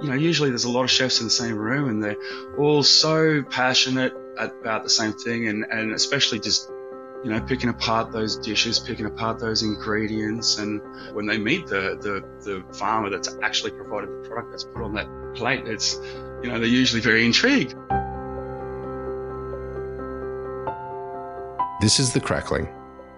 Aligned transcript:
you 0.00 0.08
know, 0.08 0.14
usually 0.14 0.50
there's 0.50 0.64
a 0.64 0.70
lot 0.70 0.84
of 0.84 0.90
chefs 0.90 1.20
in 1.20 1.26
the 1.26 1.30
same 1.30 1.56
room 1.56 1.88
and 1.88 2.02
they're 2.02 2.16
all 2.56 2.82
so 2.82 3.42
passionate 3.42 4.14
about 4.38 4.84
the 4.84 4.90
same 4.90 5.12
thing 5.12 5.48
and, 5.48 5.64
and 5.70 5.92
especially 5.92 6.38
just, 6.38 6.70
you 7.24 7.30
know, 7.30 7.40
picking 7.40 7.68
apart 7.68 8.12
those 8.12 8.36
dishes, 8.36 8.78
picking 8.78 9.06
apart 9.06 9.40
those 9.40 9.62
ingredients. 9.62 10.58
And 10.58 10.80
when 11.14 11.26
they 11.26 11.36
meet 11.36 11.66
the, 11.66 11.98
the, 12.00 12.22
the 12.44 12.74
farmer 12.74 13.10
that's 13.10 13.36
actually 13.42 13.72
provided 13.72 14.10
the 14.10 14.28
product 14.28 14.52
that's 14.52 14.64
put 14.64 14.82
on 14.82 14.94
that 14.94 15.08
plate, 15.34 15.66
it's, 15.66 15.96
you 16.42 16.50
know, 16.50 16.60
they're 16.60 16.68
usually 16.68 17.02
very 17.02 17.26
intrigued. 17.26 17.74
This 21.80 21.98
is 21.98 22.12
The 22.12 22.20
Crackling. 22.20 22.68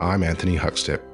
I'm 0.01 0.23
Anthony 0.23 0.57
Huckstep. 0.57 1.10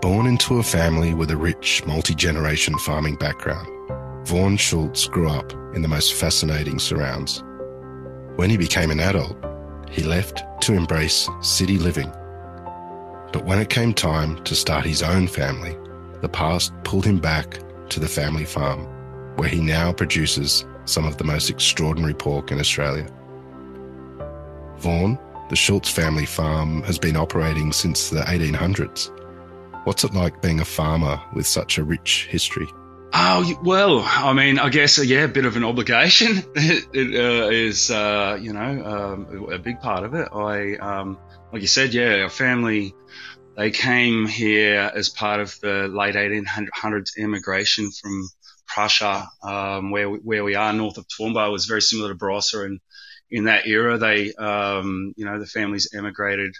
Born 0.00 0.26
into 0.26 0.58
a 0.58 0.62
family 0.62 1.12
with 1.12 1.30
a 1.30 1.36
rich, 1.36 1.84
multi 1.84 2.14
generation 2.14 2.78
farming 2.78 3.16
background, 3.16 3.68
Vaughan 4.26 4.56
Schultz 4.56 5.06
grew 5.06 5.28
up 5.28 5.52
in 5.74 5.82
the 5.82 5.88
most 5.88 6.14
fascinating 6.14 6.78
surrounds. 6.78 7.44
When 8.36 8.48
he 8.48 8.56
became 8.56 8.90
an 8.90 8.98
adult, 8.98 9.36
he 9.90 10.02
left 10.02 10.42
to 10.62 10.72
embrace 10.72 11.28
city 11.42 11.76
living. 11.76 12.10
But 13.30 13.44
when 13.44 13.58
it 13.58 13.68
came 13.68 13.92
time 13.92 14.42
to 14.44 14.54
start 14.54 14.86
his 14.86 15.02
own 15.02 15.28
family, 15.28 15.76
the 16.22 16.30
past 16.30 16.72
pulled 16.82 17.04
him 17.04 17.18
back 17.18 17.58
to 17.90 18.00
the 18.00 18.08
family 18.08 18.46
farm, 18.46 18.86
where 19.36 19.50
he 19.50 19.60
now 19.60 19.92
produces 19.92 20.64
some 20.86 21.04
of 21.04 21.18
the 21.18 21.24
most 21.24 21.50
extraordinary 21.50 22.14
pork 22.14 22.50
in 22.50 22.58
Australia. 22.58 23.06
Vaughan, 24.78 25.18
the 25.50 25.56
Schultz 25.56 25.90
family 25.90 26.24
farm, 26.24 26.82
has 26.84 26.98
been 26.98 27.16
operating 27.16 27.70
since 27.70 28.08
the 28.08 28.22
1800s 28.22 29.14
What's 29.84 30.04
it 30.04 30.14
like 30.14 30.42
being 30.42 30.60
a 30.60 30.64
farmer 30.64 31.20
with 31.32 31.46
such 31.46 31.78
a 31.78 31.84
rich 31.84 32.26
history? 32.30 32.66
Oh 33.12 33.58
well, 33.64 34.04
I 34.06 34.32
mean, 34.34 34.58
I 34.58 34.68
guess 34.68 34.98
uh, 34.98 35.02
yeah, 35.02 35.24
a 35.24 35.28
bit 35.28 35.44
of 35.44 35.56
an 35.56 35.64
obligation 35.64 36.44
it, 36.54 36.86
uh, 36.94 37.48
is, 37.48 37.90
uh, 37.90 38.38
you 38.40 38.52
know, 38.52 38.84
um, 38.84 39.52
a 39.52 39.58
big 39.58 39.80
part 39.80 40.04
of 40.04 40.14
it. 40.14 40.28
I, 40.32 40.76
um, 40.76 41.18
like 41.52 41.62
you 41.62 41.68
said, 41.68 41.92
yeah, 41.92 42.22
our 42.22 42.28
family 42.28 42.94
they 43.56 43.70
came 43.70 44.26
here 44.26 44.90
as 44.94 45.08
part 45.08 45.40
of 45.40 45.58
the 45.60 45.88
late 45.88 46.14
1800s 46.14 47.16
immigration 47.18 47.90
from 47.90 48.28
Prussia, 48.66 49.28
um, 49.42 49.90
where 49.90 50.08
we, 50.08 50.18
where 50.18 50.44
we 50.44 50.54
are 50.54 50.72
north 50.72 50.98
of 50.98 51.06
Toowoomba 51.08 51.50
was 51.50 51.66
very 51.66 51.82
similar 51.82 52.10
to 52.10 52.18
Barossa, 52.18 52.64
and 52.64 52.80
in 53.30 53.44
that 53.44 53.66
era, 53.66 53.98
they, 53.98 54.32
um, 54.34 55.12
you 55.16 55.24
know, 55.24 55.38
the 55.38 55.46
families 55.46 55.92
emigrated 55.94 56.54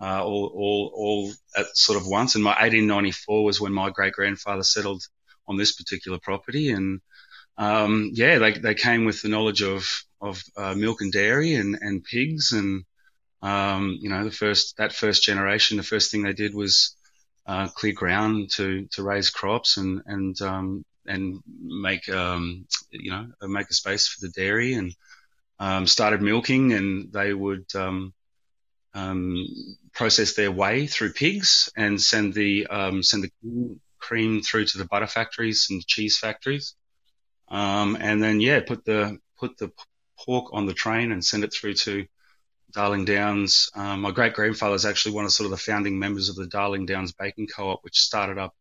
uh, 0.00 0.22
all, 0.24 0.52
all, 0.54 0.92
all 0.94 1.32
at 1.56 1.76
sort 1.76 2.00
of 2.00 2.06
once. 2.06 2.34
And 2.34 2.44
my 2.44 2.50
1894 2.50 3.44
was 3.44 3.60
when 3.60 3.72
my 3.72 3.90
great 3.90 4.12
grandfather 4.12 4.62
settled 4.62 5.02
on 5.46 5.56
this 5.56 5.72
particular 5.72 6.18
property. 6.18 6.70
And, 6.70 7.00
um, 7.56 8.10
yeah, 8.14 8.38
they, 8.38 8.52
they 8.52 8.74
came 8.74 9.04
with 9.04 9.22
the 9.22 9.28
knowledge 9.28 9.62
of, 9.62 9.88
of, 10.20 10.42
uh, 10.56 10.74
milk 10.74 11.00
and 11.00 11.12
dairy 11.12 11.54
and, 11.54 11.78
and 11.80 12.04
pigs. 12.04 12.52
And, 12.52 12.84
um, 13.42 13.98
you 14.00 14.08
know, 14.08 14.24
the 14.24 14.30
first, 14.30 14.76
that 14.76 14.92
first 14.92 15.24
generation, 15.24 15.76
the 15.76 15.82
first 15.82 16.10
thing 16.10 16.22
they 16.22 16.32
did 16.32 16.54
was, 16.54 16.94
uh, 17.46 17.66
clear 17.68 17.94
ground 17.94 18.50
to, 18.50 18.86
to 18.92 19.02
raise 19.02 19.30
crops 19.30 19.78
and, 19.78 20.02
and, 20.06 20.40
um, 20.42 20.84
and 21.06 21.40
make, 21.62 22.08
um, 22.10 22.66
you 22.90 23.10
know, 23.10 23.26
make 23.42 23.70
a 23.70 23.74
space 23.74 24.06
for 24.06 24.24
the 24.24 24.32
dairy 24.32 24.74
and, 24.74 24.94
um, 25.58 25.86
started 25.86 26.22
milking 26.22 26.74
and 26.74 27.10
they 27.12 27.32
would, 27.32 27.64
um, 28.98 29.46
process 29.92 30.34
their 30.34 30.52
whey 30.52 30.86
through 30.86 31.12
pigs 31.12 31.70
and 31.76 32.00
send 32.00 32.34
the 32.34 32.66
um, 32.66 33.02
send 33.02 33.24
the 33.24 33.78
cream 33.98 34.42
through 34.42 34.64
to 34.66 34.78
the 34.78 34.84
butter 34.84 35.06
factories 35.06 35.68
and 35.70 35.86
cheese 35.86 36.18
factories, 36.18 36.74
um, 37.48 37.96
and 38.00 38.22
then 38.22 38.40
yeah, 38.40 38.60
put 38.60 38.84
the 38.84 39.18
put 39.38 39.56
the 39.58 39.70
pork 40.24 40.52
on 40.52 40.66
the 40.66 40.74
train 40.74 41.12
and 41.12 41.24
send 41.24 41.44
it 41.44 41.52
through 41.52 41.74
to 41.74 42.06
Darling 42.72 43.04
Downs. 43.04 43.70
Um, 43.74 44.02
my 44.02 44.10
great 44.10 44.34
grandfather 44.34 44.74
is 44.74 44.84
actually 44.84 45.14
one 45.14 45.24
of 45.24 45.32
sort 45.32 45.46
of 45.46 45.52
the 45.52 45.56
founding 45.56 45.98
members 45.98 46.28
of 46.28 46.36
the 46.36 46.46
Darling 46.46 46.86
Downs 46.86 47.12
Bacon 47.12 47.46
Co-op, 47.46 47.82
which 47.82 47.98
started 47.98 48.38
up 48.38 48.54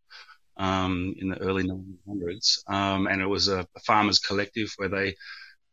um, 0.56 1.16
in 1.18 1.30
the 1.30 1.38
early 1.40 1.64
1900s, 1.64 2.60
um, 2.68 3.08
and 3.08 3.22
it 3.22 3.28
was 3.28 3.48
a, 3.48 3.68
a 3.76 3.80
farmers 3.86 4.20
collective 4.20 4.74
where 4.78 4.90
they 4.90 5.16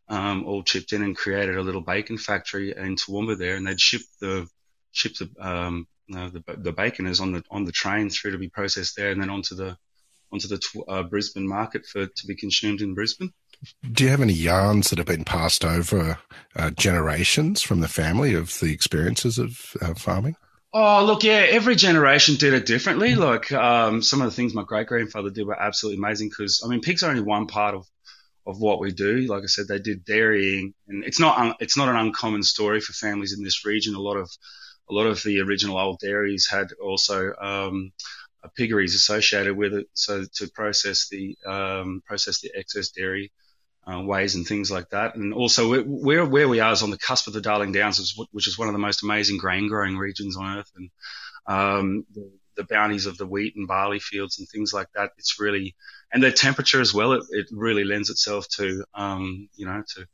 um, 0.09 0.45
all 0.45 0.63
chipped 0.63 0.93
in 0.93 1.03
and 1.03 1.17
created 1.17 1.57
a 1.57 1.63
little 1.63 1.81
bacon 1.81 2.19
factory 2.19 2.75
in 2.77 2.97
Toowoomba 2.97 3.39
there, 3.39 3.57
and 3.57 3.67
they'd 3.67 3.81
ship 3.81 4.03
the 4.21 4.47
ship 4.95 5.13
the 5.19 5.31
um, 5.39 5.87
the, 6.09 6.43
the 6.59 6.73
bacon 6.73 7.07
is 7.07 7.21
on 7.21 7.33
the 7.33 7.45
on 7.51 7.65
the 7.65 7.73
train 7.73 8.11
through 8.11 8.33
to 8.33 8.39
be 8.39 8.49
processed 8.49 8.97
there, 8.97 9.11
and 9.11 9.21
then 9.21 9.31
onto 9.31 9.55
the 9.55 9.77
onto 10.33 10.49
the 10.49 10.85
uh, 10.89 11.03
Brisbane 11.03 11.47
market 11.47 11.87
for 11.87 12.07
to 12.07 12.27
be 12.27 12.35
consumed 12.35 12.81
in 12.81 12.95
Brisbane. 12.95 13.33
Do 13.93 14.05
you 14.05 14.11
have 14.11 14.21
any 14.21 14.33
yarns 14.33 14.91
that 14.91 14.99
have 14.99 15.07
been 15.07 15.25
passed 15.25 15.65
over 15.65 16.19
uh, 16.57 16.71
generations 16.71 17.63
from 17.63 17.81
the 17.81 17.89
family 17.89 18.35
of 18.35 18.59
the 18.61 18.73
experiences 18.73 19.39
of 19.39 19.77
uh, 19.81 19.95
farming? 19.95 20.37
Oh, 20.77 21.05
look, 21.05 21.23
yeah, 21.23 21.47
every 21.49 21.77
generation 21.77 22.35
did 22.35 22.53
it 22.53 22.67
differently. 22.67 23.15
Like 23.15 23.53
um, 23.53 24.03
some 24.03 24.21
of 24.21 24.27
the 24.27 24.35
things 24.35 24.55
my 24.55 24.65
great 24.65 24.89
grandfather 24.89 25.31
did 25.31 25.47
were 25.47 25.61
absolutely 25.61 25.99
amazing 25.99 26.31
because, 26.31 26.63
I 26.65 26.69
mean, 26.69 26.81
pigs 26.81 27.03
are 27.03 27.11
only 27.11 27.23
one 27.23 27.47
part 27.47 27.75
of 27.75 27.87
of 28.47 28.61
what 28.61 28.81
we 28.81 28.93
do. 28.93 29.21
Like 29.21 29.43
I 29.43 29.47
said, 29.47 29.69
they 29.69 29.79
did 29.79 30.05
dairying, 30.05 30.75
and 30.89 31.05
it's 31.05 31.21
not 31.21 31.39
un- 31.39 31.55
it's 31.61 31.77
not 31.77 31.89
an 31.89 31.97
uncommon 31.97 32.43
story 32.43 32.81
for 32.81 32.93
families 32.93 33.33
in 33.33 33.43
this 33.43 33.65
region. 33.65 33.95
A 33.95 34.01
lot 34.01 34.17
of 34.17 34.29
a 34.89 34.93
lot 34.93 35.07
of 35.07 35.23
the 35.23 35.41
original 35.41 35.79
old 35.79 35.99
dairies 36.01 36.49
had 36.49 36.69
also 36.83 37.33
um, 37.41 37.93
piggeries 38.57 38.95
associated 38.95 39.57
with 39.57 39.75
it, 39.75 39.87
so 39.95 40.25
to 40.35 40.49
process 40.49 41.09
the 41.09 41.37
um, 41.47 42.03
process 42.07 42.41
the 42.41 42.51
excess 42.55 42.91
dairy 42.91 43.33
uh, 43.87 44.01
wheys 44.01 44.35
and 44.35 44.47
things 44.47 44.71
like 44.71 44.91
that. 44.91 45.15
And 45.15 45.35
also, 45.35 45.83
where 45.83 46.25
where 46.25 46.49
we 46.49 46.61
are 46.61 46.73
is 46.73 46.83
on 46.83 46.91
the 46.91 46.99
cusp 46.99 47.27
of 47.27 47.33
the 47.33 47.41
Darling 47.41 47.73
Downs, 47.73 48.15
which 48.33 48.49
is 48.49 48.59
one 48.59 48.69
of 48.69 48.75
the 48.75 48.79
most 48.79 49.03
amazing 49.03 49.39
grain 49.39 49.69
growing 49.69 49.97
regions 49.97 50.37
on 50.37 50.59
earth, 50.59 50.71
and 50.77 50.91
um, 51.47 52.07
the, 52.15 52.31
the 52.57 52.65
bounties 52.65 53.07
of 53.07 53.19
the 53.19 53.27
wheat 53.27 53.57
and 53.57 53.69
barley 53.69 53.99
fields 53.99 54.39
and 54.39 54.49
things 54.49 54.73
like 54.73 54.89
that. 54.95 55.11
It's 55.19 55.41
really 55.41 55.75
and 56.13 56.23
the 56.23 56.33
temperature 56.33 56.81
as 56.81 56.95
well. 56.95 57.13
It, 57.13 57.25
it 57.31 57.47
really 57.51 57.85
lends 57.85 58.11
itself 58.11 58.49
to 58.57 58.85
um, 58.95 59.49
you 59.55 59.67
know 59.67 59.83
to 59.95 60.07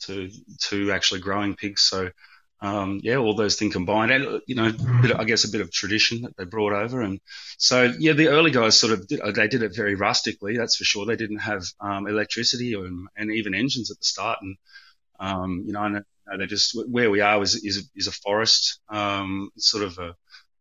to 0.00 0.30
to 0.68 0.92
actually 0.92 1.20
growing 1.20 1.56
pigs. 1.56 1.82
So 1.82 2.10
um, 2.62 3.00
yeah, 3.02 3.16
all 3.16 3.34
those 3.34 3.56
things 3.56 3.72
combined, 3.72 4.10
and 4.10 4.42
you 4.46 4.54
know, 4.54 4.66
of, 4.66 5.12
I 5.16 5.24
guess 5.24 5.44
a 5.44 5.50
bit 5.50 5.62
of 5.62 5.72
tradition 5.72 6.22
that 6.22 6.36
they 6.36 6.44
brought 6.44 6.72
over, 6.72 7.00
and 7.00 7.20
so 7.56 7.92
yeah, 7.98 8.12
the 8.12 8.28
early 8.28 8.50
guys 8.50 8.78
sort 8.78 8.92
of 8.92 9.08
did, 9.08 9.20
they 9.34 9.48
did 9.48 9.62
it 9.62 9.74
very 9.74 9.94
rustically, 9.94 10.56
that's 10.56 10.76
for 10.76 10.84
sure. 10.84 11.06
They 11.06 11.16
didn't 11.16 11.38
have 11.38 11.64
um, 11.80 12.06
electricity 12.06 12.74
or, 12.74 12.86
and 13.16 13.30
even 13.32 13.54
engines 13.54 13.90
at 13.90 13.98
the 13.98 14.04
start, 14.04 14.40
and 14.42 14.56
um, 15.18 15.64
you 15.66 15.72
know, 15.72 15.84
and, 15.84 16.04
they 16.38 16.46
just 16.46 16.78
where 16.88 17.10
we 17.10 17.20
are 17.22 17.42
is 17.42 17.56
is, 17.64 17.90
is 17.96 18.06
a 18.06 18.12
forest, 18.12 18.78
um, 18.88 19.50
sort 19.56 19.82
of 19.82 19.98
a, 19.98 20.14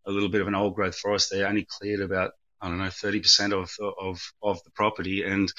a 0.08 0.12
little 0.12 0.30
bit 0.30 0.42
of 0.42 0.48
an 0.48 0.56
old 0.56 0.76
growth 0.76 0.98
forest. 0.98 1.30
They 1.30 1.44
only 1.44 1.68
cleared 1.70 2.00
about 2.00 2.32
I 2.62 2.70
don't 2.70 2.80
know 2.80 2.90
thirty 2.90 3.20
percent 3.20 3.54
of 3.54 3.72
of 3.80 4.22
of 4.42 4.64
the 4.64 4.72
property, 4.72 5.24
and 5.24 5.52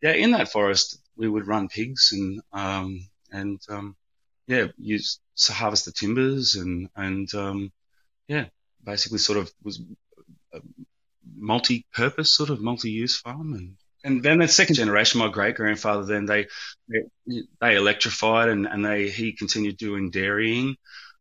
yeah, 0.00 0.12
in 0.12 0.30
that 0.30 0.50
forest 0.50 0.98
we 1.16 1.28
would 1.28 1.46
run 1.46 1.68
pigs 1.68 2.10
and 2.12 2.40
um, 2.52 3.08
and 3.30 3.60
um, 3.68 3.96
yeah, 4.48 4.68
use 4.78 5.20
to 5.36 5.52
harvest 5.52 5.84
the 5.84 5.92
timbers 5.92 6.56
and 6.56 6.88
and 6.96 7.32
um, 7.34 7.70
yeah, 8.26 8.46
basically 8.82 9.18
sort 9.18 9.38
of 9.38 9.52
was 9.62 9.80
a 10.52 10.60
multi-purpose 11.36 12.34
sort 12.34 12.50
of 12.50 12.60
multi-use 12.60 13.20
farm 13.20 13.52
and. 13.52 13.76
And 14.04 14.22
then 14.22 14.38
the 14.38 14.46
second 14.46 14.76
generation, 14.76 15.18
my 15.18 15.28
great 15.28 15.56
grandfather, 15.56 16.04
then 16.04 16.24
they, 16.24 16.46
they, 16.88 17.42
they 17.60 17.74
electrified 17.74 18.48
and, 18.48 18.64
and 18.64 18.82
they 18.84 19.10
he 19.10 19.32
continued 19.32 19.76
doing 19.76 20.10
dairying, 20.10 20.76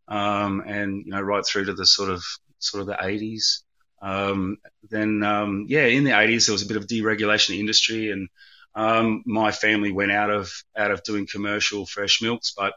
um, 0.07 0.63
and 0.65 1.03
you 1.03 1.11
know 1.11 1.19
right 1.19 1.43
through 1.43 1.65
to 1.65 1.73
the 1.73 1.87
sort 1.87 2.11
of 2.11 2.23
sort 2.59 2.81
of 2.81 2.87
the 2.87 2.93
80s. 2.93 3.63
Um, 3.99 4.57
then 4.91 5.23
um, 5.23 5.65
yeah, 5.67 5.85
in 5.85 6.03
the 6.03 6.11
80s 6.11 6.45
there 6.45 6.53
was 6.53 6.61
a 6.61 6.67
bit 6.67 6.77
of 6.77 6.85
deregulation 6.85 7.55
of 7.55 7.59
industry, 7.59 8.11
and 8.11 8.29
um, 8.75 9.23
my 9.25 9.51
family 9.51 9.91
went 9.91 10.11
out 10.11 10.29
of 10.29 10.51
out 10.77 10.91
of 10.91 11.01
doing 11.01 11.25
commercial 11.25 11.87
fresh 11.87 12.21
milks, 12.21 12.53
but 12.55 12.73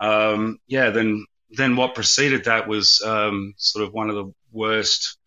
um, 0.00 0.58
yeah, 0.66 0.90
then 0.90 1.26
then 1.50 1.76
what 1.76 1.94
preceded 1.94 2.44
that 2.44 2.66
was 2.68 3.00
um, 3.04 3.54
sort 3.56 3.86
of 3.86 3.92
one 3.92 4.10
of 4.10 4.16
the 4.16 4.32
worst 4.52 5.18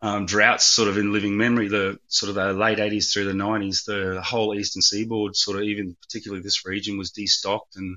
um, 0.00 0.26
droughts 0.26 0.64
sort 0.64 0.88
of 0.88 0.98
in 0.98 1.12
living 1.12 1.36
memory. 1.36 1.68
The 1.68 1.98
sort 2.06 2.30
of 2.30 2.36
the 2.36 2.52
late 2.52 2.78
80s 2.78 3.12
through 3.12 3.24
the 3.24 3.32
90s, 3.32 3.84
the 3.84 4.22
whole 4.22 4.54
eastern 4.54 4.82
seaboard, 4.82 5.36
sort 5.36 5.58
of 5.58 5.64
even 5.64 5.96
particularly 6.00 6.42
this 6.42 6.64
region, 6.66 6.98
was 6.98 7.12
destocked, 7.12 7.76
and 7.76 7.96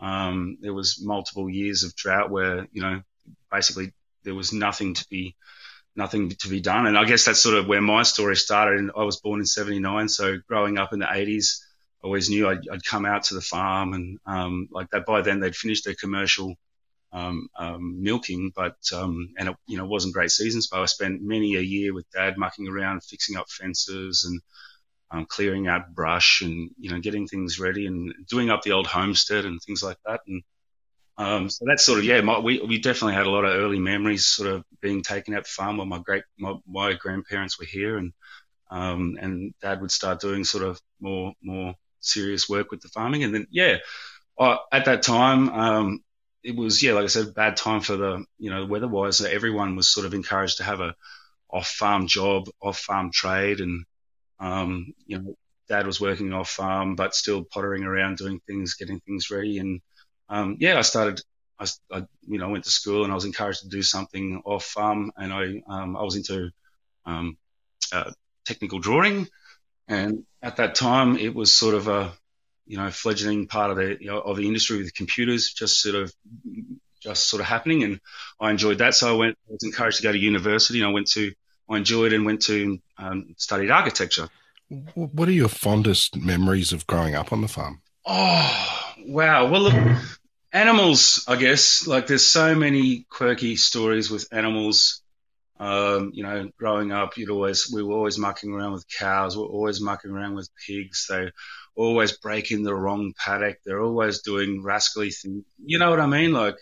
um, 0.00 0.58
there 0.60 0.74
was 0.74 1.02
multiple 1.02 1.48
years 1.48 1.82
of 1.82 1.94
drought 1.94 2.30
where 2.30 2.66
you 2.72 2.82
know 2.82 3.02
basically 3.50 3.92
there 4.24 4.34
was 4.34 4.52
nothing 4.52 4.94
to 4.94 5.06
be 5.08 5.34
nothing 5.96 6.30
to 6.30 6.48
be 6.48 6.60
done. 6.60 6.86
And 6.86 6.98
I 6.98 7.04
guess 7.04 7.24
that's 7.24 7.42
sort 7.42 7.56
of 7.56 7.66
where 7.66 7.80
my 7.80 8.02
story 8.02 8.36
started. 8.36 8.78
And 8.78 8.92
I 8.96 9.04
was 9.04 9.20
born 9.20 9.40
in 9.40 9.46
'79, 9.46 10.08
so 10.08 10.36
growing 10.46 10.78
up 10.78 10.92
in 10.92 10.98
the 10.98 11.06
80s 11.06 11.60
always 12.02 12.30
knew 12.30 12.48
I'd, 12.48 12.68
I'd, 12.72 12.84
come 12.84 13.04
out 13.04 13.24
to 13.24 13.34
the 13.34 13.40
farm 13.40 13.92
and 13.92 14.18
um, 14.26 14.68
like 14.70 14.90
that. 14.90 15.06
By 15.06 15.22
then, 15.22 15.40
they'd 15.40 15.56
finished 15.56 15.84
their 15.84 15.94
commercial 15.94 16.54
um, 17.12 17.48
um, 17.56 18.02
milking, 18.02 18.52
but 18.54 18.76
um, 18.94 19.34
and 19.38 19.48
it 19.50 19.56
you 19.66 19.78
know 19.78 19.86
wasn't 19.86 20.14
great 20.14 20.30
seasons. 20.30 20.68
But 20.68 20.80
I 20.80 20.86
spent 20.86 21.22
many 21.22 21.56
a 21.56 21.60
year 21.60 21.94
with 21.94 22.10
Dad 22.10 22.36
mucking 22.36 22.68
around, 22.68 23.02
fixing 23.02 23.36
up 23.36 23.50
fences 23.50 24.24
and 24.28 24.40
um, 25.10 25.26
clearing 25.26 25.66
out 25.68 25.94
brush 25.94 26.42
and 26.42 26.70
you 26.78 26.90
know 26.90 27.00
getting 27.00 27.26
things 27.26 27.58
ready 27.58 27.86
and 27.86 28.14
doing 28.28 28.50
up 28.50 28.62
the 28.62 28.72
old 28.72 28.86
homestead 28.86 29.44
and 29.44 29.60
things 29.60 29.82
like 29.82 29.98
that. 30.06 30.20
And 30.26 30.42
um, 31.16 31.50
so 31.50 31.64
that's 31.66 31.84
sort 31.84 31.98
of 31.98 32.04
yeah, 32.04 32.20
my, 32.20 32.38
we 32.38 32.60
we 32.60 32.78
definitely 32.78 33.14
had 33.14 33.26
a 33.26 33.30
lot 33.30 33.44
of 33.44 33.54
early 33.54 33.80
memories, 33.80 34.26
sort 34.26 34.50
of 34.50 34.64
being 34.80 35.02
taken 35.02 35.34
out 35.34 35.44
the 35.44 35.50
farm 35.50 35.78
while 35.78 35.86
my 35.86 35.98
great 35.98 36.24
my, 36.38 36.54
my 36.66 36.92
grandparents 36.94 37.58
were 37.58 37.66
here, 37.66 37.96
and 37.96 38.12
um, 38.70 39.16
and 39.20 39.54
Dad 39.60 39.80
would 39.80 39.90
start 39.90 40.20
doing 40.20 40.44
sort 40.44 40.64
of 40.64 40.80
more 41.00 41.32
more 41.42 41.74
serious 42.00 42.48
work 42.48 42.70
with 42.70 42.80
the 42.80 42.88
farming, 42.88 43.24
and 43.24 43.34
then 43.34 43.46
yeah, 43.50 43.78
at 44.72 44.84
that 44.86 45.02
time 45.02 45.48
um, 45.48 46.04
it 46.42 46.56
was 46.56 46.82
yeah, 46.82 46.92
like 46.92 47.04
I 47.04 47.08
said, 47.08 47.34
bad 47.34 47.56
time 47.56 47.80
for 47.80 47.96
the 47.96 48.24
you 48.38 48.50
know 48.50 48.64
weather 48.66 48.88
wise. 48.88 49.20
Everyone 49.20 49.76
was 49.76 49.90
sort 49.90 50.06
of 50.06 50.14
encouraged 50.14 50.58
to 50.58 50.64
have 50.64 50.80
a 50.80 50.94
off 51.50 51.68
farm 51.68 52.06
job, 52.06 52.48
off 52.60 52.78
farm 52.78 53.10
trade, 53.12 53.60
and 53.60 53.84
um, 54.38 54.94
you 55.06 55.18
know, 55.18 55.34
Dad 55.68 55.86
was 55.86 56.00
working 56.00 56.32
off 56.32 56.48
farm, 56.48 56.94
but 56.94 57.14
still 57.14 57.44
pottering 57.44 57.84
around 57.84 58.18
doing 58.18 58.40
things, 58.46 58.74
getting 58.74 59.00
things 59.00 59.30
ready, 59.30 59.58
and 59.58 59.80
um, 60.28 60.56
yeah, 60.60 60.78
I 60.78 60.82
started. 60.82 61.20
I, 61.60 61.66
I, 61.90 61.98
you 62.26 62.38
know 62.38 62.46
I 62.48 62.52
went 62.52 62.64
to 62.64 62.70
school 62.70 63.02
and 63.02 63.10
I 63.10 63.16
was 63.16 63.24
encouraged 63.24 63.62
to 63.62 63.68
do 63.68 63.82
something 63.82 64.42
off 64.44 64.64
farm, 64.64 65.10
and 65.16 65.32
I 65.32 65.62
um, 65.68 65.96
I 65.96 66.02
was 66.02 66.16
into 66.16 66.50
um, 67.04 67.36
uh, 67.92 68.12
technical 68.44 68.78
drawing, 68.78 69.26
and 69.88 70.24
at 70.42 70.56
that 70.56 70.74
time 70.74 71.16
it 71.16 71.34
was 71.34 71.56
sort 71.56 71.74
of 71.74 71.88
a 71.88 72.12
you 72.68 72.76
know, 72.76 72.90
fledgling 72.90 73.46
part 73.46 73.70
of 73.70 73.78
the 73.78 73.96
you 73.98 74.08
know, 74.08 74.20
of 74.20 74.36
the 74.36 74.46
industry 74.46 74.76
with 74.76 74.94
computers, 74.94 75.52
just 75.52 75.80
sort 75.80 75.94
of 75.94 76.12
just 77.00 77.28
sort 77.28 77.40
of 77.40 77.46
happening, 77.46 77.82
and 77.82 78.00
I 78.38 78.50
enjoyed 78.50 78.78
that. 78.78 78.94
So 78.94 79.08
I 79.08 79.16
went, 79.16 79.38
I 79.48 79.52
was 79.52 79.62
encouraged 79.64 79.96
to 79.96 80.02
go 80.02 80.12
to 80.12 80.18
university, 80.18 80.80
and 80.80 80.88
I 80.88 80.92
went 80.92 81.08
to, 81.12 81.32
I 81.68 81.78
enjoyed 81.78 82.12
and 82.12 82.26
went 82.26 82.42
to 82.42 82.78
um, 82.98 83.34
studied 83.38 83.70
architecture. 83.70 84.28
What 84.94 85.28
are 85.28 85.32
your 85.32 85.48
fondest 85.48 86.16
memories 86.16 86.72
of 86.72 86.86
growing 86.86 87.14
up 87.14 87.32
on 87.32 87.40
the 87.40 87.48
farm? 87.48 87.80
Oh 88.04 88.94
wow! 89.06 89.50
Well, 89.50 89.62
look, 89.62 89.98
animals, 90.52 91.24
I 91.26 91.36
guess. 91.36 91.86
Like, 91.86 92.06
there's 92.06 92.26
so 92.26 92.54
many 92.54 93.06
quirky 93.08 93.56
stories 93.56 94.10
with 94.10 94.28
animals. 94.30 95.02
Um, 95.60 96.12
you 96.14 96.22
know, 96.22 96.50
growing 96.56 96.92
up, 96.92 97.16
you'd 97.16 97.30
always 97.30 97.70
we 97.72 97.82
were 97.82 97.94
always 97.94 98.16
mucking 98.16 98.52
around 98.52 98.72
with 98.72 98.86
cows. 98.88 99.36
We 99.36 99.42
we're 99.42 99.48
always 99.48 99.80
mucking 99.80 100.10
around 100.10 100.34
with 100.34 100.48
pigs. 100.66 101.06
They 101.08 101.30
always 101.74 102.12
breaking 102.16 102.62
the 102.62 102.74
wrong 102.74 103.12
paddock. 103.16 103.58
They're 103.64 103.82
always 103.82 104.22
doing 104.22 104.62
rascally 104.62 105.10
things. 105.10 105.44
You 105.64 105.78
know 105.78 105.90
what 105.90 106.00
I 106.00 106.06
mean? 106.06 106.32
Like, 106.32 106.56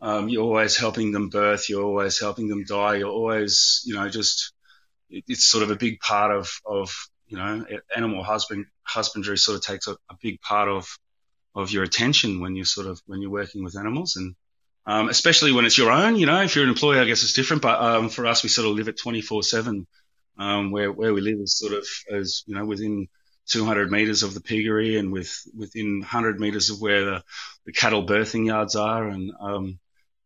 um, 0.00 0.28
you're 0.28 0.44
always 0.44 0.76
helping 0.76 1.10
them 1.10 1.28
birth. 1.28 1.68
You're 1.68 1.84
always 1.84 2.20
helping 2.20 2.48
them 2.48 2.64
die. 2.64 2.96
You're 2.96 3.10
always, 3.10 3.82
you 3.84 3.94
know, 3.94 4.08
just, 4.08 4.52
it's 5.10 5.44
sort 5.44 5.64
of 5.64 5.70
a 5.70 5.76
big 5.76 5.98
part 6.00 6.30
of, 6.30 6.48
of, 6.64 6.94
you 7.26 7.38
know, 7.38 7.64
animal 7.96 8.22
husband, 8.22 8.66
husbandry 8.82 9.38
sort 9.38 9.56
of 9.56 9.62
takes 9.62 9.88
a, 9.88 9.92
a 10.08 10.16
big 10.22 10.40
part 10.40 10.68
of, 10.68 10.86
of 11.54 11.72
your 11.72 11.82
attention 11.82 12.40
when 12.40 12.54
you're 12.54 12.64
sort 12.64 12.86
of, 12.86 13.00
when 13.06 13.20
you're 13.20 13.30
working 13.30 13.64
with 13.64 13.76
animals 13.76 14.14
and, 14.16 14.36
um, 14.86 15.08
especially 15.08 15.52
when 15.52 15.64
it's 15.64 15.76
your 15.76 15.90
own, 15.90 16.16
you 16.16 16.26
know, 16.26 16.42
if 16.42 16.54
you're 16.54 16.64
an 16.64 16.70
employee, 16.70 17.00
I 17.00 17.04
guess 17.04 17.22
it's 17.22 17.32
different. 17.32 17.62
But, 17.62 17.80
um, 17.80 18.08
for 18.08 18.26
us, 18.26 18.42
we 18.42 18.48
sort 18.48 18.68
of 18.68 18.74
live 18.74 18.88
at 18.88 18.98
24 18.98 19.42
seven. 19.42 19.86
Um, 20.38 20.70
where, 20.70 20.92
where 20.92 21.14
we 21.14 21.22
live 21.22 21.38
is 21.40 21.56
sort 21.56 21.72
of 21.72 21.86
as, 22.12 22.44
you 22.46 22.54
know, 22.54 22.66
within 22.66 23.08
200 23.46 23.90
meters 23.90 24.22
of 24.22 24.34
the 24.34 24.40
piggery 24.40 24.98
and 24.98 25.10
with 25.10 25.34
within 25.56 26.00
100 26.00 26.38
meters 26.38 26.68
of 26.68 26.80
where 26.80 27.04
the, 27.04 27.24
the 27.64 27.72
cattle 27.72 28.06
birthing 28.06 28.46
yards 28.46 28.76
are. 28.76 29.08
And 29.08 29.32
um, 29.40 29.78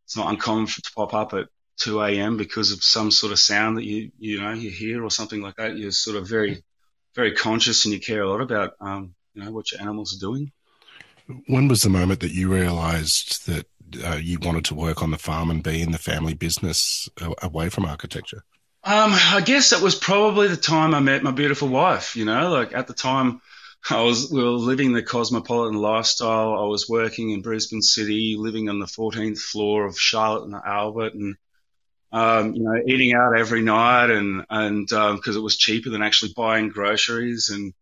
it's 0.04 0.16
not 0.16 0.30
uncommon 0.32 0.66
to 0.66 0.92
pop 0.96 1.14
up 1.14 1.32
at 1.34 1.46
2 1.80 2.02
a.m. 2.02 2.36
because 2.36 2.72
of 2.72 2.82
some 2.82 3.10
sort 3.10 3.32
of 3.32 3.38
sound 3.38 3.78
that 3.78 3.84
you 3.84 4.10
you 4.18 4.40
know 4.40 4.52
you 4.52 4.70
hear 4.70 5.04
or 5.04 5.10
something 5.10 5.40
like 5.40 5.56
that. 5.56 5.76
You're 5.76 5.92
sort 5.92 6.16
of 6.16 6.28
very 6.28 6.62
very 7.14 7.32
conscious 7.32 7.84
and 7.84 7.94
you 7.94 8.00
care 8.00 8.22
a 8.22 8.28
lot 8.28 8.40
about 8.40 8.72
um, 8.80 9.14
you 9.34 9.42
know 9.42 9.50
what 9.52 9.72
your 9.72 9.80
animals 9.80 10.14
are 10.14 10.20
doing. 10.20 10.52
When 11.46 11.68
was 11.68 11.82
the 11.82 11.88
moment 11.88 12.20
that 12.20 12.32
you 12.32 12.52
realised 12.52 13.46
that 13.46 13.66
uh, 14.04 14.16
you 14.16 14.38
wanted 14.40 14.64
to 14.66 14.74
work 14.74 15.02
on 15.02 15.10
the 15.10 15.18
farm 15.18 15.50
and 15.50 15.62
be 15.62 15.82
in 15.82 15.92
the 15.92 15.98
family 15.98 16.34
business 16.34 17.08
uh, 17.20 17.32
away 17.42 17.68
from 17.68 17.84
architecture? 17.84 18.44
Um, 18.82 19.12
I 19.12 19.42
guess 19.44 19.72
it 19.72 19.82
was 19.82 19.94
probably 19.94 20.48
the 20.48 20.56
time 20.56 20.94
I 20.94 21.00
met 21.00 21.22
my 21.22 21.32
beautiful 21.32 21.68
wife. 21.68 22.16
You 22.16 22.24
know, 22.24 22.50
like 22.50 22.74
at 22.74 22.86
the 22.86 22.94
time, 22.94 23.42
I 23.90 24.02
was 24.02 24.30
we 24.30 24.42
were 24.42 24.50
living 24.50 24.92
the 24.92 25.02
cosmopolitan 25.02 25.78
lifestyle. 25.78 26.54
I 26.54 26.64
was 26.64 26.88
working 26.88 27.30
in 27.30 27.42
Brisbane 27.42 27.82
City, 27.82 28.36
living 28.38 28.70
on 28.70 28.78
the 28.78 28.86
14th 28.86 29.38
floor 29.38 29.84
of 29.84 29.98
Charlotte 29.98 30.44
and 30.44 30.54
Albert, 30.54 31.14
and 31.14 31.36
um, 32.10 32.54
you 32.54 32.62
know, 32.62 32.80
eating 32.86 33.12
out 33.12 33.38
every 33.38 33.60
night, 33.60 34.10
and 34.10 34.46
and 34.48 34.86
because 34.86 35.36
um, 35.36 35.36
it 35.36 35.42
was 35.42 35.58
cheaper 35.58 35.90
than 35.90 36.02
actually 36.02 36.32
buying 36.34 36.70
groceries, 36.70 37.50
and 37.50 37.74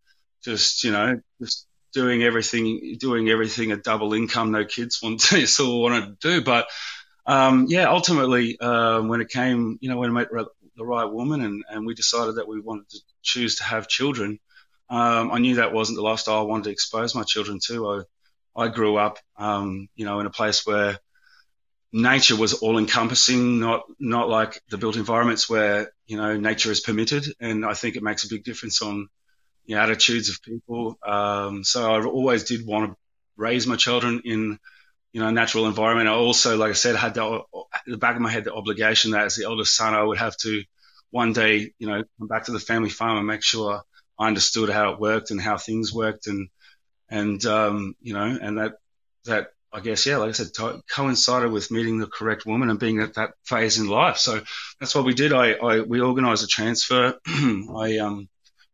just 0.43 0.83
you 0.83 0.91
know, 0.91 1.21
just 1.41 1.68
doing 1.93 2.23
everything, 2.23 2.97
doing 2.99 3.29
everything 3.29 3.73
a 3.73 3.77
double 3.77 4.15
income 4.15 4.51
no 4.51 4.65
kids 4.65 5.01
want 5.03 5.21
to 5.21 5.47
wanted 5.61 6.21
to 6.21 6.29
do, 6.29 6.43
but. 6.43 6.69
Um, 7.27 7.67
yeah, 7.69 7.91
ultimately, 7.91 8.59
uh, 8.59 9.03
when 9.03 9.21
it 9.21 9.29
came, 9.29 9.77
you 9.83 9.91
know, 9.91 9.99
when 9.99 10.09
I 10.09 10.13
met 10.15 10.29
the 10.79 10.85
right 10.87 11.05
woman, 11.05 11.43
and, 11.43 11.65
and 11.69 11.85
we 11.85 11.93
decided 11.93 12.37
that 12.37 12.49
we 12.49 12.61
wanted 12.61 12.89
to 12.91 12.99
choose 13.23 13.57
to 13.57 13.65
have 13.65 13.89
children. 13.89 14.39
Um, 14.89 15.31
I 15.31 15.39
knew 15.39 15.57
that 15.57 15.75
wasn't 15.75 15.97
the 15.97 16.03
lifestyle 16.03 16.39
I 16.39 16.43
wanted 16.43 16.65
to 16.65 16.71
expose 16.71 17.15
my 17.15 17.25
children 17.25 17.59
to. 17.67 18.07
I, 18.57 18.65
I 18.65 18.69
grew 18.69 18.97
up, 18.97 19.19
um, 19.37 19.89
you 19.97 20.07
know, 20.07 20.21
in 20.21 20.27
a 20.27 20.31
place 20.31 20.67
where 20.67 20.99
nature 21.93 22.37
was 22.37 22.55
all 22.55 22.79
encompassing, 22.79 23.61
not, 23.61 23.83
not 23.99 24.29
like 24.29 24.63
the 24.71 24.79
built 24.79 24.97
environments 24.97 25.51
where, 25.51 25.93
you 26.07 26.17
know, 26.17 26.39
nature 26.39 26.71
is 26.71 26.81
permitted. 26.81 27.27
And 27.41 27.67
I 27.67 27.75
think 27.75 27.97
it 27.97 28.03
makes 28.03 28.25
a 28.25 28.29
big 28.29 28.45
difference 28.45 28.81
on 28.81 29.09
the 29.69 29.75
attitudes 29.75 30.31
of 30.31 30.43
people. 30.43 30.99
Um, 31.07 31.63
so 31.63 31.95
I 31.95 32.05
always 32.05 32.45
did 32.45 32.67
want 32.67 32.91
to 32.91 32.97
raise 33.37 33.67
my 33.67 33.77
children 33.77 34.23
in, 34.25 34.59
you 35.13 35.21
know, 35.21 35.31
natural 35.31 35.67
environment. 35.67 36.09
I 36.09 36.13
also, 36.13 36.57
like 36.57 36.71
I 36.71 36.75
said, 36.75 36.97
had 36.97 37.15
the, 37.15 37.43
the 37.87 37.99
back 37.99 38.17
of 38.17 38.23
my 38.23 38.31
head 38.31 38.45
the 38.45 38.55
obligation 38.55 39.13
that 39.13 39.27
as 39.27 39.37
the 39.37 39.45
eldest 39.45 39.77
son, 39.77 39.95
I 39.95 40.03
would 40.03 40.19
have 40.19 40.37
to 40.39 40.65
one 41.11 41.33
day, 41.33 41.73
you 41.79 41.87
know, 41.87 42.03
come 42.19 42.29
back 42.29 42.45
to 42.45 42.53
the 42.53 42.59
family 42.59 42.91
farm 42.91 43.19
and 43.19 43.27
make 43.27 43.43
sure 43.43 43.83
I 44.19 44.27
understood 44.27 44.71
how 44.71 44.93
it 44.93 45.01
worked 45.01 45.31
and 45.31 45.41
how 45.41 45.59
things 45.59 45.93
worked, 45.93 46.27
and 46.27 46.49
and 47.09 47.45
um, 47.47 47.95
you 48.01 48.15
know, 48.15 48.39
and 48.41 48.59
that 48.59 48.75
that 49.25 49.49
I 49.73 49.81
guess 49.81 50.05
yeah, 50.07 50.17
like 50.19 50.31
I 50.31 50.33
said, 50.33 50.49
coincided 50.91 51.53
with 51.53 51.71
meeting 51.71 51.99
the 51.99 52.07
correct 52.07 52.45
woman 52.45 52.69
and 52.69 52.81
being 52.81 53.01
at 53.01 53.15
that 53.15 53.35
phase 53.45 53.79
in 53.79 53.87
life. 53.87 54.19
So 54.19 54.43
that's 54.81 54.95
what 54.95 55.05
we 55.05 55.15
did. 55.15 55.33
I, 55.33 55.53
I 55.53 55.81
we 55.81 56.01
organised 56.01 56.45
a 56.45 56.47
transfer. 56.47 57.19
I 57.27 57.99
um, 57.99 58.29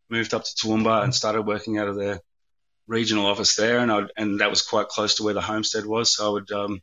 moved 0.08 0.34
up 0.34 0.44
to 0.44 0.50
Toowoomba 0.50 1.04
and 1.04 1.14
started 1.14 1.42
working 1.42 1.78
out 1.78 1.88
of 1.88 1.96
their 1.96 2.20
regional 2.86 3.26
office 3.26 3.56
there, 3.56 3.78
and 3.78 3.90
I 3.90 4.02
and 4.16 4.40
that 4.40 4.50
was 4.50 4.62
quite 4.62 4.88
close 4.88 5.16
to 5.16 5.22
where 5.22 5.34
the 5.34 5.40
homestead 5.40 5.86
was. 5.86 6.14
So 6.14 6.26
I 6.26 6.32
would 6.32 6.52
um, 6.52 6.80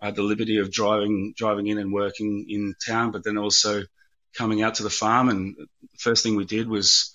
I 0.00 0.06
had 0.06 0.16
the 0.16 0.22
liberty 0.22 0.58
of 0.58 0.70
driving 0.70 1.34
driving 1.36 1.66
in 1.66 1.78
and 1.78 1.92
working 1.92 2.46
in 2.48 2.74
town, 2.84 3.10
but 3.10 3.24
then 3.24 3.38
also 3.38 3.82
coming 4.36 4.62
out 4.62 4.76
to 4.76 4.82
the 4.82 4.90
farm. 4.90 5.28
And 5.28 5.56
the 5.56 5.98
first 5.98 6.22
thing 6.22 6.36
we 6.36 6.44
did 6.44 6.68
was 6.68 7.14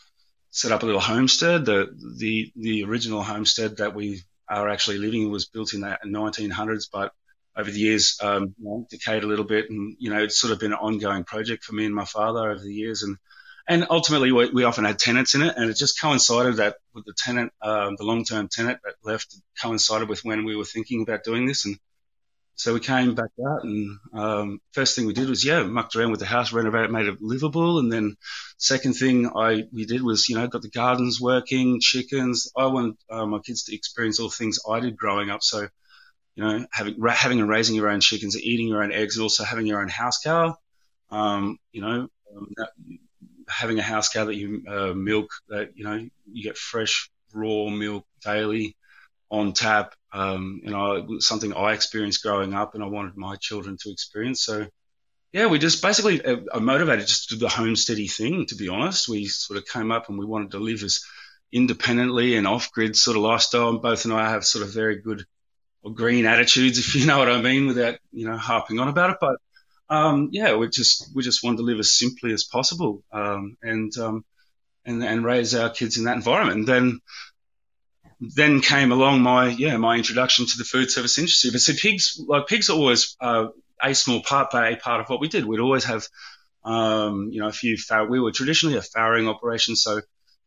set 0.51 0.72
up 0.72 0.84
a 0.84 0.86
little 0.86 1.01
homestead. 1.01 1.66
The 1.66 1.88
the 2.18 2.51
the 2.56 2.84
original 2.84 3.24
homestead 3.24 3.78
that 3.78 3.96
we 3.96 4.22
are 4.48 4.70
actually 4.70 4.98
living 4.98 5.24
in 5.24 5.32
was 5.32 5.46
built 5.46 5.74
in 5.74 5.82
the 5.82 5.98
1900s, 6.06 6.89
but 6.92 7.12
over 7.56 7.70
the 7.70 7.80
years 7.80 8.18
um, 8.24 8.56
decayed 8.89 9.24
a 9.24 9.28
little 9.28 9.46
bit, 9.46 9.70
and 9.70 9.96
you 10.00 10.10
know 10.10 10.24
it's 10.24 10.39
sort 10.39 10.54
of 10.54 10.60
been 10.60 10.74
an 10.74 10.80
ongoing 10.80 11.24
project 11.24 11.63
for 11.63 11.75
me 11.75 11.86
and 11.86 11.94
my 11.94 12.06
father 12.06 12.50
over 12.50 12.62
the 12.62 12.74
years, 12.74 13.04
and 13.04 13.18
and 13.70 13.86
ultimately 13.92 14.32
we, 14.32 14.50
we 14.50 14.64
often 14.64 14.84
had 14.84 14.98
tenants 14.98 15.36
in 15.36 15.44
it, 15.44 15.56
and 15.56 15.70
it 15.70 15.78
just 15.78 16.02
coincided 16.02 16.58
that 16.58 16.78
with 16.94 17.06
the 17.06 17.14
tenant, 17.16 17.54
um, 17.62 17.96
the 17.98 18.04
long-term 18.04 18.50
tenant 18.52 18.80
that 18.84 18.96
left, 19.04 19.36
coincided 19.62 20.10
with 20.10 20.26
when 20.26 20.44
we 20.44 20.56
were 20.56 20.66
thinking 20.66 21.04
about 21.04 21.24
doing 21.24 21.46
this, 21.46 21.66
and 21.66 21.78
so 22.56 22.74
we 22.74 22.80
came 22.82 23.14
back 23.14 23.30
out, 23.48 23.64
and 23.64 24.00
um, 24.12 24.60
first 24.74 24.96
thing 24.96 25.06
we 25.06 25.14
did 25.14 25.30
was 25.30 25.46
yeah, 25.46 25.64
mucked 25.64 25.96
around 25.96 26.12
with 26.12 26.20
the 26.20 26.26
house, 26.26 26.52
renovated, 26.52 26.92
made 26.92 27.06
it 27.06 27.22
livable, 27.22 27.78
and 27.78 27.94
then 27.94 28.18
second 28.58 28.94
thing 28.94 29.30
I 29.34 29.66
we 29.72 29.86
did 29.86 30.02
was 30.02 30.28
you 30.28 30.36
know 30.36 30.48
got 30.48 30.64
the 30.64 30.70
gardens 30.70 31.22
working, 31.22 31.80
chickens. 31.80 32.52
I 32.58 32.66
wanted 32.66 32.98
uh, 33.10 33.28
my 33.28 33.40
kids 33.40 33.64
to 33.66 33.76
experience 33.76 34.20
all 34.20 34.30
the 34.30 34.36
things 34.36 34.60
I 34.68 34.80
did 34.82 34.98
growing 34.98 35.30
up, 35.30 35.44
so 35.44 35.70
you 36.36 36.44
know 36.44 36.66
having 36.74 36.96
having 37.08 37.40
and 37.40 37.50
raising 37.50 37.76
your 37.76 37.88
own 37.88 38.02
chickens, 38.02 38.36
eating 38.36 38.68
your 38.68 38.84
own 38.84 38.92
eggs, 38.92 39.16
and 39.16 39.24
also 39.24 39.44
having 39.44 39.68
your 39.68 39.80
own 39.80 39.90
house 39.90 40.18
cow. 40.22 40.58
Um, 41.12 41.60
you 41.72 41.82
know, 41.82 42.10
um, 42.36 42.48
that, 42.58 42.72
having 43.50 43.79
a 43.79 43.84
house 43.84 44.10
cow 44.10 44.25
that 44.25 44.36
you 44.36 44.63
uh, 44.68 44.94
milk, 44.94 45.32
that 45.50 45.72
you 45.75 45.84
know 45.84 46.08
you 46.32 46.44
get 46.44 46.58
fresh 46.58 47.10
raw 47.34 47.70
milk 47.70 48.06
daily 48.24 48.75
on 49.29 49.53
tap. 49.53 49.94
Um, 50.12 50.62
you 50.63 50.72
know, 50.72 51.20
something 51.20 51.53
I 51.53 51.74
experienced 51.74 52.24
growing 52.24 52.53
up, 52.53 52.75
and 52.75 52.84
I 52.84 52.88
wanted 52.88 53.15
my 53.15 53.36
children 53.36 53.77
to 53.82 53.91
experience. 53.91 54.44
So, 54.44 54.68
yeah, 55.32 55.48
we 55.48 55.60
just 55.60 55.82
basically 55.82 56.24
uh, 56.24 56.38
are 56.51 56.60
motivated 56.60 57.08
just 57.08 57.29
to 57.29 57.36
do 57.36 57.41
the 57.41 57.48
homesteady 57.48 58.12
thing. 58.12 58.46
To 58.48 58.56
be 58.56 58.70
honest, 58.70 59.08
we 59.08 59.25
sort 59.25 59.60
of 59.60 59.65
came 59.65 59.91
up 59.91 60.10
and 60.10 60.18
we 60.18 60.25
wanted 60.25 60.51
to 60.51 60.60
live 60.60 60.84
as 60.84 61.01
independently 61.51 62.36
and 62.36 62.48
off-grid 62.48 62.96
sort 62.96 63.18
of 63.18 63.24
lifestyle. 63.24 63.70
And 63.70 63.82
both 63.82 64.06
and 64.06 64.13
I 64.13 64.29
have 64.29 64.46
sort 64.46 64.65
of 64.65 64.74
very 64.74 65.01
good 65.01 65.25
or 65.84 65.94
green 65.94 66.25
attitudes, 66.25 66.77
if 66.79 66.96
you 66.96 67.06
know 67.06 67.20
what 67.20 67.29
I 67.29 67.41
mean, 67.41 67.68
without 67.68 68.00
you 68.12 68.27
know 68.27 68.38
harping 68.38 68.79
on 68.79 68.88
about 68.88 69.12
it. 69.12 69.18
But 69.22 69.38
um, 69.89 70.29
yeah, 70.31 70.55
we 70.55 70.69
just 70.69 71.10
we 71.15 71.24
just 71.24 71.43
wanted 71.43 71.58
to 71.58 71.63
live 71.63 71.79
as 71.79 71.98
simply 71.98 72.31
as 72.31 72.43
possible, 72.43 73.03
um, 73.12 73.58
and 73.62 73.96
um, 73.98 74.24
and 74.86 75.03
and 75.03 75.25
raise 75.25 75.55
our 75.55 75.69
kids 75.69 75.98
in 75.98 76.03
that 76.05 76.15
environment. 76.15 76.60
And 76.60 76.67
then 76.67 77.00
then 78.19 78.62
came 78.62 78.91
along 78.91 79.22
my 79.22 79.48
yeah 79.48 79.77
my 79.77 79.96
introduction 79.96 80.46
to 80.46 80.58
the 80.58 80.63
food 80.63 80.91
service 80.91 81.17
industry. 81.17 81.51
But 81.51 81.62
so 81.62 81.74
pigs 81.74 82.22
like 82.27 82.48
pigs 82.48 82.69
are 82.69 82.77
always 82.77 83.15
uh, 83.19 83.48
a 83.81 83.96
small 83.96 84.22
part, 84.22 84.50
but 84.51 84.72
a 84.72 84.75
part 84.75 85.01
of 85.01 85.10
what 85.10 85.22
we 85.22 85.27
did. 85.27 85.46
We'd 85.46 85.60
always 85.60 85.86
have 85.86 86.08
um, 86.63 87.29
you 87.31 87.41
know 87.41 87.48
a 87.48 87.53
few 87.53 87.77
far- 87.77 88.08
we 88.08 88.19
were 88.19 88.31
traditionally 88.31 88.77
a 88.77 88.81
farrowing 88.81 89.27
operation, 89.27 89.75
so 89.75 90.01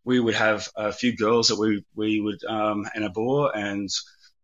we 0.05 0.21
would 0.21 0.35
have 0.35 0.69
a 0.77 0.93
few 0.93 1.17
girls 1.17 1.49
that 1.49 1.59
we 1.59 1.85
we 1.97 2.21
would 2.21 2.45
um, 2.45 2.87
and 2.95 3.05
a 3.05 3.11
boar 3.11 3.57
and 3.57 3.89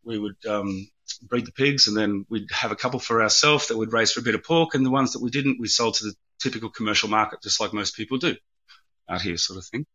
we 0.05 0.19
would 0.19 0.37
um, 0.49 0.89
breed 1.23 1.47
the 1.47 1.53
pigs, 1.53 1.87
and 1.87 1.97
then 1.97 2.27
we'd 2.29 2.51
have 2.51 2.73
a 2.73 2.77
couple 2.77 3.01
for 3.01 3.23
ourselves 3.23 3.69
that 3.69 3.77
we'd 3.77 3.93
raise 3.93 4.13
for 4.13 4.21
a 4.21 4.25
bit 4.25 4.35
of 4.35 4.45
pork, 4.45 4.75
and 4.75 4.85
the 4.85 4.91
ones 4.91 5.13
that 5.13 5.23
we 5.23 5.31
didn't, 5.31 5.61
we 5.61 5.69
sold 5.69 5.95
to 5.95 6.05
the 6.05 6.15
typical 6.41 6.71
commercial 6.71 7.09
market, 7.09 7.43
just 7.43 7.61
like 7.61 7.73
most 7.73 7.97
people 7.97 8.19
do 8.19 8.37
out 9.09 9.23
here, 9.23 9.37
sort 9.37 9.59
of 9.59 9.65
thing. 9.65 9.87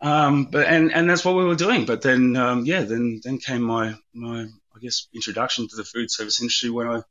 Um, 0.00 0.46
but 0.46 0.66
and 0.66 0.92
and 0.92 1.08
that's 1.08 1.24
what 1.24 1.36
we 1.36 1.44
were 1.44 1.54
doing. 1.54 1.86
But 1.86 2.02
then, 2.02 2.36
um, 2.36 2.64
yeah, 2.64 2.82
then 2.82 3.20
then 3.22 3.38
came 3.38 3.62
my 3.62 3.94
my 4.12 4.42
I 4.74 4.78
guess 4.80 5.06
introduction 5.14 5.68
to 5.68 5.76
the 5.76 5.84
food 5.84 6.10
service 6.10 6.40
industry 6.40 6.70
when 6.70 6.88
I 6.88 7.02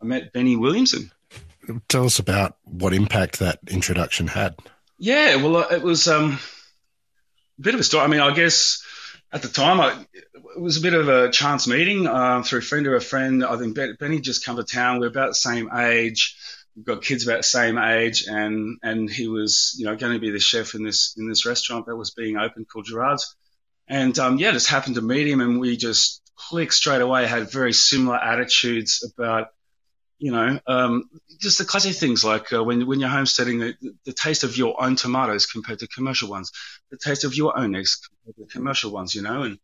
I 0.00 0.04
met 0.04 0.32
Benny 0.32 0.56
Williamson. 0.56 1.10
Tell 1.88 2.06
us 2.06 2.18
about 2.18 2.56
what 2.64 2.94
impact 2.94 3.40
that 3.40 3.58
introduction 3.68 4.28
had. 4.28 4.56
Yeah, 4.98 5.36
well, 5.36 5.68
it 5.70 5.82
was 5.82 6.08
um, 6.08 6.38
a 7.58 7.62
bit 7.62 7.74
of 7.74 7.80
a 7.80 7.84
story. 7.84 8.04
I 8.04 8.08
mean, 8.08 8.20
I 8.20 8.32
guess 8.32 8.82
at 9.30 9.42
the 9.42 9.48
time, 9.48 9.80
I, 9.80 9.92
it 10.12 10.60
was 10.60 10.78
a 10.78 10.80
bit 10.80 10.94
of 10.94 11.08
a 11.08 11.30
chance 11.30 11.66
meeting 11.66 12.06
uh, 12.06 12.42
through 12.42 12.62
friend 12.62 12.86
of 12.86 12.94
a 12.94 13.00
friend. 13.00 13.44
I 13.44 13.56
think 13.56 13.76
Benny 13.98 14.20
just 14.20 14.44
come 14.44 14.56
to 14.56 14.64
town. 14.64 15.00
We're 15.00 15.08
about 15.08 15.30
the 15.30 15.34
same 15.34 15.70
age. 15.72 16.36
We've 16.74 16.84
got 16.84 17.02
kids 17.02 17.26
about 17.26 17.38
the 17.38 17.42
same 17.42 17.76
age, 17.76 18.24
and 18.26 18.78
and 18.82 19.10
he 19.10 19.28
was, 19.28 19.74
you 19.78 19.84
know, 19.84 19.96
going 19.96 20.14
to 20.14 20.18
be 20.18 20.30
the 20.30 20.38
chef 20.38 20.74
in 20.74 20.84
this 20.84 21.14
in 21.18 21.28
this 21.28 21.44
restaurant 21.44 21.86
that 21.86 21.96
was 21.96 22.12
being 22.12 22.36
opened 22.36 22.68
called 22.68 22.86
Gerard's. 22.86 23.34
And 23.86 24.18
um, 24.18 24.38
yeah, 24.38 24.52
just 24.52 24.68
happened 24.68 24.94
to 24.94 25.02
meet 25.02 25.26
him, 25.26 25.40
and 25.40 25.60
we 25.60 25.76
just 25.76 26.22
clicked 26.36 26.74
straight 26.74 27.02
away. 27.02 27.26
Had 27.26 27.50
very 27.50 27.72
similar 27.72 28.16
attitudes 28.16 29.04
about 29.12 29.48
you 30.18 30.32
know, 30.32 30.58
um, 30.66 31.08
just 31.38 31.58
the 31.58 31.64
classic 31.64 31.94
things 31.94 32.24
like 32.24 32.52
uh, 32.52 32.62
when 32.62 32.86
when 32.86 33.00
you're 33.00 33.08
homesteading, 33.08 33.58
the, 33.58 33.74
the, 34.04 34.12
taste 34.12 34.42
of 34.42 34.56
your 34.56 34.82
own 34.82 34.96
tomatoes 34.96 35.46
compared 35.46 35.78
to 35.78 35.86
commercial 35.86 36.28
ones, 36.28 36.50
the 36.90 36.96
taste 36.96 37.24
of 37.24 37.36
your 37.36 37.56
own 37.56 37.76
eggs 37.76 38.00
compared 38.24 38.48
to 38.48 38.52
commercial 38.52 38.90
ones, 38.90 39.14
you 39.14 39.22
know, 39.22 39.42
and 39.42 39.58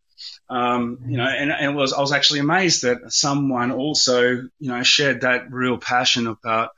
um, 0.49 0.99
you 1.09 1.17
know, 1.17 1.25
and, 1.25 1.51
and 1.51 1.77
was 1.77 1.93
I 1.93 2.01
was 2.01 2.13
actually 2.13 2.41
amazed 2.41 2.83
that 2.83 3.13
someone 3.13 3.73
also, 3.73 4.23
you 4.23 4.51
know, 4.61 4.83
shared 4.83 5.23
that 5.23 5.51
real 5.51 5.79
passion 5.79 6.27
about 6.29 6.71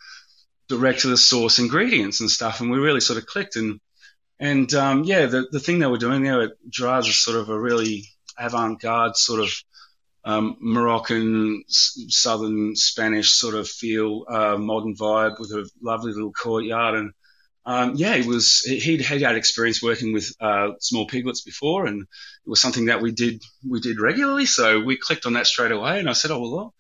direct 0.69 1.01
to 1.01 1.09
the 1.09 1.17
source 1.17 1.59
ingredients 1.59 2.21
and 2.21 2.31
stuff, 2.31 2.61
and 2.61 2.71
we 2.71 2.79
really 2.79 3.01
sort 3.01 3.19
of 3.19 3.27
clicked. 3.27 3.57
And 3.57 3.81
and 4.41 4.73
um, 4.75 5.05
yeah, 5.05 5.27
the 5.27 5.47
the 5.51 5.61
thing 5.61 5.79
they 5.79 5.87
were 5.87 5.99
doing 5.99 6.23
there 6.23 6.43
at 6.43 6.53
Gerard's 6.69 7.09
was 7.09 7.19
sort 7.19 7.37
of 7.37 7.51
a 7.51 7.59
really 7.59 8.05
avant-garde 8.39 9.17
sort 9.17 9.41
of 9.41 9.51
um, 10.27 10.57
Moroccan, 10.61 11.63
southern 11.69 12.75
Spanish 12.75 13.31
sort 13.31 13.55
of 13.55 13.69
feel, 13.69 14.25
uh, 14.29 14.57
modern 14.59 14.97
vibe 14.97 15.39
with 15.39 15.53
a 15.53 15.71
lovely 15.81 16.13
little 16.13 16.33
courtyard. 16.33 16.97
And 16.97 17.13
um, 17.65 17.93
yeah, 17.95 18.17
it 18.17 18.27
was 18.27 18.61
he'd, 18.61 19.01
he'd 19.03 19.23
had 19.23 19.37
experience 19.37 19.81
working 19.81 20.13
with 20.13 20.35
uh, 20.41 20.71
small 20.81 21.07
piglets 21.07 21.43
before, 21.43 21.87
and 21.87 22.03
it 22.03 22.51
was 22.51 22.61
something 22.61 22.87
that 22.87 23.01
we 23.01 23.13
did 23.13 23.41
we 23.67 23.79
did 23.81 24.01
regularly. 24.01 24.47
So 24.47 24.81
we 24.81 24.97
clicked 24.97 25.27
on 25.27 25.35
that 25.35 25.47
straight 25.47 25.73
away, 25.73 26.01
and 26.01 26.11
I 26.11 26.13
said, 26.13 26.33
"Oh 26.33 26.41
well, 26.41 26.75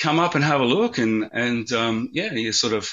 come 0.00 0.18
up 0.18 0.34
and 0.34 0.42
have 0.42 0.60
a 0.60 0.64
look." 0.64 0.98
And 0.98 1.30
and 1.32 1.70
um, 1.72 2.10
yeah, 2.12 2.30
he 2.30 2.50
sort 2.52 2.74
of. 2.74 2.88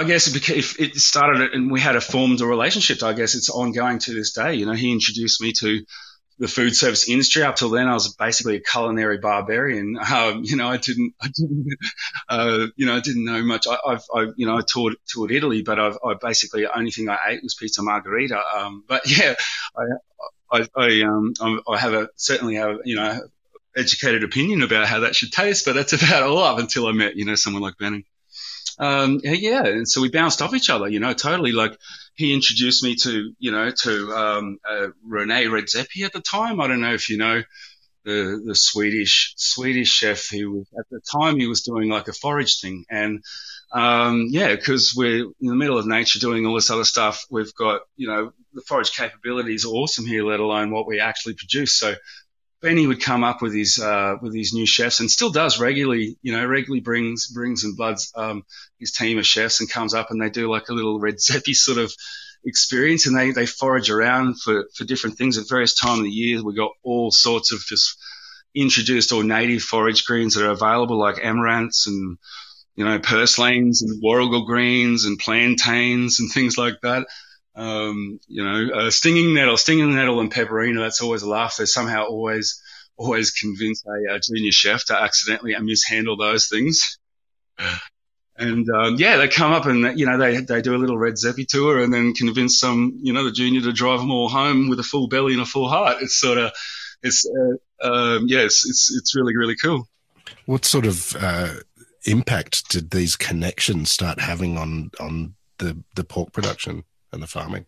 I 0.00 0.04
guess 0.04 0.28
it, 0.28 0.78
it 0.78 0.94
started 0.94 1.52
and 1.54 1.72
we 1.72 1.80
had 1.80 1.96
a 1.96 2.00
formed 2.00 2.40
a 2.40 2.46
relationship. 2.46 3.02
I 3.02 3.14
guess 3.14 3.34
it's 3.34 3.50
ongoing 3.50 3.98
to 3.98 4.14
this 4.14 4.32
day. 4.32 4.54
You 4.54 4.64
know, 4.66 4.72
he 4.72 4.92
introduced 4.92 5.40
me 5.40 5.52
to 5.58 5.84
the 6.38 6.48
food 6.48 6.74
service 6.74 7.08
industry. 7.08 7.42
Up 7.42 7.56
till 7.56 7.70
then, 7.70 7.88
I 7.88 7.94
was 7.94 8.14
basically 8.14 8.56
a 8.56 8.60
culinary 8.60 9.18
barbarian. 9.18 9.98
Um, 10.18 10.42
you 10.42 10.56
know, 10.56 10.66
I 10.66 10.78
didn't, 10.78 11.14
I 11.20 11.28
didn't, 11.28 11.66
uh, 12.28 12.66
you 12.76 12.86
know, 12.86 12.96
I 12.96 13.00
didn't 13.00 13.24
know 13.24 13.42
much. 13.42 13.66
I, 13.66 13.76
have 13.90 14.04
I, 14.12 14.26
you 14.36 14.46
know, 14.46 14.56
I 14.56 14.62
toured, 14.62 14.96
toured 15.06 15.30
Italy, 15.30 15.62
but 15.62 15.78
I've, 15.78 15.98
I 16.04 16.14
basically 16.14 16.66
only 16.66 16.90
thing 16.90 17.08
I 17.08 17.18
ate 17.28 17.42
was 17.42 17.54
pizza 17.54 17.82
margherita. 17.82 18.40
Um, 18.56 18.84
but 18.88 19.02
yeah, 19.18 19.34
I, 19.76 19.82
I, 20.50 20.66
I, 20.74 21.02
um, 21.02 21.34
I 21.68 21.78
have 21.78 21.92
a 21.92 22.08
certainly 22.16 22.54
have, 22.54 22.78
you 22.84 22.96
know, 22.96 23.20
educated 23.76 24.24
opinion 24.24 24.62
about 24.62 24.86
how 24.86 25.00
that 25.00 25.14
should 25.14 25.32
taste, 25.32 25.66
but 25.66 25.74
that's 25.74 25.92
about 25.92 26.22
all 26.22 26.38
up 26.38 26.58
until 26.58 26.86
I 26.86 26.92
met, 26.92 27.16
you 27.16 27.24
know, 27.24 27.34
someone 27.34 27.62
like 27.62 27.78
Benny. 27.78 28.06
Um, 28.78 29.20
yeah, 29.24 29.64
and 29.64 29.88
so 29.88 30.00
we 30.00 30.10
bounced 30.10 30.40
off 30.40 30.54
each 30.54 30.70
other, 30.70 30.88
you 30.88 31.00
know, 31.00 31.12
totally 31.12 31.52
like, 31.52 31.76
he 32.14 32.34
introduced 32.34 32.82
me 32.82 32.96
to, 32.96 33.32
you 33.38 33.52
know, 33.52 33.70
to 33.70 34.12
um, 34.12 34.58
uh, 34.68 34.88
Rene 35.04 35.44
Redzepi 35.44 36.04
at 36.04 36.12
the 36.12 36.20
time. 36.20 36.60
I 36.60 36.66
don't 36.66 36.80
know 36.80 36.94
if 36.94 37.08
you 37.08 37.16
know 37.16 37.42
the 38.04 38.42
the 38.44 38.54
Swedish 38.54 39.34
Swedish 39.36 39.88
chef 39.88 40.28
who 40.30 40.64
at 40.78 40.86
the 40.90 41.00
time 41.12 41.38
he 41.38 41.46
was 41.46 41.62
doing 41.62 41.88
like 41.88 42.08
a 42.08 42.12
forage 42.12 42.60
thing, 42.60 42.84
and 42.90 43.22
um, 43.72 44.28
yeah, 44.30 44.54
because 44.54 44.94
we're 44.96 45.24
in 45.40 45.48
the 45.48 45.54
middle 45.54 45.78
of 45.78 45.86
nature 45.86 46.18
doing 46.18 46.46
all 46.46 46.54
this 46.54 46.70
other 46.70 46.84
stuff. 46.84 47.24
We've 47.30 47.54
got, 47.54 47.82
you 47.96 48.08
know, 48.08 48.32
the 48.54 48.62
forage 48.62 48.92
capabilities 48.92 49.64
are 49.64 49.68
awesome 49.68 50.06
here, 50.06 50.24
let 50.24 50.40
alone 50.40 50.70
what 50.70 50.86
we 50.86 51.00
actually 51.00 51.34
produce. 51.34 51.74
So 51.74 51.94
Benny 52.60 52.86
would 52.86 53.00
come 53.00 53.22
up 53.22 53.40
with 53.40 53.54
his 53.54 53.78
uh, 53.78 54.16
with 54.20 54.34
his 54.34 54.52
new 54.52 54.66
chefs 54.66 55.00
and 55.00 55.10
still 55.10 55.30
does 55.30 55.60
regularly. 55.60 56.18
You 56.22 56.32
know, 56.32 56.44
regularly 56.44 56.80
brings 56.80 57.28
brings 57.28 57.64
and 57.64 57.76
bloods 57.76 58.12
um, 58.16 58.44
his 58.80 58.92
team 58.92 59.18
of 59.18 59.26
chefs 59.26 59.60
and 59.60 59.70
comes 59.70 59.94
up 59.94 60.10
and 60.10 60.20
they 60.20 60.30
do 60.30 60.50
like 60.50 60.68
a 60.68 60.74
little 60.74 61.00
Redzepi 61.00 61.54
sort 61.54 61.78
of 61.78 61.92
experience 62.44 63.06
and 63.06 63.16
they 63.16 63.30
they 63.30 63.46
forage 63.46 63.90
around 63.90 64.40
for 64.40 64.64
for 64.74 64.84
different 64.84 65.18
things 65.18 65.38
at 65.38 65.48
various 65.48 65.74
times 65.74 66.00
of 66.00 66.04
the 66.04 66.10
year. 66.10 66.42
We 66.42 66.54
got 66.54 66.72
all 66.82 67.10
sorts 67.10 67.52
of 67.52 67.60
just 67.60 67.96
introduced 68.54 69.12
or 69.12 69.22
native 69.22 69.62
forage 69.62 70.04
greens 70.04 70.34
that 70.34 70.44
are 70.44 70.50
available 70.50 70.98
like 70.98 71.16
amaranths 71.16 71.86
and 71.86 72.18
you 72.74 72.84
know 72.84 72.98
purslanes 72.98 73.82
and 73.82 74.02
warrigal 74.02 74.46
greens 74.46 75.04
and 75.04 75.18
plantains 75.18 76.18
and 76.18 76.30
things 76.32 76.58
like 76.58 76.80
that. 76.82 77.06
Um, 77.58 78.20
you 78.28 78.44
know, 78.44 78.70
uh, 78.72 78.90
stinging 78.90 79.34
nettle, 79.34 79.56
stinging 79.56 79.92
nettle 79.92 80.20
and 80.20 80.32
pepperina, 80.32 80.78
that's 80.78 81.02
always 81.02 81.22
a 81.22 81.28
laugh. 81.28 81.56
They 81.56 81.64
somehow 81.64 82.04
always, 82.04 82.62
always 82.96 83.32
convince 83.32 83.84
a, 83.84 84.14
a 84.14 84.20
junior 84.20 84.52
chef 84.52 84.84
to 84.86 85.00
accidentally 85.00 85.56
mishandle 85.60 86.16
those 86.16 86.48
things. 86.48 86.98
And 88.40 88.70
um, 88.70 88.94
yeah, 88.98 89.16
they 89.16 89.26
come 89.26 89.50
up 89.50 89.66
and 89.66 89.98
you 89.98 90.06
know 90.06 90.16
they 90.16 90.36
they 90.36 90.62
do 90.62 90.76
a 90.76 90.78
little 90.78 90.96
Redzepi 90.96 91.44
tour 91.48 91.82
and 91.82 91.92
then 91.92 92.14
convince 92.14 92.60
some 92.60 93.00
you 93.02 93.12
know 93.12 93.24
the 93.24 93.32
junior 93.32 93.62
to 93.62 93.72
drive 93.72 93.98
them 93.98 94.12
all 94.12 94.28
home 94.28 94.68
with 94.68 94.78
a 94.78 94.84
full 94.84 95.08
belly 95.08 95.32
and 95.32 95.42
a 95.42 95.44
full 95.44 95.68
heart. 95.68 96.02
It's 96.02 96.14
sort 96.14 96.38
of 96.38 96.52
it's 97.02 97.26
uh, 97.26 97.86
um, 97.88 98.26
yeah, 98.28 98.42
it's, 98.42 98.64
it's 98.64 98.96
it's 98.96 99.16
really 99.16 99.36
really 99.36 99.56
cool. 99.56 99.88
What 100.46 100.64
sort 100.64 100.86
of 100.86 101.16
uh, 101.18 101.54
impact 102.04 102.70
did 102.70 102.92
these 102.92 103.16
connections 103.16 103.90
start 103.90 104.20
having 104.20 104.56
on 104.56 104.92
on 105.00 105.34
the 105.58 105.82
the 105.96 106.04
pork 106.04 106.32
production? 106.32 106.84
And 107.12 107.22
the 107.22 107.26
farming? 107.26 107.66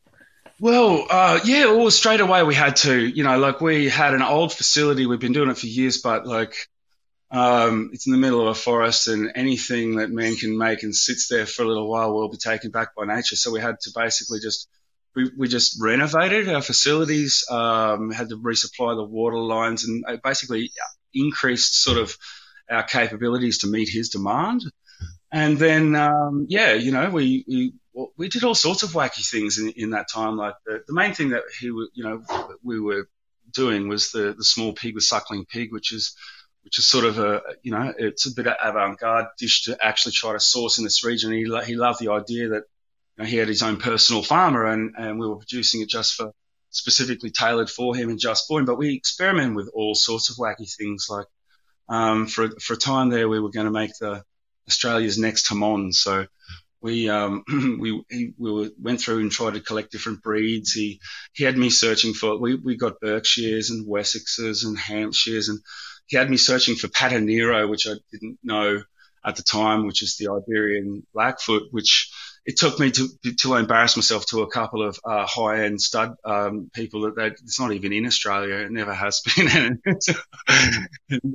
Well, 0.61 1.07
uh, 1.09 1.41
yeah, 1.45 1.73
well, 1.73 1.91
straight 1.91 2.21
away 2.21 2.43
we 2.43 2.55
had 2.55 2.77
to, 2.77 2.95
you 2.95 3.25
know, 3.25 3.39
like 3.39 3.61
we 3.63 3.89
had 3.89 4.13
an 4.13 4.23
old 4.23 4.53
facility. 4.53 5.07
We've 5.07 5.19
been 5.19 5.33
doing 5.33 5.49
it 5.49 5.57
for 5.57 5.67
years, 5.67 6.03
but 6.03 6.27
like 6.27 6.55
um, 7.31 7.91
it's 7.93 8.07
in 8.07 8.13
the 8.13 8.19
middle 8.19 8.43
of 8.43 8.49
a 8.49 8.55
forest, 8.55 9.09
and 9.09 9.33
anything 9.35 9.97
that 9.97 10.11
man 10.11 10.37
can 10.37 10.59
make 10.59 10.83
and 10.83 10.95
sits 10.95 11.29
there 11.29 11.47
for 11.47 11.63
a 11.63 11.67
little 11.67 11.89
while 11.89 12.13
will 12.13 12.29
be 12.29 12.37
taken 12.37 12.71
back 12.71 12.95
by 12.95 13.07
nature. 13.07 13.37
So 13.37 13.51
we 13.51 13.61
had 13.61 13.81
to 13.83 13.93
basically 13.95 14.41
just 14.41 14.69
we, 15.17 15.31
we 15.37 15.49
just 15.49 15.81
renovated 15.81 16.49
our 16.49 16.63
facilities, 16.63 17.45
um, 17.51 18.11
had 18.11 18.29
to 18.29 18.37
resupply 18.37 18.97
the 18.97 19.05
water 19.05 19.39
lines, 19.39 19.85
and 19.85 20.05
basically 20.23 20.71
increased 21.15 21.83
sort 21.83 21.99
of 21.99 22.17
our 22.71 22.83
capabilities 22.83 23.59
to 23.59 23.67
meet 23.67 23.89
his 23.89 24.11
demand. 24.11 24.63
And 25.33 25.59
then, 25.59 25.95
um, 25.95 26.47
yeah, 26.49 26.75
you 26.75 26.93
know, 26.93 27.11
we, 27.11 27.45
we 27.47 27.73
well, 27.93 28.13
we 28.17 28.29
did 28.29 28.45
all 28.45 28.55
sorts 28.55 28.83
of 28.83 28.91
wacky 28.91 29.29
things 29.29 29.59
in, 29.59 29.71
in 29.71 29.91
that 29.91 30.09
time. 30.09 30.37
Like 30.37 30.55
the, 30.65 30.83
the 30.87 30.95
main 30.95 31.15
thing 31.15 31.31
that 31.31 31.43
he, 31.59 31.67
you 31.67 31.91
know, 31.97 32.23
we 32.63 32.81
were 32.81 33.09
doing 33.53 33.89
was 33.89 34.13
the, 34.13 34.35
the 34.37 34.45
small 34.45 34.73
pig, 34.73 34.95
the 34.95 35.01
suckling 35.01 35.45
pig, 35.45 35.73
which 35.73 35.93
is, 35.93 36.15
which 36.63 36.79
is 36.79 36.89
sort 36.89 37.05
of 37.05 37.19
a, 37.19 37.43
you 37.63 37.73
know, 37.73 37.93
it's 37.99 38.27
a 38.27 38.35
bit 38.35 38.47
of 38.47 38.55
avant-garde 38.63 39.27
dish 39.39 39.65
to 39.65 39.77
actually 39.85 40.13
try 40.13 40.33
to 40.33 40.41
source 40.41 40.79
in 40.79 40.85
this 40.85 41.05
region. 41.05 41.33
He, 41.33 41.45
he 41.67 41.77
loved 41.77 42.01
the 42.01 42.13
idea 42.13 42.51
that 42.51 42.65
you 43.17 43.25
know, 43.25 43.25
he 43.25 43.37
had 43.37 43.49
his 43.49 43.63
own 43.63 43.79
personal 43.79 44.23
farmer 44.23 44.67
and, 44.67 44.95
and 44.97 45.19
we 45.19 45.27
were 45.27 45.37
producing 45.37 45.81
it 45.81 45.89
just 45.89 46.15
for, 46.15 46.33
specifically 46.71 47.31
tailored 47.31 47.69
for 47.69 47.97
him 47.97 48.11
and 48.11 48.21
just 48.21 48.47
for 48.47 48.61
him. 48.61 48.67
But 48.67 48.79
we 48.79 48.95
experimented 48.95 49.57
with 49.57 49.71
all 49.75 49.95
sorts 49.95 50.31
of 50.31 50.37
wacky 50.37 50.73
things. 50.73 51.09
Like, 51.11 51.27
um, 51.89 52.29
for, 52.29 52.49
for 52.61 52.75
a 52.75 52.77
time 52.77 53.09
there, 53.09 53.29
we 53.29 53.41
were 53.41 53.51
going 53.51 53.67
to 53.67 53.73
make 53.73 53.91
the 53.99 54.23
Australia's 54.69 55.19
next 55.19 55.49
jamón. 55.49 55.93
So, 55.93 56.27
we 56.83 57.09
um, 57.09 57.45
we 57.81 58.03
we 58.39 58.71
went 58.81 59.01
through 59.01 59.21
and 59.21 59.31
tried 59.31 59.55
to 59.55 59.61
collect 59.61 59.93
different 59.93 60.23
breeds. 60.23 60.73
He 60.73 61.01
he 61.33 61.45
had 61.45 61.57
me 61.57 61.71
searching 61.71 62.15
for 62.15 62.39
we 62.39 62.55
we 62.57 62.77
got 62.77 63.01
Berkshires 63.01 63.71
and 63.71 63.87
Wessexes 63.87 64.65
and 64.65 64.79
Hampshires 64.79 65.49
and 65.49 65.61
he 66.11 66.17
had 66.17 66.29
me 66.29 66.37
searching 66.37 66.75
for 66.75 66.89
Pata 66.89 67.21
Negra, 67.21 67.69
which 67.69 67.87
I 67.87 67.95
didn't 68.11 68.39
know 68.43 68.83
at 69.25 69.37
the 69.37 69.45
time, 69.45 69.87
which 69.87 70.03
is 70.03 70.17
the 70.17 70.33
Iberian 70.33 71.07
Blackfoot, 71.15 71.69
which 71.71 72.11
it 72.45 72.59
took 72.59 72.81
me 72.81 72.91
to 72.91 73.09
to 73.39 73.55
embarrass 73.55 73.97
myself 73.97 74.27
to 74.27 74.41
a 74.41 74.51
couple 74.51 74.83
of 74.83 74.99
uh, 75.05 75.25
high 75.25 75.65
end 75.65 75.81
stud 75.81 76.15
um, 76.25 76.69
people 76.75 77.03
that, 77.03 77.15
that 77.17 77.33
it's 77.33 77.61
not 77.61 77.73
even 77.73 77.93
in 77.93 78.07
Australia. 78.07 78.57
It 78.57 78.73
never 78.73 78.93
has 78.93 79.21
been. 79.37 79.81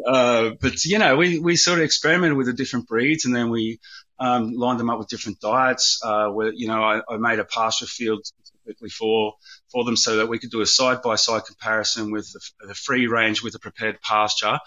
uh, 0.05 0.51
but 0.59 0.83
you 0.83 0.99
know, 0.99 1.15
we 1.15 1.39
we 1.39 1.55
sort 1.55 1.79
of 1.79 1.85
experimented 1.85 2.37
with 2.37 2.47
the 2.47 2.53
different 2.53 2.87
breeds, 2.87 3.23
and 3.23 3.33
then 3.33 3.49
we 3.49 3.79
um, 4.19 4.53
lined 4.53 4.79
them 4.79 4.89
up 4.89 4.99
with 4.99 5.07
different 5.07 5.39
diets. 5.39 6.01
Uh, 6.03 6.29
where 6.29 6.53
you 6.53 6.67
know, 6.67 6.83
I, 6.83 7.01
I 7.09 7.17
made 7.17 7.39
a 7.39 7.45
pasture 7.45 7.85
field 7.85 8.25
specifically 8.25 8.89
for 8.89 9.35
for 9.71 9.83
them 9.83 9.95
so 9.95 10.17
that 10.17 10.27
we 10.27 10.39
could 10.39 10.51
do 10.51 10.61
a 10.61 10.65
side 10.65 11.01
by 11.01 11.15
side 11.15 11.45
comparison 11.45 12.11
with 12.11 12.31
the, 12.31 12.67
the 12.67 12.75
free 12.75 13.07
range 13.07 13.43
with 13.43 13.53
the 13.53 13.59
prepared 13.59 14.01
pasture 14.01 14.59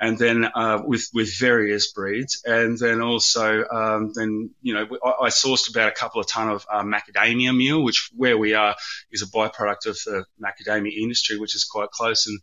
and 0.00 0.18
then 0.18 0.44
uh, 0.44 0.82
with 0.84 1.08
with 1.14 1.38
various 1.38 1.92
breeds, 1.92 2.42
and 2.44 2.78
then 2.78 3.00
also 3.00 3.64
um, 3.64 4.12
then 4.14 4.50
you 4.60 4.74
know 4.74 4.86
I, 5.04 5.26
I, 5.26 5.28
sourced 5.28 5.70
about 5.70 5.88
a 5.88 5.92
couple 5.92 6.20
of 6.20 6.26
ton 6.26 6.50
of 6.50 6.66
uh, 6.70 6.82
macadamia 6.82 7.56
meal, 7.56 7.82
which 7.82 8.10
where 8.14 8.36
we 8.36 8.54
are 8.54 8.74
is 9.12 9.22
a 9.22 9.26
byproduct 9.26 9.86
of 9.86 9.98
the 10.04 10.24
macadamia 10.42 10.92
industry, 10.92 11.38
which 11.38 11.54
is 11.54 11.64
quite 11.64 11.90
close, 11.90 12.26
and 12.26 12.40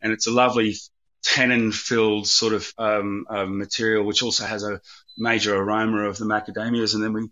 and 0.00 0.12
it's 0.12 0.26
a 0.26 0.30
lovely 0.30 0.76
tannin 1.24 1.72
filled 1.72 2.28
sort 2.28 2.52
of 2.52 2.72
um, 2.78 3.26
uh, 3.28 3.46
material, 3.46 4.04
which 4.04 4.22
also 4.22 4.44
has 4.44 4.62
a 4.62 4.80
major 5.16 5.54
aroma 5.54 6.08
of 6.08 6.18
the 6.18 6.24
macadamias, 6.24 6.94
and 6.94 7.02
then 7.02 7.12
we 7.12 7.28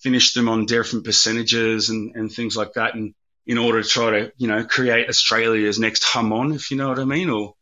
finish 0.00 0.32
them 0.32 0.48
on 0.48 0.66
different 0.66 1.04
percentages 1.04 1.88
and, 1.88 2.14
and 2.14 2.32
things 2.32 2.56
like 2.56 2.74
that, 2.74 2.94
and 2.94 3.14
in 3.46 3.58
order 3.58 3.82
to 3.82 3.88
try 3.88 4.10
to 4.10 4.32
you 4.36 4.48
know 4.48 4.64
create 4.64 5.08
Australia's 5.08 5.78
next 5.78 6.04
jamón, 6.04 6.54
if 6.54 6.70
you 6.70 6.76
know 6.76 6.88
what 6.88 6.98
I 6.98 7.04
mean, 7.04 7.30
or 7.30 7.54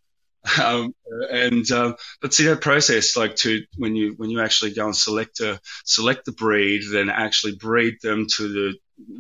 um, 0.62 0.94
and 1.30 1.70
um, 1.70 1.96
but 2.20 2.34
see 2.34 2.46
that 2.46 2.60
process, 2.60 3.16
like 3.16 3.36
to 3.36 3.64
when 3.76 3.96
you 3.96 4.14
when 4.16 4.30
you 4.30 4.40
actually 4.40 4.72
go 4.72 4.86
and 4.86 4.96
select 4.96 5.40
a 5.40 5.60
select 5.84 6.24
the 6.24 6.32
breed, 6.32 6.82
then 6.90 7.10
actually 7.10 7.56
breed 7.56 7.96
them 8.02 8.26
to 8.34 8.48
the 8.48 8.74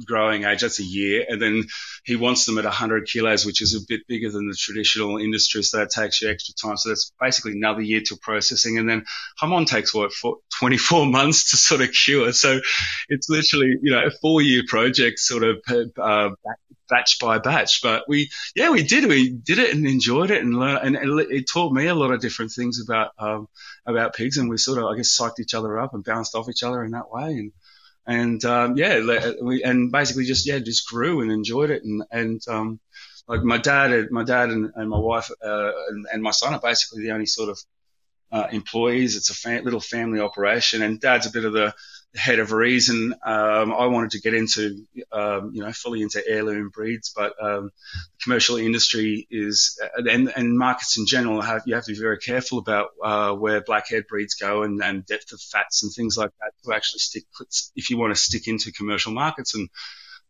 growing 0.04 0.44
age. 0.44 0.60
That's 0.60 0.80
a 0.80 0.84
year, 0.84 1.24
and 1.28 1.40
then 1.40 1.64
he 2.04 2.16
wants 2.16 2.44
them 2.44 2.58
at 2.58 2.64
100 2.64 3.06
kilos, 3.06 3.44
which 3.44 3.60
is 3.62 3.74
a 3.74 3.86
bit 3.86 4.06
bigger 4.06 4.30
than 4.30 4.48
the 4.48 4.56
traditional 4.58 5.18
industry. 5.18 5.62
So 5.62 5.78
that 5.78 5.90
takes 5.90 6.22
you 6.22 6.30
extra 6.30 6.54
time. 6.54 6.76
So 6.76 6.90
that's 6.90 7.12
basically 7.20 7.52
another 7.52 7.82
year 7.82 8.00
to 8.06 8.16
processing, 8.16 8.78
and 8.78 8.88
then 8.88 9.04
jamón 9.40 9.66
takes 9.66 9.94
what 9.94 10.12
24 10.58 11.06
months 11.10 11.50
to 11.50 11.56
sort 11.56 11.80
of 11.80 11.92
cure. 11.92 12.32
So 12.32 12.60
it's 13.08 13.28
literally 13.28 13.76
you 13.82 13.92
know 13.92 14.06
a 14.06 14.10
four 14.10 14.42
year 14.42 14.62
project, 14.68 15.18
sort 15.18 15.44
of 15.44 15.62
uh, 15.98 16.30
batch 16.88 17.18
by 17.18 17.38
batch. 17.38 17.82
But 17.82 18.04
we, 18.08 18.30
yeah, 18.54 18.70
we 18.70 18.82
did. 18.82 19.06
We 19.06 19.30
did 19.30 19.58
it 19.58 19.74
and 19.74 19.86
enjoyed 19.86 20.30
it 20.30 20.42
and 20.42 20.58
learned, 20.58 20.96
and 20.96 21.20
it, 21.20 21.30
it 21.30 21.48
taught 21.48 21.72
me 21.72 21.86
a 21.86 21.94
lot 21.94 22.12
of 22.12 22.20
different 22.20 22.52
things 22.52 22.80
about, 22.80 23.10
um, 23.18 23.48
about 23.86 24.14
pigs. 24.14 24.36
And 24.36 24.48
we 24.48 24.56
sort 24.56 24.78
of, 24.78 24.84
I 24.84 24.96
guess, 24.96 25.16
psyched 25.16 25.40
each 25.40 25.54
other 25.54 25.78
up 25.78 25.94
and 25.94 26.04
bounced 26.04 26.34
off 26.34 26.48
each 26.48 26.62
other 26.62 26.82
in 26.84 26.92
that 26.92 27.10
way. 27.10 27.32
And, 27.32 27.52
and, 28.06 28.44
um, 28.44 28.76
yeah, 28.76 29.00
we, 29.42 29.62
and 29.62 29.90
basically 29.90 30.24
just, 30.24 30.46
yeah, 30.46 30.58
just 30.58 30.88
grew 30.88 31.20
and 31.20 31.30
enjoyed 31.32 31.70
it. 31.70 31.82
And, 31.84 32.04
and, 32.10 32.40
um, 32.48 32.80
like 33.28 33.42
my 33.42 33.58
dad, 33.58 34.10
my 34.10 34.24
dad 34.24 34.50
and, 34.50 34.70
and 34.74 34.88
my 34.88 34.98
wife, 34.98 35.30
uh, 35.44 35.72
and, 35.88 36.06
and 36.12 36.22
my 36.22 36.30
son 36.30 36.54
are 36.54 36.60
basically 36.60 37.02
the 37.02 37.10
only 37.10 37.26
sort 37.26 37.50
of, 37.50 37.58
uh, 38.32 38.46
employees. 38.52 39.16
It's 39.16 39.30
a 39.30 39.34
fa- 39.34 39.62
little 39.64 39.80
family 39.80 40.20
operation, 40.20 40.82
and 40.82 41.00
Dad's 41.00 41.26
a 41.26 41.32
bit 41.32 41.44
of 41.44 41.52
the 41.52 41.74
head 42.16 42.38
of 42.38 42.52
reason. 42.52 43.14
Um, 43.24 43.72
I 43.72 43.86
wanted 43.86 44.10
to 44.12 44.20
get 44.20 44.34
into, 44.34 44.84
um, 45.12 45.50
you 45.52 45.62
know, 45.62 45.72
fully 45.72 46.02
into 46.02 46.26
heirloom 46.26 46.70
breeds, 46.70 47.12
but 47.14 47.32
um, 47.42 47.70
the 47.94 48.22
commercial 48.22 48.56
industry 48.56 49.26
is, 49.30 49.78
and, 49.96 50.32
and 50.34 50.58
markets 50.58 50.98
in 50.98 51.06
general, 51.06 51.40
have 51.40 51.62
you 51.66 51.74
have 51.74 51.84
to 51.84 51.92
be 51.92 51.98
very 51.98 52.18
careful 52.18 52.58
about 52.58 52.88
uh, 53.02 53.32
where 53.32 53.60
blackhead 53.60 54.04
breeds 54.08 54.34
go 54.34 54.62
and, 54.62 54.82
and 54.82 55.06
depth 55.06 55.32
of 55.32 55.40
fats 55.40 55.82
and 55.82 55.92
things 55.92 56.16
like 56.16 56.30
that 56.40 56.52
to 56.64 56.74
actually 56.74 57.00
stick 57.00 57.24
if 57.74 57.90
you 57.90 57.98
want 57.98 58.14
to 58.14 58.20
stick 58.20 58.48
into 58.48 58.72
commercial 58.72 59.12
markets 59.12 59.54
and 59.54 59.68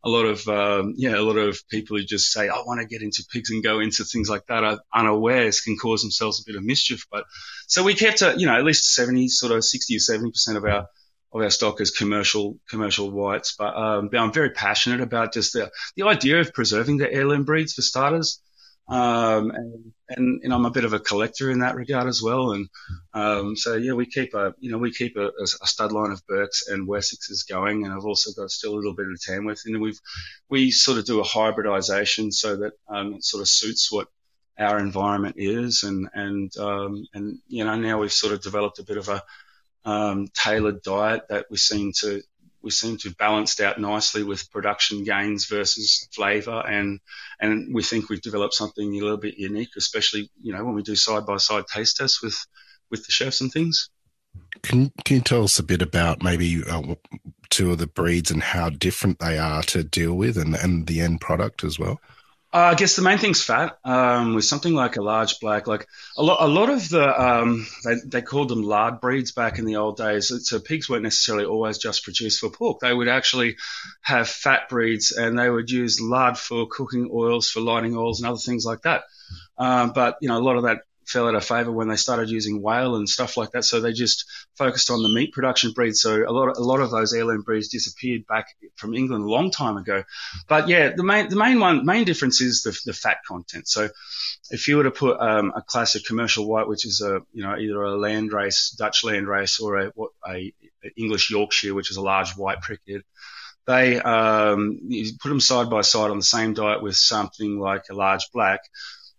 a 0.05 0.09
lot 0.09 0.25
of 0.25 0.47
um, 0.47 0.95
yeah, 0.97 1.17
a 1.17 1.21
lot 1.21 1.37
of 1.37 1.59
people 1.69 1.97
who 1.97 2.05
just 2.05 2.31
say 2.31 2.49
I 2.49 2.59
want 2.59 2.81
to 2.81 2.87
get 2.87 3.03
into 3.03 3.25
pigs 3.31 3.51
and 3.51 3.63
go 3.63 3.81
into 3.81 4.05
things 4.05 4.29
like 4.29 4.47
that 4.47 4.63
are 4.63 4.79
unawares 4.95 5.61
can 5.61 5.77
cause 5.77 6.03
themselves 6.03 6.41
a 6.41 6.45
bit 6.47 6.57
of 6.57 6.63
mischief. 6.63 7.07
But 7.11 7.25
so 7.67 7.83
we 7.83 7.95
kept 7.95 8.23
a, 8.23 8.35
you 8.37 8.47
know 8.47 8.57
at 8.57 8.65
least 8.65 8.95
seventy, 8.95 9.29
sort 9.29 9.53
of 9.53 9.65
sixty 9.65 9.97
or 9.97 9.99
seventy 9.99 10.31
percent 10.31 10.59
of 10.59 10.65
our 10.65 10.87
of 11.37 11.43
our 11.43 11.51
stock 11.51 11.81
as 11.81 11.91
commercial 11.91 12.59
commercial 12.69 13.11
whites. 13.11 13.55
But, 13.59 13.77
um, 13.77 14.11
I'm 14.13 14.33
very 14.33 14.51
passionate 14.51 15.01
about 15.01 15.33
just 15.33 15.53
the 15.53 15.71
the 15.97 16.05
idea 16.05 16.41
of 16.41 16.55
preserving 16.55 16.99
the 16.99 17.13
heirloom 17.13 17.45
breeds 17.45 17.75
for 17.75 17.83
starters. 17.83 18.41
Um, 18.89 19.51
and, 19.51 19.93
and, 20.09 20.41
and, 20.45 20.55
I'm 20.55 20.65
a 20.65 20.71
bit 20.71 20.85
of 20.85 20.93
a 20.93 21.01
collector 21.01 21.51
in 21.51 21.59
that 21.59 21.75
regard 21.75 22.07
as 22.07 22.23
well. 22.23 22.53
And, 22.53 22.69
um, 23.15 23.57
so 23.57 23.75
yeah, 23.75 23.95
we 23.95 24.07
keep 24.07 24.33
a, 24.33 24.55
you 24.61 24.71
know, 24.71 24.79
we 24.79 24.93
keep 24.93 25.17
a, 25.17 25.31
a, 25.43 25.67
stud 25.67 25.91
line 25.91 26.13
of 26.13 26.25
Burkes 26.29 26.69
and 26.69 26.87
Wessexes 26.87 27.49
going. 27.49 27.85
And 27.85 27.93
I've 27.93 28.05
also 28.05 28.31
got 28.41 28.53
still 28.53 28.75
a 28.75 28.77
little 28.77 28.95
bit 28.95 29.09
of 29.09 29.21
Tamworth. 29.21 29.63
And 29.67 29.81
we've, 29.81 29.99
we 30.49 30.71
sort 30.71 30.99
of 30.99 31.05
do 31.05 31.19
a 31.19 31.25
hybridization 31.25 32.31
so 32.31 32.59
that, 32.59 32.75
um, 32.89 33.15
it 33.15 33.25
sort 33.25 33.41
of 33.41 33.49
suits 33.49 33.91
what 33.91 34.07
our 34.57 34.79
environment 34.79 35.35
is. 35.37 35.83
And, 35.83 36.09
and, 36.15 36.57
um, 36.57 37.07
and, 37.13 37.41
you 37.49 37.65
know, 37.65 37.75
now 37.75 37.99
we've 37.99 38.13
sort 38.13 38.35
of 38.35 38.41
developed 38.41 38.79
a 38.79 38.85
bit 38.85 38.99
of 38.99 39.09
a, 39.09 39.21
um, 39.87 40.27
tailored 40.35 40.83
diet 40.83 41.23
that 41.29 41.47
we 41.49 41.57
seem 41.57 41.93
to 42.01 42.21
we 42.61 42.73
seem 42.73 42.97
to 42.97 43.09
have 43.09 43.17
balanced 43.17 43.61
out 43.61 43.81
nicely 43.81 44.25
with 44.25 44.51
production 44.51 45.05
gains 45.05 45.47
versus 45.47 46.09
flavour, 46.13 46.67
and 46.67 46.99
and 47.41 47.73
we 47.73 47.83
think 47.85 48.09
we've 48.09 48.21
developed 48.21 48.55
something 48.55 48.93
a 48.93 49.01
little 49.01 49.17
bit 49.17 49.39
unique, 49.39 49.71
especially 49.77 50.31
you 50.43 50.53
know 50.53 50.65
when 50.65 50.75
we 50.75 50.83
do 50.83 50.97
side 50.97 51.25
by 51.25 51.37
side 51.37 51.65
taste 51.73 51.99
tests 51.99 52.21
with 52.21 52.37
with 52.91 53.07
the 53.07 53.13
chefs 53.13 53.41
and 53.41 53.53
things. 53.53 53.89
Can 54.63 54.91
Can 55.05 55.17
you 55.17 55.23
tell 55.23 55.45
us 55.45 55.61
a 55.61 55.63
bit 55.63 55.81
about 55.81 56.25
maybe 56.25 56.65
uh, 56.69 56.97
two 57.49 57.71
of 57.71 57.79
the 57.79 57.87
breeds 57.87 58.33
and 58.33 58.43
how 58.43 58.69
different 58.69 59.21
they 59.21 59.39
are 59.39 59.63
to 59.63 59.85
deal 59.85 60.15
with, 60.15 60.37
and 60.37 60.57
and 60.57 60.89
the 60.89 61.01
end 61.01 61.21
product 61.21 61.63
as 61.63 61.79
well? 61.79 62.01
Uh, 62.57 62.71
I 62.71 62.75
guess 62.75 62.97
the 62.97 63.03
main 63.03 63.19
thing's 63.19 63.43
fat. 63.43 63.77
Um, 63.85 64.33
with 64.33 64.47
something 64.47 64.73
like 64.73 64.97
a 64.97 65.03
large 65.03 65.41
black, 65.41 65.67
like 65.67 65.87
a 66.17 66.23
lot, 66.23 66.39
a 66.41 66.49
lot 66.49 66.71
of 66.71 66.89
the 66.89 67.23
um, 67.23 67.67
they, 67.85 67.97
they 68.07 68.23
called 68.23 68.49
them 68.49 68.63
lard 68.63 68.99
breeds 69.03 69.31
back 69.33 69.59
in 69.59 69.67
the 69.67 69.77
old 69.77 69.99
days. 69.99 70.33
So 70.49 70.59
pigs 70.59 70.89
weren't 70.89 71.03
necessarily 71.03 71.45
always 71.45 71.77
just 71.77 72.03
produced 72.03 72.41
for 72.41 72.49
pork. 72.49 72.81
They 72.81 72.95
would 72.95 73.09
actually 73.09 73.57
have 74.01 74.27
fat 74.27 74.71
breeds, 74.71 75.13
and 75.13 75.39
they 75.39 75.51
would 75.51 75.71
use 75.71 76.01
lard 76.01 76.39
for 76.39 76.67
cooking 76.67 77.11
oils, 77.13 77.51
for 77.51 77.61
lighting 77.61 77.95
oils, 77.95 78.23
and 78.23 78.31
other 78.31 78.39
things 78.39 78.65
like 78.65 78.81
that. 78.83 79.03
Um, 79.59 79.93
but 79.93 80.17
you 80.23 80.29
know, 80.29 80.39
a 80.39 80.47
lot 80.47 80.57
of 80.57 80.63
that 80.63 80.79
fell 81.07 81.29
out 81.29 81.35
of 81.35 81.45
favor 81.45 81.71
when 81.71 81.89
they 81.89 81.97
started 81.97 82.29
using 82.29 82.61
whale 82.61 82.97
and 82.97 83.09
stuff 83.09 83.37
like 83.37 83.53
that. 83.53 83.65
So 83.65 83.81
they 83.81 83.93
just 83.93 84.25
focused 84.57 84.91
on 84.91 85.03
the 85.03 85.09
meat 85.09 85.33
production 85.33 85.73
breeds. 85.73 86.01
So 86.01 86.25
a 86.27 86.33
lot 86.33 86.49
of, 86.49 86.57
a 86.59 86.63
lot 86.63 86.81
of 86.81 86.91
those 86.91 87.13
heirloom 87.13 87.43
breeds 87.43 87.69
disappeared 87.69 88.27
back 88.27 88.49
from 88.75 88.95
England 88.95 89.25
a 89.25 89.31
long 89.31 89.51
time 89.51 89.77
ago. 89.77 90.05
But 90.49 90.69
yeah, 90.69 90.91
the 90.97 91.05
main 91.05 91.29
the 91.29 91.37
main 91.37 91.61
one 91.61 91.87
main 91.87 92.05
difference 92.05 92.41
is 92.41 92.63
the, 92.63 92.79
the 92.85 92.93
fat 92.93 93.19
content. 93.27 93.69
So 93.69 93.89
if 94.51 94.69
you 94.69 94.77
were 94.77 94.85
to 94.85 94.91
put 94.91 95.21
um, 95.21 95.53
a 95.55 95.63
classic 95.63 96.05
commercial 96.05 96.47
white, 96.47 96.69
which 96.69 96.85
is 96.85 97.01
a 97.01 97.21
you 97.33 97.43
know 97.43 97.57
either 97.57 97.83
a 97.83 97.93
landrace 97.93 98.77
Dutch 98.77 99.03
landrace 99.05 99.61
or 99.61 99.79
a 99.79 99.87
what 99.95 100.11
a, 100.27 100.53
a 100.85 100.91
English 100.97 101.31
Yorkshire, 101.31 101.75
which 101.75 101.91
is 101.91 101.97
a 101.97 102.03
large 102.03 102.37
white 102.37 102.59
prickhead 102.61 103.03
they 103.67 104.01
um, 104.01 104.79
you 104.87 105.13
put 105.21 105.29
them 105.29 105.41
side 105.41 105.69
by 105.69 105.81
side 105.81 106.11
on 106.11 106.19
the 106.19 106.25
same 106.25 106.55
diet 106.55 106.83
with 106.83 106.97
something 106.97 107.59
like 107.59 107.85
a 107.91 107.95
large 107.95 108.31
black 108.33 108.61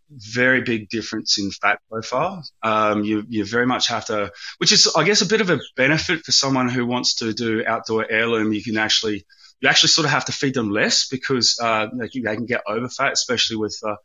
very 0.10 0.62
big 0.62 0.89
difference 0.89 1.38
in 1.38 1.52
fat 1.52 1.80
profile. 1.89 2.43
Um, 2.63 3.04
you, 3.04 3.24
you 3.28 3.46
very 3.46 3.65
much 3.65 3.88
have 3.88 4.06
to, 4.06 4.32
which 4.58 4.72
is, 4.72 4.91
I 4.96 5.04
guess, 5.04 5.22
a 5.22 5.26
bit 5.26 5.41
of 5.41 5.50
a 5.50 5.60
benefit 5.76 6.24
for 6.26 6.32
someone 6.32 6.70
who 6.70 6.86
wants 6.86 7.15
to 7.15 7.34
do 7.34 7.63
outdoor 7.65 8.10
heirloom. 8.10 8.54
You 8.54 8.63
can 8.63 8.78
actually, 8.78 9.26
you 9.60 9.70
actually 9.70 9.89
sort 9.89 10.06
of 10.06 10.12
have 10.12 10.26
to 10.26 10.32
feed 10.32 10.54
them 10.54 10.70
less 10.70 11.08
because 11.08 11.60
uh, 11.62 11.88
they, 11.93 12.10
can, 12.10 12.24
they 12.24 12.36
can 12.36 12.46
get 12.46 12.62
over 12.67 12.89
fat, 12.89 13.13
especially 13.13 13.58
with, 13.58 13.78
uh, 13.86 13.96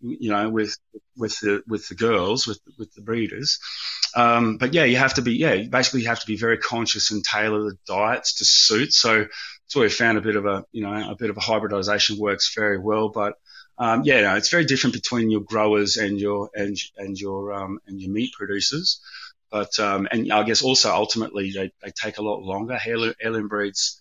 you 0.00 0.30
know, 0.30 0.48
with 0.48 0.78
with 1.16 1.38
the 1.40 1.62
with 1.66 1.86
the 1.88 1.94
girls, 1.94 2.46
with 2.46 2.58
with 2.78 2.90
the 2.94 3.02
breeders. 3.02 3.58
Um, 4.16 4.56
but 4.56 4.72
yeah, 4.72 4.84
you 4.84 4.96
have 4.96 5.14
to 5.14 5.22
be, 5.22 5.34
yeah, 5.34 5.62
basically 5.68 6.00
you 6.00 6.08
have 6.08 6.20
to 6.20 6.26
be 6.26 6.36
very 6.36 6.56
conscious 6.56 7.10
and 7.10 7.22
tailor 7.22 7.64
the 7.64 7.76
diets 7.86 8.36
to 8.36 8.44
suit. 8.46 8.94
So 8.94 9.26
where 9.74 9.84
we 9.84 9.90
found 9.90 10.18
a 10.18 10.22
bit 10.22 10.36
of 10.36 10.46
a, 10.46 10.64
you 10.72 10.82
know, 10.82 11.10
a 11.10 11.16
bit 11.16 11.30
of 11.30 11.36
a 11.36 11.40
hybridization 11.40 12.18
works 12.18 12.52
very 12.56 12.78
well, 12.78 13.10
but 13.10 13.34
um, 13.80 14.02
yeah, 14.04 14.20
no, 14.20 14.36
it's 14.36 14.50
very 14.50 14.66
different 14.66 14.94
between 14.94 15.30
your 15.30 15.40
growers 15.40 15.96
and 15.96 16.20
your 16.20 16.50
and 16.54 16.76
and 16.98 17.18
your 17.18 17.52
um, 17.54 17.80
and 17.86 18.00
your 18.00 18.12
meat 18.12 18.32
producers. 18.36 19.00
But 19.50 19.78
um, 19.80 20.06
and 20.12 20.30
I 20.32 20.44
guess 20.44 20.62
also 20.62 20.94
ultimately 20.94 21.52
they, 21.52 21.72
they 21.82 21.90
take 21.90 22.18
a 22.18 22.22
lot 22.22 22.42
longer. 22.42 22.78
Heirloom, 22.84 23.14
heirloom 23.20 23.48
breeds 23.48 24.00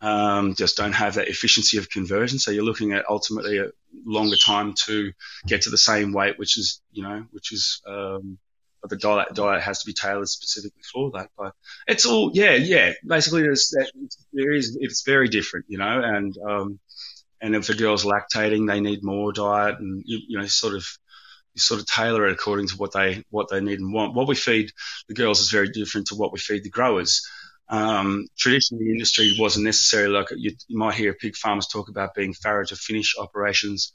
um, 0.00 0.54
just 0.54 0.76
don't 0.76 0.92
have 0.92 1.14
that 1.14 1.28
efficiency 1.28 1.78
of 1.78 1.90
conversion. 1.90 2.38
So 2.38 2.50
you're 2.52 2.64
looking 2.64 2.92
at 2.92 3.04
ultimately 3.08 3.58
a 3.58 3.70
longer 4.04 4.36
time 4.36 4.74
to 4.84 5.12
get 5.46 5.62
to 5.62 5.70
the 5.70 5.78
same 5.78 6.12
weight, 6.12 6.38
which 6.38 6.56
is 6.56 6.80
you 6.92 7.02
know 7.02 7.26
which 7.32 7.52
is 7.52 7.82
um, 7.86 8.38
but 8.80 8.90
the 8.90 8.96
diet 8.96 9.34
diet 9.34 9.62
has 9.62 9.80
to 9.80 9.86
be 9.86 9.92
tailored 9.92 10.28
specifically 10.28 10.82
for 10.92 11.10
that. 11.12 11.30
But 11.36 11.54
it's 11.88 12.06
all 12.06 12.30
yeah 12.32 12.52
yeah 12.52 12.92
basically 13.04 13.42
there's 13.42 13.70
that, 13.70 13.90
there 14.32 14.52
is 14.52 14.78
it's 14.80 15.02
very 15.02 15.28
different 15.28 15.66
you 15.68 15.78
know 15.78 16.00
and 16.00 16.36
um, 16.48 16.78
and 17.40 17.54
if 17.54 17.68
a 17.68 17.74
girl's 17.74 18.04
lactating, 18.04 18.66
they 18.66 18.80
need 18.80 19.04
more 19.04 19.32
diet, 19.32 19.78
and 19.78 20.02
you, 20.06 20.18
you 20.28 20.38
know, 20.38 20.46
sort 20.46 20.74
of 20.74 20.86
you 21.54 21.60
sort 21.60 21.80
of 21.80 21.86
tailor 21.86 22.26
it 22.26 22.32
according 22.32 22.68
to 22.68 22.76
what 22.76 22.92
they 22.92 23.22
what 23.30 23.48
they 23.50 23.60
need 23.60 23.80
and 23.80 23.92
want. 23.92 24.14
What 24.14 24.28
we 24.28 24.34
feed 24.34 24.70
the 25.08 25.14
girls 25.14 25.40
is 25.40 25.50
very 25.50 25.70
different 25.70 26.08
to 26.08 26.14
what 26.14 26.32
we 26.32 26.38
feed 26.38 26.64
the 26.64 26.70
growers. 26.70 27.26
Um, 27.68 28.26
traditionally, 28.38 28.84
the 28.84 28.92
industry 28.92 29.34
wasn't 29.38 29.64
necessarily 29.64 30.14
like 30.14 30.28
you, 30.36 30.52
you, 30.68 30.78
might 30.78 30.94
hear 30.94 31.14
pig 31.14 31.34
farmers 31.34 31.66
talk 31.66 31.88
about 31.88 32.14
being 32.14 32.32
farrow 32.32 32.64
to 32.66 32.76
finish 32.76 33.16
operations. 33.18 33.92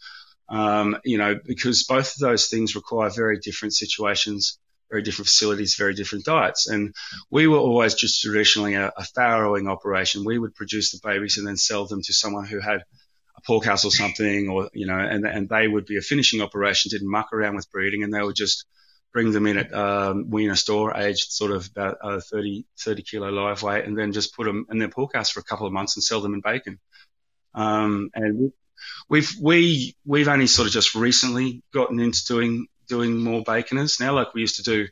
Um, 0.49 0.97
you 1.06 1.17
know, 1.17 1.39
because 1.45 1.84
both 1.84 2.13
of 2.13 2.19
those 2.19 2.47
things 2.47 2.75
require 2.75 3.10
very 3.10 3.39
different 3.39 3.73
situations, 3.73 4.60
very 4.89 5.01
different 5.01 5.27
facilities, 5.27 5.75
very 5.75 5.93
different 5.93 6.25
diets. 6.25 6.67
And 6.67 6.93
we 7.30 7.47
were 7.47 7.58
always 7.58 7.93
just 7.93 8.21
traditionally 8.21 8.73
a, 8.73 8.88
a 8.89 9.04
farrowing 9.17 9.69
operation. 9.69 10.25
We 10.25 10.38
would 10.38 10.54
produce 10.54 10.91
the 10.91 10.99
babies 11.01 11.38
and 11.38 11.47
then 11.47 11.56
sell 11.56 11.86
them 11.86 12.01
to 12.04 12.13
someone 12.13 12.45
who 12.45 12.60
had 12.60 12.84
a 13.41 13.47
pork 13.47 13.65
house 13.65 13.86
or 13.86 13.91
something, 13.91 14.49
or 14.49 14.69
you 14.73 14.88
know, 14.88 14.97
and 14.97 15.25
and 15.25 15.49
they 15.49 15.67
would 15.67 15.86
be 15.86 15.97
a 15.97 16.01
finishing 16.01 16.41
operation, 16.41 16.89
didn't 16.89 17.10
muck 17.10 17.34
around 17.34 17.56
with 17.56 17.71
breeding, 17.71 18.04
and 18.04 18.13
they 18.13 18.21
would 18.21 18.36
just 18.36 18.65
bring 19.13 19.32
them 19.32 19.45
in 19.45 19.58
at 19.58 19.73
um, 19.73 20.30
weaner 20.30 20.56
store, 20.56 20.95
aged 20.95 21.32
sort 21.32 21.51
of 21.51 21.67
about 21.67 21.97
uh, 22.01 22.21
30, 22.32 22.65
30 22.80 23.04
kilo 23.04 23.30
live 23.30 23.62
weight, 23.62 23.86
and 23.86 23.97
then 23.97 24.13
just 24.13 24.36
put 24.36 24.45
them 24.45 24.65
in 24.69 24.77
their 24.77 24.88
pork 24.88 25.13
house 25.13 25.30
for 25.30 25.41
a 25.41 25.43
couple 25.43 25.67
of 25.67 25.73
months 25.73 25.97
and 25.97 26.04
sell 26.04 26.21
them 26.21 26.34
in 26.34 26.41
bacon. 26.41 26.80
Um, 27.54 28.10
and 28.13 28.54
we've 29.10 29.32
we 29.41 29.95
we've 30.06 30.27
only 30.27 30.47
sort 30.47 30.67
of 30.67 30.73
just 30.73 30.95
recently 30.95 31.62
gotten 31.73 31.99
into 31.99 32.25
doing 32.25 32.67
doing 32.88 33.17
more 33.17 33.43
baconers 33.43 33.99
now, 33.99 34.13
like 34.13 34.34
we 34.34 34.41
used 34.41 34.58
to 34.58 34.63
do 34.63 34.88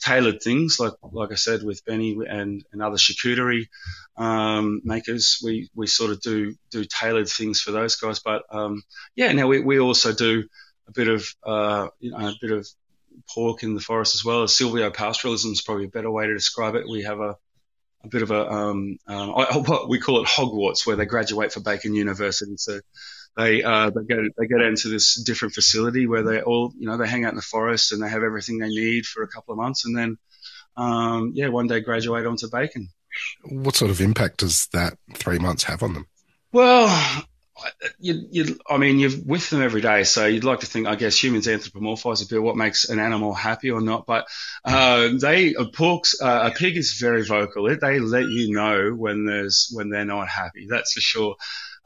tailored 0.00 0.42
things, 0.42 0.78
like 0.78 0.92
like 1.02 1.32
I 1.32 1.36
said 1.36 1.62
with 1.62 1.84
Benny 1.84 2.16
and, 2.28 2.64
and 2.72 2.82
other 2.82 2.96
charcuterie 2.96 3.68
um, 4.16 4.80
makers. 4.84 5.40
We 5.42 5.68
we 5.74 5.86
sort 5.86 6.10
of 6.10 6.20
do 6.20 6.54
do 6.70 6.84
tailored 6.84 7.28
things 7.28 7.60
for 7.60 7.72
those 7.72 7.96
guys. 7.96 8.20
But 8.20 8.42
um, 8.50 8.82
yeah, 9.14 9.32
now 9.32 9.46
we, 9.46 9.60
we 9.60 9.78
also 9.78 10.12
do 10.12 10.44
a 10.88 10.92
bit 10.92 11.08
of 11.08 11.26
uh, 11.44 11.88
you 12.00 12.10
know 12.10 12.18
a 12.18 12.34
bit 12.40 12.52
of 12.52 12.66
pork 13.32 13.62
in 13.62 13.74
the 13.74 13.80
forest 13.80 14.14
as 14.14 14.24
well. 14.24 14.44
Silvopastoralism 14.44 15.52
is 15.52 15.62
probably 15.62 15.86
a 15.86 15.88
better 15.88 16.10
way 16.10 16.26
to 16.26 16.34
describe 16.34 16.74
it. 16.74 16.88
We 16.88 17.02
have 17.02 17.20
a 17.20 17.36
a 18.04 18.08
bit 18.08 18.22
of 18.22 18.30
a 18.30 18.50
um, 18.50 18.98
um, 19.06 19.28
what 19.66 19.88
we 19.88 19.98
call 19.98 20.22
it 20.22 20.28
Hogwarts, 20.28 20.86
where 20.86 20.96
they 20.96 21.06
graduate 21.06 21.52
for 21.52 21.60
Bacon 21.60 21.94
University. 21.94 22.56
So 22.56 22.80
they 23.36 23.62
uh, 23.62 23.90
they 23.90 24.02
go 24.02 24.22
they 24.36 24.46
get 24.46 24.60
into 24.60 24.88
this 24.88 25.14
different 25.22 25.54
facility 25.54 26.06
where 26.06 26.22
they 26.22 26.40
all 26.40 26.72
you 26.78 26.86
know 26.86 26.96
they 26.96 27.08
hang 27.08 27.24
out 27.24 27.32
in 27.32 27.36
the 27.36 27.42
forest 27.42 27.92
and 27.92 28.02
they 28.02 28.08
have 28.08 28.22
everything 28.22 28.58
they 28.58 28.68
need 28.68 29.06
for 29.06 29.22
a 29.22 29.28
couple 29.28 29.52
of 29.52 29.58
months 29.58 29.84
and 29.84 29.96
then 29.96 30.18
um, 30.76 31.32
yeah 31.34 31.48
one 31.48 31.66
day 31.66 31.80
graduate 31.80 32.26
onto 32.26 32.48
bacon. 32.48 32.88
What 33.44 33.76
sort 33.76 33.90
of 33.90 34.00
impact 34.00 34.38
does 34.38 34.66
that 34.72 34.98
three 35.14 35.38
months 35.38 35.64
have 35.64 35.82
on 35.82 35.94
them? 35.94 36.06
Well, 36.52 37.24
you, 37.98 38.26
you, 38.30 38.58
I 38.68 38.76
mean, 38.76 38.98
you're 38.98 39.10
with 39.24 39.48
them 39.50 39.62
every 39.62 39.80
day, 39.80 40.04
so 40.04 40.26
you'd 40.26 40.44
like 40.44 40.60
to 40.60 40.66
think, 40.66 40.86
I 40.86 40.96
guess, 40.96 41.22
humans 41.22 41.46
anthropomorphize 41.46 42.24
a 42.24 42.28
bit 42.28 42.42
what 42.42 42.56
makes 42.56 42.88
an 42.88 42.98
animal 42.98 43.32
happy 43.32 43.70
or 43.70 43.80
not. 43.80 44.06
But 44.06 44.26
uh, 44.64 45.10
they, 45.20 45.54
a 45.54 45.64
pork's, 45.64 46.20
uh, 46.20 46.50
a 46.52 46.56
pig 46.56 46.76
is 46.76 46.96
very 46.98 47.24
vocal. 47.24 47.64
They 47.64 48.00
let 48.00 48.24
you 48.24 48.52
know 48.52 48.90
when 48.90 49.26
there's 49.26 49.70
when 49.72 49.90
they're 49.90 50.04
not 50.04 50.28
happy. 50.28 50.66
That's 50.68 50.92
for 50.92 51.00
sure 51.00 51.36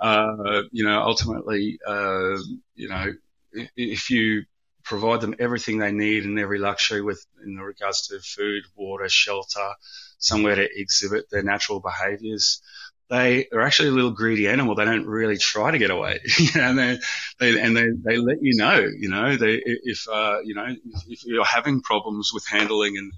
uh, 0.00 0.62
you 0.70 0.84
know, 0.84 1.02
ultimately, 1.02 1.78
uh, 1.87 2.37
you 2.74 2.88
know, 2.88 3.12
if, 3.52 3.70
if 3.76 4.11
you 4.11 4.44
provide 4.84 5.20
them 5.20 5.34
everything 5.38 5.78
they 5.78 5.92
need 5.92 6.24
and 6.24 6.38
every 6.38 6.58
luxury 6.58 7.02
with 7.02 7.24
in 7.44 7.56
regards 7.56 8.08
to 8.08 8.18
food, 8.20 8.64
water, 8.74 9.08
shelter, 9.08 9.72
somewhere 10.18 10.54
to 10.56 10.68
exhibit 10.74 11.30
their 11.30 11.42
natural 11.42 11.80
behaviors. 11.80 12.62
They 13.11 13.46
are 13.52 13.62
actually 13.62 13.88
a 13.88 13.92
little 13.92 14.11
greedy 14.11 14.48
animal. 14.48 14.74
They 14.74 14.84
don't 14.84 15.06
really 15.06 15.38
try 15.38 15.70
to 15.70 15.78
get 15.78 15.90
away, 15.90 16.20
and 16.54 16.78
they, 16.78 16.98
they 17.40 17.58
and 17.58 17.74
they, 17.74 17.87
they 18.04 18.18
let 18.18 18.42
you 18.42 18.54
know. 18.56 18.87
You 18.98 19.08
know, 19.08 19.37
they 19.37 19.62
if 19.64 20.06
uh, 20.12 20.40
you 20.44 20.54
know 20.54 20.66
if 21.08 21.24
you're 21.24 21.44
having 21.44 21.80
problems 21.80 22.32
with 22.34 22.46
handling 22.46 22.98
and 22.98 23.11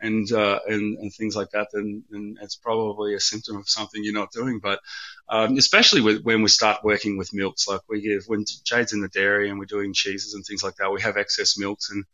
and 0.00 0.30
uh, 0.32 0.60
and, 0.66 0.98
and 0.98 1.12
things 1.12 1.36
like 1.36 1.50
that, 1.50 1.68
then, 1.72 2.04
then 2.10 2.36
it's 2.42 2.56
probably 2.56 3.14
a 3.14 3.20
symptom 3.20 3.56
of 3.56 3.68
something 3.68 4.02
you're 4.02 4.12
not 4.14 4.32
doing. 4.32 4.60
But 4.62 4.80
um, 5.28 5.56
especially 5.56 6.00
with, 6.00 6.22
when 6.22 6.42
we 6.42 6.48
start 6.48 6.84
working 6.84 7.16
with 7.16 7.34
milks, 7.34 7.68
like 7.68 7.80
we 7.88 8.00
give 8.00 8.24
when 8.26 8.44
Jade's 8.64 8.92
in 8.92 9.00
the 9.00 9.08
dairy 9.08 9.48
and 9.48 9.58
we're 9.58 9.66
doing 9.66 9.92
cheeses 9.94 10.34
and 10.34 10.44
things 10.44 10.62
like 10.62 10.76
that, 10.76 10.92
we 10.92 11.00
have 11.02 11.16
excess 11.16 11.58
milks, 11.58 11.90
and 11.90 12.04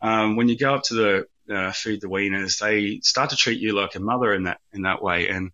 um, 0.00 0.36
when 0.36 0.48
you 0.48 0.58
go 0.58 0.74
up 0.74 0.82
to 0.84 0.94
the 0.94 1.54
uh, 1.54 1.72
feed 1.72 2.00
the 2.00 2.08
weaners, 2.08 2.58
they 2.58 3.00
start 3.02 3.30
to 3.30 3.36
treat 3.36 3.60
you 3.60 3.72
like 3.74 3.94
a 3.94 4.00
mother 4.00 4.32
in 4.34 4.44
that 4.44 4.60
in 4.72 4.82
that 4.82 5.02
way, 5.02 5.28
and 5.28 5.52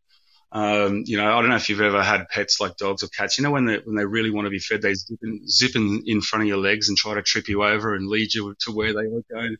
um, 0.50 1.02
you 1.04 1.18
know, 1.18 1.26
I 1.36 1.40
don't 1.40 1.50
know 1.50 1.56
if 1.56 1.68
you've 1.68 1.80
ever 1.80 2.02
had 2.02 2.28
pets 2.30 2.58
like 2.58 2.76
dogs 2.78 3.02
or 3.02 3.08
cats. 3.08 3.36
You 3.36 3.44
know, 3.44 3.50
when 3.50 3.66
they 3.66 3.78
when 3.84 3.96
they 3.96 4.06
really 4.06 4.30
want 4.30 4.46
to 4.46 4.50
be 4.50 4.58
fed, 4.58 4.80
they 4.80 4.94
zip 4.94 5.18
in, 5.22 5.46
zip 5.46 5.76
in, 5.76 6.04
in 6.06 6.20
front 6.22 6.42
of 6.42 6.48
your 6.48 6.56
legs 6.56 6.88
and 6.88 6.96
try 6.96 7.14
to 7.14 7.22
trip 7.22 7.48
you 7.48 7.62
over 7.62 7.94
and 7.94 8.08
lead 8.08 8.32
you 8.32 8.54
to 8.60 8.72
where 8.72 8.94
they 8.94 9.00
are 9.00 9.22
going. 9.30 9.56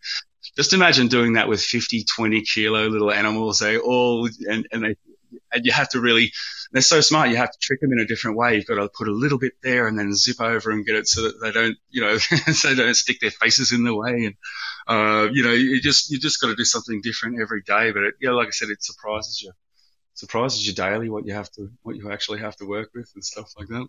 Just 0.57 0.72
imagine 0.72 1.09
doing 1.09 1.35
that 1.35 1.48
with 1.48 1.61
50, 1.62 2.05
20 2.05 2.42
kilo 2.42 2.88
little 2.88 3.11
animals. 3.11 3.59
They 3.59 3.79
all 3.79 4.29
and 4.48 4.66
and 4.72 4.85
they 4.85 4.96
and 5.53 5.64
you 5.64 5.72
have 5.72 5.88
to 5.90 6.01
really. 6.01 6.33
They're 6.70 6.83
so 6.83 7.01
smart. 7.01 7.31
You 7.31 7.37
have 7.37 7.51
to 7.51 7.59
trick 7.62 7.81
them 7.81 7.92
in 7.92 7.98
a 7.98 8.07
different 8.07 8.37
way. 8.37 8.57
You've 8.57 8.66
got 8.66 8.74
to 8.74 8.90
put 8.90 9.09
a 9.09 9.12
little 9.12 9.38
bit 9.38 9.55
there 9.62 9.88
and 9.88 9.98
then 9.98 10.14
zip 10.14 10.38
over 10.38 10.70
and 10.70 10.85
get 10.85 10.96
it 10.96 11.09
so 11.09 11.22
that 11.22 11.40
they 11.40 11.51
don't, 11.51 11.79
you 11.88 12.03
know, 12.03 12.18
so 12.18 12.74
they 12.74 12.83
don't 12.83 12.94
stick 12.94 13.20
their 13.20 13.31
faces 13.31 13.72
in 13.72 13.85
the 13.85 13.94
way. 13.94 14.27
And 14.27 14.35
uh, 14.87 15.31
you 15.33 15.44
know, 15.44 15.53
you 15.53 15.81
just 15.81 16.11
you 16.11 16.18
just 16.18 16.40
got 16.40 16.48
to 16.48 16.57
do 16.57 16.64
something 16.64 17.01
different 17.03 17.40
every 17.40 17.62
day. 17.62 17.92
But 17.92 18.03
it, 18.03 18.14
yeah, 18.20 18.33
like 18.33 18.48
I 18.48 18.51
said, 18.51 18.68
it 18.68 18.83
surprises 18.83 19.40
you 19.42 19.53
surprises 20.14 20.66
you 20.66 20.74
daily 20.74 21.09
what 21.09 21.24
you 21.24 21.33
have 21.33 21.51
to 21.53 21.70
what 21.83 21.94
you 21.94 22.11
actually 22.11 22.40
have 22.40 22.57
to 22.57 22.66
work 22.66 22.90
with 22.94 23.11
and 23.14 23.24
stuff 23.24 23.53
like 23.57 23.68
that. 23.68 23.87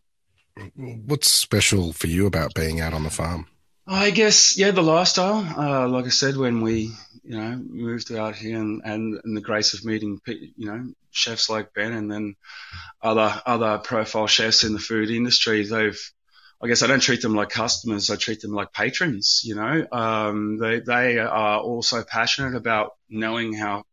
What's 0.76 1.30
special 1.30 1.94
for 1.94 2.08
you 2.08 2.26
about 2.26 2.54
being 2.54 2.82
out 2.82 2.94
on 2.94 3.04
the 3.04 3.10
farm? 3.10 3.48
I 3.92 4.12
guess 4.12 4.56
yeah, 4.56 4.70
the 4.70 4.84
lifestyle. 4.84 5.38
Uh, 5.38 5.88
like 5.88 6.06
I 6.06 6.10
said, 6.10 6.38
when 6.38 6.62
we 6.62 6.92
you 7.24 7.38
know 7.38 7.56
moved 7.56 8.12
out 8.12 8.36
here 8.36 8.60
and, 8.60 8.84
and, 8.86 9.20
and 9.24 9.36
the 9.36 9.42
grace 9.42 9.74
of 9.74 9.84
meeting 9.84 10.22
you 10.28 10.68
know 10.68 10.94
chefs 11.10 11.50
like 11.50 11.74
Ben 11.74 11.94
and 11.94 12.12
then 12.12 12.36
other 13.02 13.42
other 13.48 13.80
profile 13.80 14.28
chefs 14.28 14.64
in 14.64 14.74
the 14.74 14.80
food 14.80 15.10
industry, 15.10 15.66
they've 15.66 16.00
I 16.62 16.68
guess 16.68 16.84
I 16.84 16.88
don't 16.88 17.00
treat 17.00 17.24
them 17.24 17.34
like 17.34 17.50
customers. 17.50 18.12
I 18.12 18.16
treat 18.16 18.42
them 18.42 18.52
like 18.52 18.74
patrons. 18.74 19.42
You 19.44 19.56
know, 19.56 19.88
um, 19.92 20.58
they 20.58 20.82
they 20.82 21.18
are 21.18 21.60
also 21.60 22.04
passionate 22.04 22.56
about 22.56 22.92
knowing 23.10 23.54
how 23.54 23.86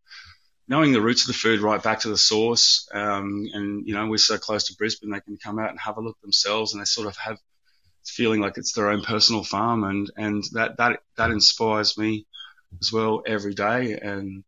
knowing 0.69 0.93
the 0.93 1.01
roots 1.01 1.23
of 1.23 1.29
the 1.29 1.33
food 1.33 1.61
right 1.61 1.83
back 1.83 2.01
to 2.01 2.09
the 2.09 2.19
source. 2.19 2.87
Um, 2.93 3.49
and, 3.53 3.87
you 3.87 3.95
know, 3.95 4.09
we're 4.09 4.19
so 4.19 4.37
close 4.37 4.65
to 4.65 4.77
Brisbane, 4.77 5.11
they 5.11 5.21
can 5.21 5.39
come 5.39 5.59
out 5.59 5.71
and 5.71 5.79
have 5.79 5.97
a 5.97 6.01
look 6.01 6.21
themselves 6.21 6.73
and 6.73 6.81
they 6.81 6.87
sort 6.87 7.07
of 7.07 7.17
have 7.17 7.39
feeling 8.11 8.41
like 8.41 8.59
it's 8.59 8.73
their 8.73 8.91
own 8.91 9.03
personal 9.03 9.45
farm. 9.45 9.85
And, 9.85 10.11
and 10.17 10.45
that, 10.53 10.77
that, 10.79 11.01
that 11.17 11.31
inspires 11.31 11.97
me 11.99 12.27
as 12.81 12.93
well 12.93 13.23
every 13.27 13.55
day. 13.55 13.99
And, 13.99 14.45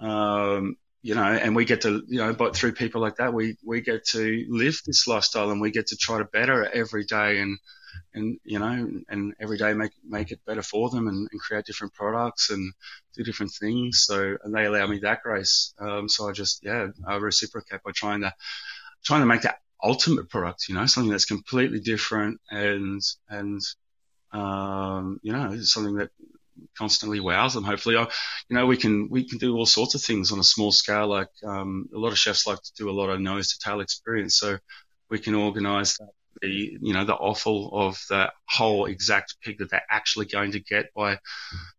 um, 0.00 0.76
you 1.02 1.14
know, 1.14 1.22
and 1.22 1.56
we 1.56 1.64
get 1.64 1.82
to, 1.82 2.02
you 2.08 2.18
know, 2.18 2.34
but 2.34 2.54
through 2.54 2.72
people 2.72 3.00
like 3.00 3.16
that, 3.16 3.32
we, 3.32 3.56
we 3.64 3.80
get 3.80 4.04
to 4.08 4.46
live 4.48 4.80
this 4.86 5.06
lifestyle 5.06 5.50
and 5.50 5.60
we 5.60 5.70
get 5.70 5.88
to 5.88 5.96
try 5.96 6.18
to 6.18 6.24
better 6.24 6.62
it 6.62 6.72
every 6.74 7.04
day. 7.04 7.40
And, 7.40 7.58
and 8.14 8.38
you 8.44 8.58
know, 8.58 9.02
and 9.08 9.34
every 9.40 9.58
day 9.58 9.72
make 9.74 9.92
make 10.06 10.30
it 10.30 10.44
better 10.46 10.62
for 10.62 10.90
them 10.90 11.08
and, 11.08 11.28
and 11.30 11.40
create 11.40 11.64
different 11.64 11.94
products 11.94 12.50
and 12.50 12.72
do 13.16 13.22
different 13.22 13.52
things. 13.52 14.04
So 14.06 14.36
and 14.42 14.54
they 14.54 14.64
allow 14.66 14.86
me 14.86 15.00
that 15.00 15.22
grace. 15.22 15.74
Um, 15.78 16.08
so 16.08 16.28
I 16.28 16.32
just 16.32 16.64
yeah, 16.64 16.88
I 17.06 17.16
reciprocate 17.16 17.82
by 17.82 17.92
trying 17.92 18.22
to 18.22 18.32
trying 19.04 19.20
to 19.20 19.26
make 19.26 19.42
that 19.42 19.60
ultimate 19.82 20.28
product. 20.28 20.68
You 20.68 20.74
know, 20.74 20.86
something 20.86 21.10
that's 21.10 21.24
completely 21.24 21.80
different 21.80 22.40
and 22.50 23.02
and 23.28 23.60
um, 24.32 25.20
you 25.22 25.32
know 25.32 25.60
something 25.60 25.96
that 25.96 26.10
constantly 26.76 27.20
wows 27.20 27.54
them. 27.54 27.64
Hopefully, 27.64 27.96
I, 27.96 28.02
you 28.48 28.56
know, 28.56 28.66
we 28.66 28.76
can 28.76 29.08
we 29.10 29.28
can 29.28 29.38
do 29.38 29.56
all 29.56 29.66
sorts 29.66 29.94
of 29.94 30.02
things 30.02 30.32
on 30.32 30.38
a 30.38 30.44
small 30.44 30.72
scale. 30.72 31.06
Like 31.06 31.30
um, 31.44 31.88
a 31.94 31.98
lot 31.98 32.12
of 32.12 32.18
chefs 32.18 32.46
like 32.46 32.62
to 32.62 32.72
do 32.76 32.90
a 32.90 32.92
lot 32.92 33.10
of 33.10 33.20
nose 33.20 33.48
to 33.48 33.58
tail 33.58 33.80
experience, 33.80 34.36
so 34.36 34.58
we 35.08 35.18
can 35.18 35.34
organise 35.34 35.98
that 35.98 36.10
the 36.40 36.78
you 36.80 36.92
know 36.92 37.04
the 37.04 37.14
offal 37.14 37.70
of 37.72 38.00
the 38.08 38.32
whole 38.48 38.86
exact 38.86 39.36
pig 39.42 39.58
that 39.58 39.70
they're 39.70 39.82
actually 39.90 40.26
going 40.26 40.52
to 40.52 40.60
get 40.60 40.92
by 40.94 41.18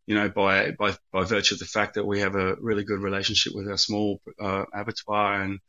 you 0.06 0.16
know 0.16 0.30
by 0.30 0.72
by 0.72 0.96
by 1.12 1.24
virtue 1.24 1.56
of 1.56 1.60
the 1.60 1.66
fact 1.66 1.96
that 1.96 2.06
we 2.06 2.20
have 2.20 2.36
a 2.36 2.56
really 2.60 2.84
good 2.84 3.02
relationship 3.02 3.54
with 3.56 3.68
our 3.68 3.78
small 3.78 4.22
uh, 4.40 4.66
abattoir 4.74 5.42
and 5.42 5.60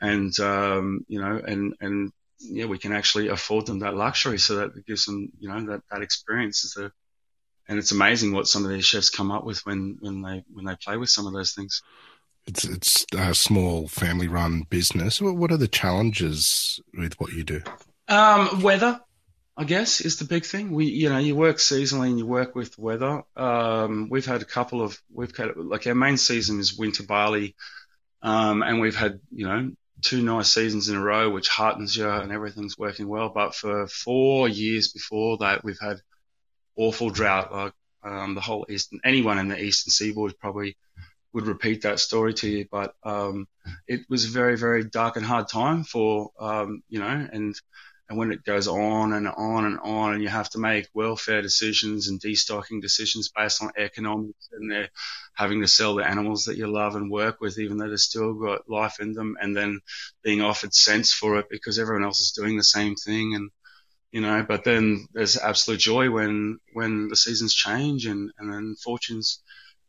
and 0.00 0.38
um, 0.40 1.04
you 1.08 1.20
know 1.20 1.40
and 1.46 1.74
and 1.80 2.12
yeah 2.38 2.66
we 2.66 2.78
can 2.78 2.92
actually 2.92 3.28
afford 3.28 3.66
them 3.66 3.80
that 3.80 3.94
luxury 3.94 4.38
so 4.38 4.56
that 4.56 4.76
it 4.76 4.86
gives 4.86 5.06
them 5.06 5.30
you 5.38 5.48
know 5.48 5.64
that 5.66 5.82
that 5.90 6.02
experience 6.02 6.64
is 6.64 6.76
a 6.76 6.92
and 7.68 7.78
it's 7.78 7.92
amazing 7.92 8.32
what 8.32 8.46
some 8.46 8.64
of 8.64 8.70
these 8.70 8.84
chefs 8.84 9.10
come 9.10 9.30
up 9.30 9.44
with 9.44 9.64
when 9.64 9.96
when 10.00 10.22
they 10.22 10.44
when 10.52 10.64
they 10.64 10.76
play 10.76 10.96
with 10.96 11.10
some 11.10 11.26
of 11.26 11.32
those 11.32 11.52
things. 11.52 11.82
It's 12.46 12.64
it's 12.64 13.06
a 13.16 13.34
small 13.34 13.88
family 13.88 14.28
run 14.28 14.66
business. 14.68 15.20
What 15.20 15.50
are 15.50 15.56
the 15.56 15.68
challenges 15.68 16.78
with 16.92 17.14
what 17.14 17.32
you 17.32 17.42
do? 17.42 17.62
Um, 18.06 18.60
weather, 18.60 19.00
I 19.56 19.64
guess, 19.64 20.00
is 20.00 20.18
the 20.18 20.24
big 20.24 20.44
thing. 20.44 20.72
We, 20.72 20.86
you 20.86 21.08
know, 21.08 21.18
you 21.18 21.36
work 21.36 21.56
seasonally 21.56 22.08
and 22.08 22.18
you 22.18 22.26
work 22.26 22.54
with 22.54 22.78
weather. 22.78 23.22
Um, 23.36 24.08
we've 24.10 24.26
had 24.26 24.42
a 24.42 24.46
couple 24.46 24.82
of, 24.82 25.00
we've 25.12 25.34
had, 25.36 25.56
like 25.56 25.86
our 25.86 25.94
main 25.94 26.16
season 26.16 26.58
is 26.58 26.76
winter 26.76 27.04
barley. 27.04 27.54
Um, 28.20 28.62
and 28.62 28.80
we've 28.80 28.96
had, 28.96 29.20
you 29.32 29.46
know, 29.46 29.70
two 30.04 30.22
nice 30.22 30.52
seasons 30.52 30.88
in 30.88 30.96
a 30.96 31.00
row, 31.00 31.30
which 31.30 31.48
heartens 31.48 31.96
you 31.96 32.08
and 32.08 32.30
everything's 32.30 32.78
working 32.78 33.08
well. 33.08 33.30
But 33.30 33.54
for 33.54 33.86
four 33.88 34.48
years 34.48 34.92
before 34.92 35.38
that, 35.38 35.64
we've 35.64 35.80
had 35.80 35.96
awful 36.76 37.10
drought. 37.10 37.52
Like, 37.52 37.72
um, 38.04 38.34
the 38.34 38.40
whole 38.42 38.66
eastern 38.68 39.00
anyone 39.02 39.38
in 39.38 39.48
the 39.48 39.58
eastern 39.58 39.90
seaboard 39.90 40.38
probably 40.38 40.76
would 41.32 41.46
repeat 41.46 41.82
that 41.82 41.98
story 41.98 42.34
to 42.34 42.48
you. 42.48 42.66
But 42.70 42.94
um, 43.02 43.48
it 43.88 44.02
was 44.08 44.26
a 44.26 44.28
very 44.28 44.56
very 44.56 44.84
dark 44.84 45.16
and 45.16 45.24
hard 45.24 45.48
time 45.48 45.84
for 45.84 46.30
um, 46.38 46.82
you 46.88 47.00
know 47.00 47.28
and 47.32 47.54
and 48.08 48.18
when 48.18 48.32
it 48.32 48.44
goes 48.44 48.68
on 48.68 49.14
and 49.14 49.26
on 49.26 49.64
and 49.64 49.78
on, 49.80 50.14
and 50.14 50.22
you 50.22 50.28
have 50.28 50.50
to 50.50 50.58
make 50.58 50.88
welfare 50.92 51.40
decisions 51.40 52.08
and 52.08 52.20
destocking 52.20 52.82
decisions 52.82 53.30
based 53.34 53.62
on 53.62 53.70
economics, 53.78 54.48
and 54.52 54.70
they're 54.70 54.90
having 55.34 55.62
to 55.62 55.68
sell 55.68 55.94
the 55.94 56.06
animals 56.06 56.44
that 56.44 56.58
you 56.58 56.66
love 56.66 56.96
and 56.96 57.10
work 57.10 57.40
with, 57.40 57.58
even 57.58 57.78
though 57.78 57.88
they've 57.88 57.98
still 57.98 58.34
got 58.34 58.68
life 58.68 59.00
in 59.00 59.14
them, 59.14 59.36
and 59.40 59.56
then 59.56 59.80
being 60.22 60.42
offered 60.42 60.74
cents 60.74 61.12
for 61.12 61.38
it 61.38 61.46
because 61.48 61.78
everyone 61.78 62.04
else 62.04 62.20
is 62.20 62.32
doing 62.32 62.56
the 62.58 62.64
same 62.64 62.94
thing, 62.94 63.34
and 63.34 63.50
you 64.12 64.20
know. 64.20 64.44
But 64.46 64.64
then 64.64 65.06
there's 65.14 65.38
absolute 65.38 65.80
joy 65.80 66.10
when 66.10 66.58
when 66.74 67.08
the 67.08 67.16
seasons 67.16 67.54
change 67.54 68.04
and 68.04 68.30
and 68.38 68.52
then 68.52 68.76
fortunes 68.82 69.42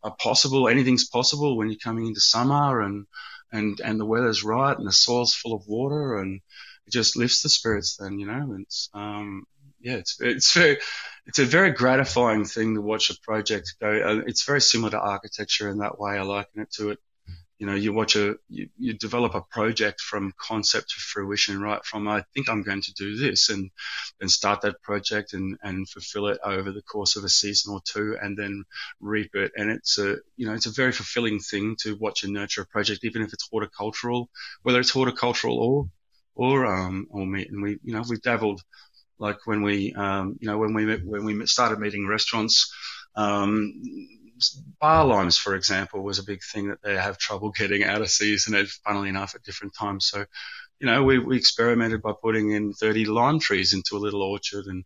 are 0.04 0.15
possible. 0.17 0.69
Anything's 0.69 1.10
possible 1.10 1.58
when 1.58 1.69
you're 1.69 1.80
coming 1.84 2.08
into 2.08 2.21
summer 2.21 2.82
and 2.82 3.08
and 3.51 3.82
and 3.82 3.99
the 3.99 4.06
weather's 4.06 4.43
right 4.43 4.78
and 4.78 4.88
the 4.88 4.93
soil's 4.93 5.36
full 5.36 5.54
of 5.54 5.67
water 5.67 6.17
and 6.17 6.39
it 6.88 6.91
just 6.91 7.17
lifts 7.17 7.41
the 7.41 7.50
spirits 7.50 7.98
then, 7.98 8.19
you 8.19 8.28
know, 8.28 8.58
it's, 8.60 8.89
um, 8.93 9.45
yeah, 9.82 9.95
it's, 9.95 10.19
it's 10.19 10.54
very, 10.54 10.80
it's 11.28 11.39
a 11.39 11.45
very 11.45 11.71
gratifying 11.71 12.45
thing 12.45 12.76
to 12.76 12.82
watch 12.82 13.10
a 13.10 13.19
project 13.21 13.76
go. 13.80 14.24
It's 14.26 14.43
very 14.43 14.62
similar 14.62 14.91
to 14.91 15.00
architecture 15.00 15.69
in 15.69 15.80
that 15.80 16.00
way. 16.00 16.17
I 16.17 16.21
liken 16.21 16.62
it 16.62 16.71
to 16.74 16.89
it. 16.91 17.00
You 17.58 17.67
know, 17.67 17.76
you 17.76 17.93
watch 17.93 18.17
a, 18.17 18.36
you, 18.50 18.67
you 18.78 18.93
develop 18.93 19.34
a 19.34 19.41
project 19.41 20.02
from 20.02 20.34
concept 20.38 20.89
to 20.89 20.95
fruition, 21.00 21.62
right? 21.62 21.84
From 21.86 22.06
I 22.08 22.24
think 22.34 22.50
I'm 22.50 22.63
going 22.63 22.82
to 22.82 22.93
do 22.93 23.15
this 23.15 23.50
and 23.50 23.71
then 24.19 24.28
start 24.28 24.62
that 24.62 24.82
project 24.82 25.34
and, 25.34 25.58
and 25.63 25.88
fulfill 25.88 26.28
it 26.28 26.39
over 26.43 26.71
the 26.71 26.82
course 26.82 27.15
of 27.15 27.24
a 27.24 27.30
season 27.30 27.74
or 27.74 27.82
two 27.86 28.17
and 28.21 28.38
then 28.38 28.65
reap 29.00 29.36
it. 29.36 29.54
And 29.56 29.71
it's 29.71 29.98
a, 29.98 30.17
you 30.36 30.48
know, 30.48 30.54
it's 30.54 30.65
a 30.65 30.71
very 30.71 30.91
fulfilling 30.91 31.39
thing 31.39 31.78
to 31.84 31.95
watch 31.95 32.24
and 32.24 32.34
nurture 32.34 32.63
a 32.63 32.65
project, 32.65 33.06
even 33.06 33.21
if 33.21 33.32
it's 33.32 33.48
horticultural, 33.50 34.30
whether 34.63 34.80
it's 34.82 34.91
horticultural 34.91 35.58
or 35.58 35.89
or 36.36 36.65
um, 36.65 37.08
or 37.10 37.26
meat. 37.26 37.50
And 37.52 37.63
we, 37.63 37.80
you 37.84 37.93
know, 37.93 38.04
we've 38.08 38.21
dabbled 38.21 38.62
like 39.17 39.38
when 39.45 39.62
we, 39.63 39.93
um, 39.93 40.38
you 40.39 40.48
know, 40.48 40.58
when 40.58 40.74
we 40.74 40.86
when 40.98 41.26
we 41.26 41.45
started 41.45 41.80
meeting 41.80 42.08
restaurants. 42.08 42.71
Um, 43.15 43.74
bar 44.80 45.06
limes, 45.06 45.38
for 45.38 45.56
example, 45.56 46.04
was 46.04 46.19
a 46.19 46.24
big 46.24 46.41
thing 46.43 46.69
that 46.69 46.82
they 46.82 46.95
have 46.95 47.17
trouble 47.17 47.52
getting 47.52 47.84
out 47.84 48.02
of 48.02 48.10
season, 48.10 48.65
funnily 48.86 49.10
enough, 49.10 49.36
at 49.36 49.43
different 49.43 49.74
times. 49.74 50.08
So, 50.08 50.26
you 50.80 50.88
know, 50.88 51.04
we, 51.04 51.19
we 51.19 51.38
experimented 51.38 52.02
by 52.02 52.12
putting 52.21 52.52
in 52.52 52.74
30 52.74 53.06
lime 53.06 53.39
trees 53.39 53.74
into 53.74 53.95
a 53.95 54.00
little 54.00 54.21
orchard 54.21 54.65
and, 54.65 54.84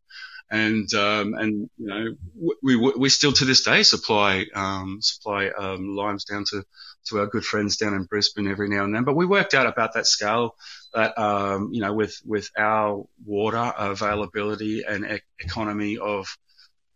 and, 0.51 0.91
um, 0.93 1.33
and, 1.35 1.69
you 1.77 1.87
know, 1.87 2.15
we, 2.61 2.75
we 2.75 3.09
still 3.09 3.31
to 3.33 3.45
this 3.45 3.63
day 3.63 3.83
supply, 3.83 4.45
um, 4.55 4.99
supply, 5.01 5.49
um, 5.49 5.95
limes 5.95 6.25
down 6.25 6.43
to, 6.49 6.63
to 7.09 7.19
our 7.19 7.27
good 7.27 7.45
friends 7.45 7.77
down 7.77 7.93
in 7.93 8.03
Brisbane 8.03 8.47
every 8.47 8.69
now 8.69 8.83
and 8.83 8.93
then. 8.93 9.03
But 9.03 9.15
we 9.15 9.25
worked 9.25 9.53
out 9.53 9.67
about 9.67 9.93
that 9.93 10.07
scale 10.07 10.55
that 10.93 11.17
um, 11.17 11.73
you 11.73 11.81
know 11.81 11.93
with 11.93 12.19
with 12.25 12.49
our 12.57 13.05
water 13.25 13.73
availability 13.77 14.83
and 14.87 15.05
e- 15.05 15.21
economy 15.39 15.97
of 15.97 16.27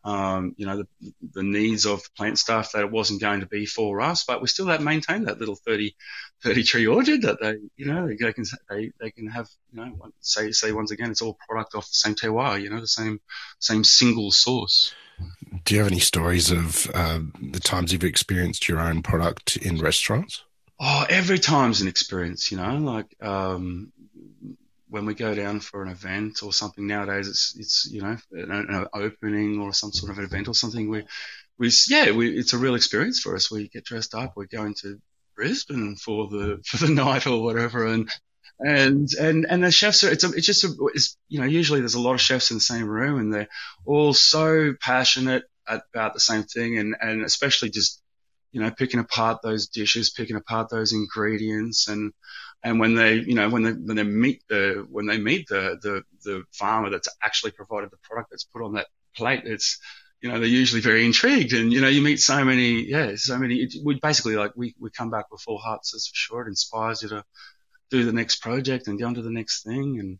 um, 0.03 0.53
you 0.57 0.65
know 0.65 0.77
the, 0.77 1.13
the, 1.33 1.43
needs 1.43 1.85
of 1.85 2.01
plant 2.15 2.37
stuff 2.37 2.73
that 2.73 2.81
it 2.81 2.91
wasn't 2.91 3.21
going 3.21 3.39
to 3.39 3.45
be 3.45 3.65
for 3.65 4.01
us, 4.01 4.25
but 4.25 4.41
we 4.41 4.47
still 4.47 4.67
have 4.67 4.81
maintained 4.81 5.27
that 5.27 5.39
little 5.39 5.55
30, 5.55 5.95
30 6.43 6.63
tree 6.63 6.87
orchard 6.87 7.21
that 7.21 7.39
they 7.39 7.55
you 7.77 7.85
know 7.85 8.07
they, 8.07 8.15
they 8.15 8.33
can 8.33 8.43
they, 8.69 8.91
they 8.99 9.11
can 9.11 9.27
have 9.27 9.47
you 9.71 9.79
know 9.79 10.11
say 10.19 10.51
say 10.51 10.73
once 10.73 10.91
again 10.91 11.11
it's 11.11 11.21
all 11.21 11.37
product 11.47 11.75
off 11.75 11.87
the 11.87 11.93
same 11.93 12.15
terroir 12.15 12.61
you 12.61 12.69
know 12.69 12.81
the 12.81 12.87
same 12.87 13.21
same 13.59 13.83
single 13.83 14.31
source. 14.31 14.93
Do 15.63 15.75
you 15.75 15.81
have 15.81 15.91
any 15.91 15.99
stories 15.99 16.51
of 16.51 16.89
uh, 16.93 17.19
the 17.41 17.59
times 17.59 17.93
you've 17.93 18.03
experienced 18.03 18.67
your 18.67 18.79
own 18.79 19.03
product 19.03 19.57
in 19.57 19.77
restaurants? 19.79 20.43
Oh, 20.79 21.05
every 21.09 21.39
time's 21.39 21.81
an 21.81 21.87
experience, 21.87 22.51
you 22.51 22.57
know, 22.57 22.77
like, 22.77 23.15
um, 23.21 23.91
when 24.89 25.05
we 25.05 25.13
go 25.15 25.33
down 25.33 25.59
for 25.59 25.83
an 25.83 25.89
event 25.89 26.43
or 26.43 26.53
something 26.53 26.85
nowadays, 26.85 27.27
it's, 27.27 27.55
it's, 27.57 27.89
you 27.91 28.01
know, 28.01 28.17
an, 28.31 28.51
an 28.51 28.87
opening 28.93 29.59
or 29.59 29.73
some 29.73 29.91
sort 29.91 30.11
of 30.11 30.17
an 30.19 30.25
event 30.25 30.47
or 30.47 30.53
something. 30.53 30.89
We, 30.89 31.03
we, 31.57 31.71
yeah, 31.87 32.11
we, 32.11 32.37
it's 32.37 32.53
a 32.53 32.57
real 32.57 32.75
experience 32.75 33.19
for 33.19 33.35
us. 33.35 33.49
We 33.49 33.69
get 33.69 33.85
dressed 33.85 34.13
up. 34.13 34.33
We're 34.35 34.45
going 34.45 34.75
to 34.81 34.99
Brisbane 35.35 35.95
for 35.95 36.27
the, 36.27 36.61
for 36.65 36.77
the 36.85 36.93
night 36.93 37.27
or 37.27 37.41
whatever. 37.41 37.87
And, 37.87 38.09
and, 38.59 39.09
and, 39.19 39.45
and 39.49 39.63
the 39.63 39.71
chefs 39.71 40.03
are, 40.03 40.11
it's, 40.11 40.23
a, 40.23 40.31
it's 40.31 40.45
just, 40.45 40.63
a, 40.63 40.73
it's, 40.93 41.17
you 41.27 41.39
know, 41.39 41.45
usually 41.45 41.79
there's 41.79 41.95
a 41.95 42.01
lot 42.01 42.13
of 42.13 42.21
chefs 42.21 42.51
in 42.51 42.57
the 42.57 42.61
same 42.61 42.87
room 42.87 43.19
and 43.19 43.33
they're 43.33 43.49
all 43.85 44.13
so 44.13 44.73
passionate 44.79 45.43
about 45.67 46.13
the 46.13 46.19
same 46.19 46.43
thing 46.43 46.77
and, 46.77 46.95
and 47.01 47.23
especially 47.23 47.69
just 47.69 48.01
you 48.53 48.61
know, 48.61 48.71
picking 48.71 48.99
apart 48.99 49.41
those 49.41 49.67
dishes, 49.67 50.11
picking 50.11 50.35
apart 50.35 50.69
those 50.69 50.93
ingredients, 50.93 51.87
and 51.87 52.13
and 52.63 52.79
when 52.79 52.95
they, 52.95 53.15
you 53.15 53.33
know, 53.33 53.49
when 53.49 53.63
they 53.63 53.71
when 53.71 53.97
they 53.97 54.03
meet 54.03 54.43
the 54.47 54.85
when 54.89 55.07
they 55.07 55.17
meet 55.17 55.47
the 55.47 55.79
the 55.81 56.03
the 56.23 56.43
farmer 56.51 56.91
that's 56.91 57.09
actually 57.21 57.51
provided 57.51 57.89
the 57.89 57.97
product 58.03 58.29
that's 58.29 58.43
put 58.45 58.61
on 58.61 58.73
that 58.73 58.87
plate, 59.15 59.41
it's 59.45 59.79
you 60.21 60.29
know 60.29 60.39
they're 60.39 60.47
usually 60.47 60.81
very 60.81 61.03
intrigued, 61.03 61.51
and 61.53 61.73
you 61.73 61.81
know 61.81 61.87
you 61.87 62.03
meet 62.03 62.19
so 62.19 62.45
many, 62.45 62.87
yeah, 62.87 63.13
so 63.15 63.39
many. 63.39 63.55
It, 63.55 63.73
we 63.83 63.99
basically 63.99 64.35
like 64.35 64.51
we 64.55 64.75
we 64.79 64.91
come 64.91 65.09
back 65.09 65.31
with 65.31 65.41
full 65.41 65.57
hearts, 65.57 65.91
that's 65.91 66.07
for 66.07 66.15
sure. 66.15 66.41
It 66.43 66.49
inspires 66.49 67.01
you 67.01 67.09
to 67.09 67.25
do 67.89 68.05
the 68.05 68.13
next 68.13 68.37
project 68.41 68.87
and 68.87 68.99
go 68.99 69.07
on 69.07 69.15
to 69.15 69.21
the 69.21 69.31
next 69.31 69.63
thing, 69.63 69.99
and 69.99 70.19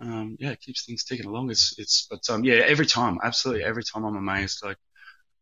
um, 0.00 0.36
yeah, 0.40 0.50
it 0.50 0.60
keeps 0.60 0.84
things 0.84 1.04
ticking 1.04 1.26
along. 1.26 1.50
It's 1.50 1.74
it's 1.78 2.06
but 2.10 2.20
um, 2.30 2.44
yeah, 2.44 2.56
every 2.66 2.86
time, 2.86 3.18
absolutely 3.22 3.64
every 3.64 3.84
time 3.84 4.04
I'm 4.04 4.16
amazed. 4.16 4.64
Like 4.64 4.78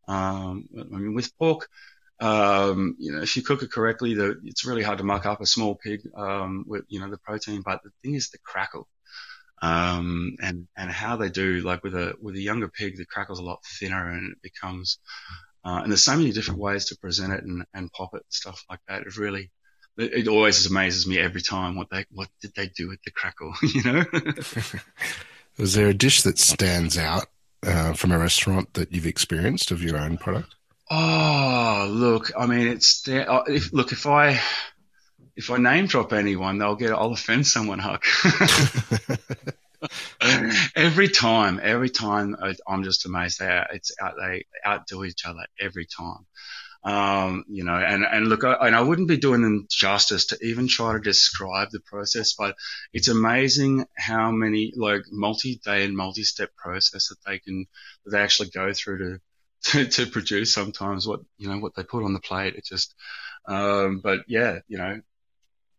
um, 0.09 0.69
I 0.79 0.97
mean, 0.97 1.15
with 1.15 1.37
pork 1.39 1.69
um, 2.21 2.97
you 2.99 3.13
know, 3.13 3.23
if 3.23 3.37
you 3.37 3.43
cook 3.43 3.63
it 3.63 3.71
correctly, 3.71 4.15
the, 4.15 4.41
it's 4.45 4.65
really 4.65 4.83
hard 4.83 4.99
to 4.99 5.05
muck 5.05 5.25
up 5.25 5.41
a 5.41 5.47
small 5.47 5.77
pig 5.77 6.01
um, 6.17 6.65
with 6.67 6.85
you 6.89 7.01
know 7.01 7.11
the 7.11 7.19
protein. 7.19 7.63
But 7.65 7.83
the 7.85 7.91
thing 8.03 8.15
is 8.15 8.31
the 8.31 8.39
crackle, 8.39 8.89
um, 9.63 10.37
and 10.43 10.67
and 10.77 10.91
how 10.91 11.17
they 11.17 11.29
do 11.29 11.61
like 11.61 11.85
with 11.85 11.95
a 11.95 12.15
with 12.21 12.35
a 12.35 12.41
younger 12.41 12.69
pig, 12.69 12.97
the 12.97 13.05
crackle's 13.05 13.39
a 13.39 13.45
lot 13.45 13.65
thinner 13.65 14.11
and 14.11 14.33
it 14.33 14.43
becomes. 14.43 14.99
Uh, 15.65 15.81
and 15.83 15.91
there's 15.91 16.05
so 16.05 16.17
many 16.17 16.33
different 16.33 16.61
ways 16.61 16.87
to 16.87 16.97
present 16.97 17.33
it 17.33 17.45
and, 17.45 17.65
and 17.75 17.93
pop 17.93 18.15
it 18.15 18.23
and 18.23 18.33
stuff 18.33 18.65
like 18.71 18.79
that. 18.89 19.03
It 19.03 19.17
really, 19.17 19.51
it, 19.99 20.29
always 20.29 20.65
amazes 20.67 21.07
me 21.07 21.19
every 21.19 21.43
time 21.43 21.77
what 21.77 21.91
they 21.91 22.07
what 22.11 22.29
did 22.41 22.55
they 22.55 22.69
do 22.69 22.89
with 22.89 23.03
the 23.03 23.11
crackle, 23.11 23.53
you 23.63 23.83
know. 23.83 24.05
Was 25.59 25.75
there 25.75 25.89
a 25.89 25.95
dish 25.95 26.23
that 26.23 26.39
stands 26.39 26.97
out 26.97 27.27
uh, 27.67 27.93
from 27.93 28.13
a 28.13 28.19
restaurant 28.19 28.75
that 28.75 28.93
you've 28.93 29.07
experienced 29.07 29.73
of 29.73 29.83
your 29.83 29.99
own 29.99 30.17
product? 30.17 30.55
Oh, 30.91 31.89
look, 31.91 32.31
I 32.39 32.47
mean, 32.47 32.69
it's 32.69 33.07
uh, 33.09 33.43
if, 33.47 33.73
look 33.73 33.93
if 33.93 34.07
I 34.07 34.41
if 35.37 35.51
I 35.51 35.57
name 35.57 35.87
drop 35.87 36.13
anyone, 36.13 36.59
they'll 36.59 36.77
get 36.77 36.93
I'll 36.93 37.13
offend 37.13 37.47
someone, 37.47 37.81
Huck. 37.81 38.05
every 40.77 41.09
time, 41.09 41.61
every 41.63 41.91
time, 41.91 42.37
I'm 42.67 42.85
just 42.85 43.07
amazed. 43.07 43.41
They 43.41 43.65
it's 43.73 43.93
out, 44.01 44.15
they 44.21 44.45
outdo 44.67 45.05
each 45.05 45.27
other 45.27 45.45
every 45.61 45.87
time. 45.87 46.27
Um, 46.89 47.45
you 47.49 47.65
know, 47.65 47.75
and, 47.75 48.03
and 48.03 48.29
look, 48.29 48.45
I, 48.45 48.55
and 48.67 48.75
I 48.75 48.81
wouldn't 48.81 49.09
be 49.09 49.19
doing 49.19 49.43
them 49.43 49.67
justice 49.69 50.27
to 50.27 50.39
even 50.43 50.69
try 50.69 50.95
to 50.95 51.01
describe 51.01 51.69
the 51.71 51.81
process, 51.81 52.33
but 52.33 52.57
it's 52.95 53.09
amazing 53.09 53.85
how 53.95 54.31
many 54.31 54.73
like 54.75 55.03
multi-day 55.11 55.85
and 55.85 55.95
multi-step 55.95 56.57
process 56.57 57.09
that 57.09 57.19
they 57.27 57.41
can, 57.41 57.67
that 58.05 58.13
they 58.13 58.23
actually 58.23 58.49
go 58.49 58.73
through 58.73 58.99
to, 58.99 59.21
to, 59.85 59.91
to 59.91 60.11
produce 60.11 60.55
sometimes 60.55 61.07
what 61.07 61.21
you 61.37 61.51
know 61.51 61.59
what 61.59 61.75
they 61.75 61.83
put 61.83 62.05
on 62.05 62.15
the 62.15 62.21
plate. 62.21 62.55
It 62.55 62.65
just, 62.65 62.95
um, 63.47 64.01
but 64.03 64.21
yeah, 64.27 64.61
you 64.67 64.79
know, 64.79 65.03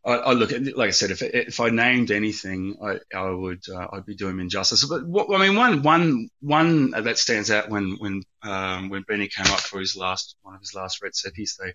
I, 0.06 0.14
I, 0.14 0.32
look 0.32 0.54
at 0.54 0.78
like 0.78 0.88
I 0.88 0.92
said, 0.92 1.12
if 1.12 1.22
if 1.22 1.60
I 1.60 1.70
named 1.70 2.10
anything, 2.10 2.78
I, 2.82 3.00
I 3.14 3.30
would 3.30 3.64
uh, 3.68 3.88
I'd 3.92 4.06
be 4.06 4.16
doing 4.16 4.40
injustice. 4.40 4.86
But 4.86 5.06
what, 5.06 5.30
I 5.34 5.46
mean, 5.46 5.58
one 5.58 5.84
one 5.84 6.30
one 6.40 6.92
that 6.92 7.18
stands 7.18 7.52
out 7.52 7.70
when 7.70 7.98
when 8.00 8.24
um, 8.42 8.90
when 8.90 9.04
Benny 9.04 9.28
came 9.28 9.52
up 9.52 9.60
for 9.60 9.80
his 9.80 9.98
last 9.98 10.38
one 10.42 10.56
of 10.56 10.62
his 10.62 10.74
last 10.74 11.02
Redzepis, 11.02 11.58
they 11.58 11.74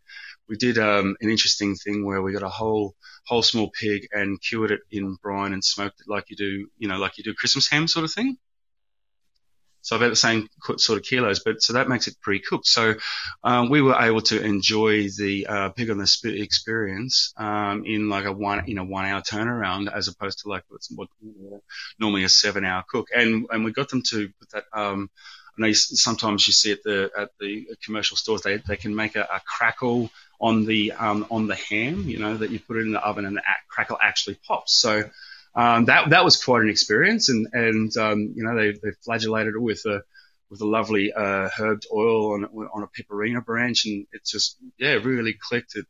we 0.49 0.57
did 0.57 0.79
um, 0.79 1.17
an 1.21 1.29
interesting 1.29 1.75
thing 1.75 2.05
where 2.05 2.23
we 2.23 2.33
got 2.33 2.43
a 2.43 2.49
whole 2.49 2.95
whole 3.27 3.43
small 3.43 3.71
pig 3.71 4.09
and 4.13 4.41
cured 4.41 4.71
it 4.71 4.81
in 4.91 5.17
brine 5.23 5.53
and 5.53 5.63
smoked 5.63 6.01
it 6.01 6.09
like 6.09 6.25
you 6.31 6.37
do 6.37 6.67
you 6.79 6.89
know 6.89 6.99
like 6.99 7.19
you 7.19 7.25
do 7.25 7.35
Christmas 7.35 7.69
ham 7.69 7.87
sort 7.87 8.05
of 8.05 8.13
thing. 8.13 8.39
So 9.85 9.97
about 9.97 10.09
the 10.09 10.17
same 10.17 10.49
sort 10.79 10.99
of 10.99 11.05
kilos, 11.05 11.41
but 11.41 11.63
so 11.63 11.75
that 11.75 11.91
makes 11.91 12.09
it 12.09 12.19
pre-cooked. 12.23 12.67
So 12.67 12.95
um, 13.45 13.69
we 13.69 13.83
were 13.83 13.95
able 14.01 14.23
to 14.23 14.43
enjoy 14.43 15.11
the 15.11 15.47
uh, 15.47 15.69
pig 15.69 15.91
on 15.91 15.99
the 15.99 16.07
spit 16.07 16.41
experience 16.41 17.35
um, 17.37 17.85
in 17.85 18.09
like 18.09 18.25
a 18.25 18.33
one 18.33 18.65
in 18.67 18.79
a 18.79 18.85
one-hour 18.85 19.21
turnaround, 19.21 19.93
as 19.95 20.09
opposed 20.09 20.39
to 20.41 20.49
like 20.49 20.65
what's 20.71 20.91
what, 20.91 21.09
normally 21.99 22.25
a 22.25 22.31
seven-hour 22.31 22.85
cook. 22.89 23.09
And 23.15 23.47
and 23.51 23.63
we 23.63 23.73
got 23.73 23.91
them 23.91 24.03
to 24.09 24.31
put 24.41 24.51
that. 24.53 24.65
Um, 24.73 25.11
I 25.59 25.61
know 25.61 25.67
you, 25.67 25.75
sometimes 25.75 26.47
you 26.47 26.55
see 26.55 26.73
at 26.73 26.83
the 26.83 27.11
at 27.17 27.31
the 27.39 27.69
commercial 27.85 28.17
stores 28.17 28.41
they, 28.41 28.57
they 28.57 28.77
can 28.77 28.95
make 28.95 29.17
a, 29.17 29.23
a 29.23 29.41
crackle 29.45 30.11
on 30.41 30.65
the 30.65 30.93
um, 30.93 31.27
on 31.31 31.47
the 31.47 31.57
ham, 31.57 32.09
you 32.09 32.19
know, 32.19 32.39
that 32.39 32.51
you 32.51 32.59
put 32.59 32.79
it 32.79 32.87
in 32.87 32.93
the 32.93 33.05
oven 33.05 33.27
and 33.27 33.37
the 33.37 33.43
crackle 33.69 33.99
actually 34.01 34.39
pops. 34.47 34.73
So 34.73 35.05
um, 35.55 35.85
that 35.87 36.11
that 36.11 36.25
was 36.25 36.43
quite 36.43 36.63
an 36.63 36.69
experience, 36.71 37.29
and 37.29 37.47
and 37.53 37.97
um, 37.97 38.33
you 38.35 38.43
know 38.43 38.57
they 38.57 38.73
they 38.73 38.91
flagellated 39.05 39.55
it 39.55 39.61
with 39.61 39.85
a 39.87 40.03
with 40.51 40.61
a 40.61 40.67
lovely 40.67 41.13
uh, 41.13 41.49
herbed 41.49 41.87
oil 41.93 42.35
on 42.35 42.45
on 42.45 42.83
a 42.83 42.89
pepperina 42.89 43.45
branch, 43.45 43.87
and 43.87 44.07
it 44.13 44.25
just 44.25 44.57
yeah 44.79 44.95
really 44.95 45.35
clicked. 45.35 45.77
It 45.77 45.87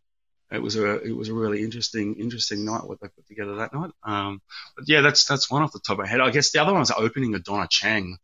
it 0.51 0.63
was 0.63 0.77
a 0.77 1.01
it 1.01 1.17
was 1.17 1.29
a 1.29 1.35
really 1.35 1.63
interesting 1.63 2.17
interesting 2.17 2.65
night 2.65 2.85
what 2.85 3.01
they 3.01 3.09
put 3.09 3.27
together 3.27 3.57
that 3.57 3.73
night. 3.73 3.91
Um, 4.03 4.43
but 4.77 4.85
yeah, 4.87 5.01
that's 5.01 5.25
that's 5.25 5.51
one 5.51 5.63
off 5.63 5.73
the 5.73 5.81
top 5.81 5.99
of 5.99 6.05
my 6.05 6.09
head. 6.09 6.21
I 6.21 6.31
guess 6.31 6.51
the 6.51 6.61
other 6.61 6.73
one 6.73 6.81
was 6.81 6.91
opening 6.91 7.35
of 7.35 7.45
Donna 7.45 7.67
Chang. 7.69 8.19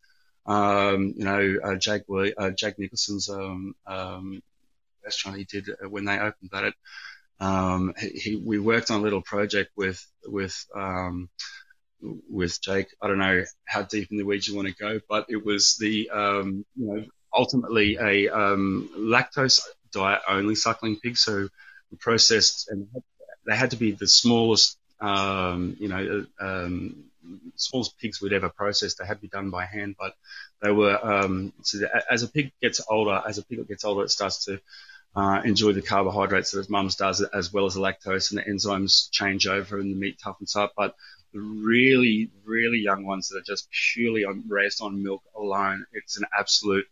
Um, 0.47 1.15
you 1.17 1.25
know, 1.25 1.57
uh, 1.63 1.77
Jake 1.77 2.03
uh, 2.11 2.51
Jake 2.51 2.79
Nicholson's 2.79 3.29
um, 3.31 3.75
um, 3.87 4.43
restaurant 5.05 5.39
he 5.39 5.45
did 5.45 5.69
when 5.89 6.05
they 6.05 6.19
opened 6.19 6.51
that. 6.53 6.75
Um, 7.41 7.95
he, 7.99 8.37
we 8.37 8.59
worked 8.59 8.91
on 8.91 9.01
a 9.01 9.03
little 9.03 9.23
project 9.23 9.71
with 9.77 10.05
with 10.27 10.67
um, 10.75 11.29
with 12.29 12.61
Jake. 12.61 12.89
I 13.01 13.09
don't 13.09 13.19
know 13.19 13.45
how 13.65 13.83
deep 13.83 14.11
in 14.11 14.19
the 14.19 14.25
weeds 14.25 14.47
you 14.47 14.57
want 14.57 14.69
to 14.69 14.75
go, 14.75 15.01
but 15.09 15.27
it 15.29 15.45
was 15.45 15.77
the 15.79 16.11
um, 16.11 16.65
you 16.77 16.87
know 16.87 17.05
ultimately 17.35 17.97
a 17.97 18.29
um, 18.29 18.91
lactose 18.97 19.61
diet 19.93 20.21
only 20.29 20.55
suckling 20.55 20.97
pig. 20.97 21.17
So 21.17 21.49
processed 21.99 22.69
and 22.69 22.87
they 23.47 23.57
had 23.57 23.73
to 23.73 23.77
be 23.77 23.93
the 23.93 24.07
smallest 24.07 24.79
um, 25.01 25.77
you 25.81 25.89
know 25.89 26.27
um, 26.41 27.05
smallest 27.57 27.99
pigs 27.99 28.21
we'd 28.21 28.33
ever 28.33 28.49
processed. 28.51 28.99
They 28.99 29.07
had 29.07 29.15
to 29.15 29.23
be 29.23 29.29
done 29.29 29.51
by 29.51 29.65
hand, 29.65 29.97
but 29.99 30.15
they 30.63 30.71
were 30.71 30.99
so 31.63 31.79
as 32.11 32.23
a 32.23 32.29
pig 32.29 32.53
gets 32.61 32.81
older, 32.89 33.23
as 33.27 33.39
a 33.39 33.45
pig 33.45 33.67
gets 33.67 33.85
older, 33.85 34.05
it 34.05 34.11
starts 34.11 34.45
to 34.45 34.61
uh, 35.15 35.41
enjoy 35.45 35.73
the 35.73 35.83
carbohydrates 35.83 36.53
that 36.53 36.59
his 36.59 36.71
mums 36.71 36.97
does, 36.97 37.21
as 37.21 37.53
well 37.53 37.67
as 37.67 37.75
the 37.75 37.81
lactose, 37.81 38.31
and 38.31 38.39
the 38.39 38.45
enzymes 38.45 39.11
change 39.11 39.47
over, 39.47 39.79
and 39.79 39.93
the 39.93 39.99
meat 39.99 40.19
toughens 40.25 40.57
up. 40.57 40.73
But 40.77 40.95
the 41.33 41.41
really, 41.41 42.31
really 42.45 42.79
young 42.79 43.05
ones 43.05 43.29
that 43.29 43.39
are 43.39 43.43
just 43.43 43.69
purely 43.71 44.25
on, 44.25 44.45
raised 44.49 44.81
on 44.83 45.03
milk 45.03 45.23
alone, 45.37 45.85
it's 45.93 46.17
an 46.17 46.27
absolute 46.37 46.87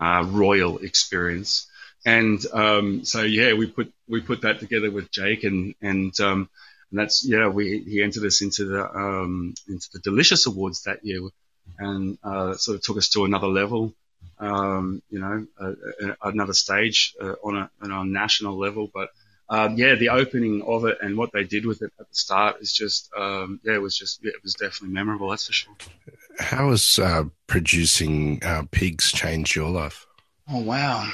uh, 0.00 0.24
royal 0.26 0.78
experience. 0.78 1.68
And 2.04 2.44
um, 2.52 3.04
so 3.04 3.22
yeah, 3.22 3.52
we 3.52 3.66
put 3.66 3.92
we 4.08 4.20
put 4.20 4.42
that 4.42 4.58
together 4.58 4.90
with 4.90 5.10
Jake, 5.10 5.44
and 5.44 5.74
and 5.80 6.18
um, 6.20 6.48
and 6.90 6.98
that's 6.98 7.24
yeah, 7.24 7.48
we 7.48 7.82
he 7.86 8.02
entered 8.02 8.24
us 8.24 8.42
into 8.42 8.64
the 8.64 8.84
um, 8.84 9.54
into 9.68 9.88
the 9.92 10.00
Delicious 10.00 10.46
Awards 10.46 10.82
that 10.84 11.04
year, 11.04 11.20
and 11.78 12.18
uh, 12.24 12.54
sort 12.54 12.76
of 12.76 12.82
took 12.82 12.96
us 12.96 13.10
to 13.10 13.24
another 13.26 13.48
level 13.48 13.94
um, 14.38 15.02
you 15.10 15.20
know, 15.20 15.46
uh, 15.60 16.14
another 16.22 16.54
stage 16.54 17.14
uh, 17.20 17.34
on 17.44 17.56
a 17.56 17.70
on 17.82 17.90
a 17.90 18.04
national 18.04 18.58
level. 18.58 18.90
But 18.92 19.10
um, 19.48 19.76
yeah, 19.76 19.96
the 19.96 20.10
opening 20.10 20.62
of 20.62 20.84
it 20.84 20.98
and 21.02 21.16
what 21.16 21.32
they 21.32 21.44
did 21.44 21.66
with 21.66 21.82
it 21.82 21.92
at 21.98 22.08
the 22.08 22.14
start 22.14 22.56
is 22.60 22.72
just 22.72 23.10
um, 23.16 23.60
yeah, 23.64 23.74
it 23.74 23.82
was 23.82 23.96
just 23.96 24.20
yeah, 24.22 24.30
it 24.30 24.42
was 24.42 24.54
definitely 24.54 24.94
memorable. 24.94 25.28
That's 25.28 25.46
for 25.46 25.52
sure. 25.52 25.74
How 26.38 26.70
has 26.70 26.98
uh, 26.98 27.24
producing 27.46 28.42
uh, 28.42 28.62
pigs 28.70 29.12
changed 29.12 29.54
your 29.54 29.68
life? 29.68 30.06
Oh 30.48 30.60
wow. 30.60 31.08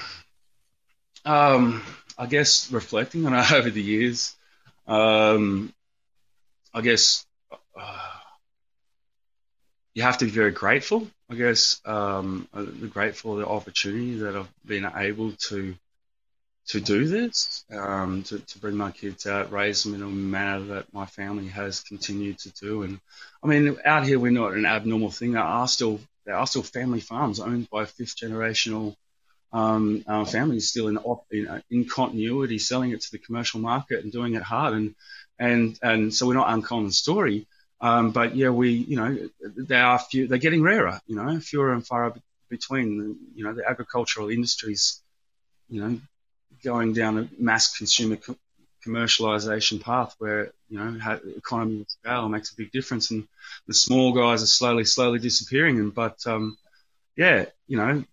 Um, 1.24 1.82
I 2.16 2.26
guess 2.26 2.70
reflecting 2.70 3.26
on 3.26 3.34
it 3.34 3.52
over 3.52 3.70
the 3.70 3.82
years, 3.82 4.36
um, 4.86 5.72
I 6.72 6.82
guess 6.82 7.26
uh, 7.50 8.15
you 9.96 10.02
have 10.02 10.18
to 10.18 10.26
be 10.26 10.30
very 10.30 10.50
grateful. 10.50 11.08
I 11.30 11.36
guess 11.36 11.80
um, 11.86 12.46
uh, 12.52 12.64
grateful 12.64 13.32
for 13.32 13.40
the 13.40 13.48
opportunity 13.48 14.18
that 14.18 14.36
I've 14.36 14.52
been 14.66 14.86
able 14.94 15.32
to 15.48 15.74
to 16.68 16.80
do 16.80 17.06
this, 17.06 17.64
um, 17.70 18.24
to, 18.24 18.38
to 18.40 18.58
bring 18.58 18.76
my 18.76 18.90
kids 18.90 19.26
out, 19.26 19.52
raise 19.52 19.84
them 19.84 19.94
in 19.94 20.02
a 20.02 20.06
manner 20.06 20.64
that 20.66 20.92
my 20.92 21.06
family 21.06 21.46
has 21.46 21.80
continued 21.80 22.38
to 22.40 22.50
do. 22.50 22.82
And 22.82 23.00
I 23.42 23.46
mean, 23.46 23.78
out 23.86 24.04
here 24.04 24.18
we're 24.18 24.32
not 24.32 24.52
an 24.52 24.66
abnormal 24.66 25.10
thing. 25.10 25.32
There 25.32 25.42
are 25.42 25.66
still 25.66 25.98
there 26.26 26.36
are 26.36 26.46
still 26.46 26.62
family 26.62 27.00
farms 27.00 27.40
owned 27.40 27.70
by 27.70 27.86
fifth 27.86 28.16
generational 28.18 28.96
um, 29.50 30.04
uh, 30.06 30.26
families 30.26 30.68
still 30.68 30.88
in, 30.88 30.98
in, 31.30 31.62
in 31.70 31.84
continuity, 31.86 32.58
selling 32.58 32.90
it 32.90 33.00
to 33.00 33.12
the 33.12 33.18
commercial 33.18 33.60
market 33.60 34.04
and 34.04 34.12
doing 34.12 34.34
it 34.34 34.42
hard. 34.42 34.74
And 34.74 34.94
and 35.38 35.78
and 35.82 36.14
so 36.14 36.26
we're 36.26 36.34
not 36.34 36.52
uncommon 36.52 36.90
story. 36.90 37.46
Um, 37.80 38.10
but 38.10 38.34
yeah, 38.34 38.50
we, 38.50 38.70
you 38.70 38.96
know, 38.96 39.28
they 39.40 39.76
are 39.76 39.98
few, 39.98 40.26
they're 40.26 40.38
getting 40.38 40.62
rarer, 40.62 41.00
you 41.06 41.16
know, 41.16 41.38
fewer 41.40 41.72
and 41.72 41.86
far 41.86 42.14
between. 42.48 43.16
You 43.34 43.44
know, 43.44 43.52
the 43.52 43.68
agricultural 43.68 44.30
industries, 44.30 45.02
you 45.68 45.82
know, 45.82 46.00
going 46.64 46.94
down 46.94 47.18
a 47.18 47.28
mass 47.38 47.76
consumer 47.76 48.16
co- 48.16 48.36
commercialization 48.86 49.80
path 49.80 50.14
where, 50.18 50.52
you 50.68 50.78
know, 50.78 51.18
economy 51.36 51.82
of 51.82 51.90
scale 51.90 52.28
makes 52.28 52.52
a 52.52 52.56
big 52.56 52.70
difference 52.72 53.10
and 53.10 53.26
the 53.66 53.74
small 53.74 54.12
guys 54.12 54.42
are 54.42 54.46
slowly, 54.46 54.84
slowly 54.84 55.18
disappearing. 55.18 55.78
And, 55.78 55.94
but, 55.94 56.26
um, 56.26 56.56
yeah, 57.16 57.46
you 57.66 57.76
know, 57.76 58.04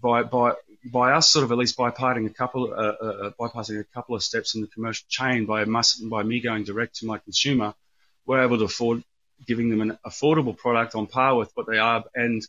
by, 0.00 0.22
by, 0.22 0.54
by 0.84 1.12
us 1.12 1.30
sort 1.30 1.44
of 1.44 1.52
at 1.52 1.58
least 1.58 1.76
bypassing 1.76 2.26
a 2.26 2.30
couple, 2.30 2.72
uh, 2.72 2.76
uh, 2.76 3.04
uh 3.04 3.30
bypassing 3.38 3.78
a 3.78 3.84
couple 3.84 4.16
of 4.16 4.22
steps 4.22 4.54
in 4.54 4.62
the 4.62 4.66
commercial 4.66 5.06
chain 5.08 5.46
by, 5.46 5.64
by 5.64 6.22
me 6.22 6.40
going 6.40 6.64
direct 6.64 6.96
to 6.96 7.06
my 7.06 7.18
consumer, 7.18 7.74
we're 8.26 8.42
able 8.42 8.58
to 8.58 8.64
afford 8.64 9.04
giving 9.46 9.70
them 9.70 9.80
an 9.80 9.98
affordable 10.04 10.56
product 10.56 10.94
on 10.94 11.06
par 11.06 11.36
with 11.36 11.50
what 11.54 11.66
they 11.66 11.78
are, 11.78 12.04
and 12.14 12.46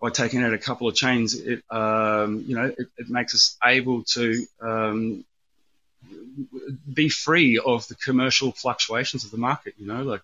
by 0.00 0.10
taking 0.10 0.42
out 0.42 0.54
a 0.54 0.58
couple 0.58 0.88
of 0.88 0.94
chains, 0.94 1.34
it 1.34 1.62
um, 1.70 2.44
you 2.46 2.56
know 2.56 2.64
it, 2.66 2.88
it, 2.96 3.10
makes 3.10 3.34
us 3.34 3.56
able 3.64 4.02
to 4.04 4.46
um, 4.60 5.24
be 6.92 7.08
free 7.08 7.58
of 7.58 7.86
the 7.88 7.94
commercial 7.94 8.52
fluctuations 8.52 9.24
of 9.24 9.30
the 9.30 9.36
market. 9.36 9.74
You 9.78 9.86
know, 9.86 10.02
like 10.02 10.22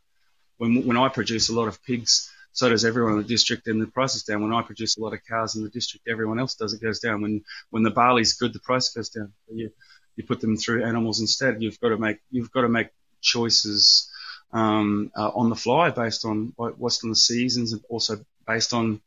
when 0.57 0.87
when 0.87 0.96
I 0.96 1.09
produce 1.09 1.50
a 1.50 1.55
lot 1.55 1.68
of 1.68 1.83
pigs, 1.85 2.33
so 2.52 2.70
does 2.70 2.87
everyone 2.87 3.12
in 3.12 3.18
the 3.18 3.24
district, 3.24 3.68
and 3.68 3.81
the 3.81 3.87
price 3.87 4.14
is 4.14 4.22
down. 4.22 4.42
When 4.42 4.55
I 4.55 4.62
produce 4.62 4.96
a 4.96 5.00
lot 5.02 5.12
of 5.12 5.20
cows 5.26 5.57
in 5.57 5.62
the 5.62 5.68
district, 5.68 6.09
everyone 6.09 6.38
else 6.38 6.55
does. 6.55 6.72
It 6.72 6.81
goes 6.81 7.00
down. 7.00 7.20
When 7.20 7.44
when 7.70 7.83
the 7.83 7.90
barley's 7.90 8.33
good, 8.33 8.55
the 8.55 8.61
price 8.61 8.88
goes 8.88 9.11
down. 9.11 9.33
You 9.52 9.70
you 10.16 10.24
put 10.24 10.40
them 10.40 10.57
through 10.57 10.85
animals 10.85 11.20
instead. 11.20 11.62
You've 11.62 11.81
got 11.81 11.90
to 11.90 11.98
make 11.98 12.18
you've 12.31 12.50
got 12.50 12.62
to 12.62 12.68
make 12.70 12.88
choices 13.20 14.11
um, 14.52 15.11
uh, 15.16 15.30
on 15.35 15.50
the 15.50 15.56
fly 15.56 15.90
based 15.90 16.24
on 16.24 16.52
what's 16.56 17.02
in 17.02 17.11
the 17.11 17.16
seasons 17.16 17.72
and 17.72 17.82
also 17.88 18.24
based 18.46 18.72
on 18.72 19.00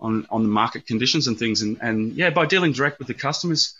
on, 0.00 0.26
on 0.30 0.42
the 0.42 0.48
market 0.48 0.86
conditions 0.86 1.26
and 1.26 1.38
things. 1.38 1.62
And, 1.62 1.78
and 1.80 2.12
yeah, 2.14 2.30
by 2.30 2.46
dealing 2.46 2.72
direct 2.72 2.98
with 2.98 3.08
the 3.08 3.14
customers, 3.14 3.76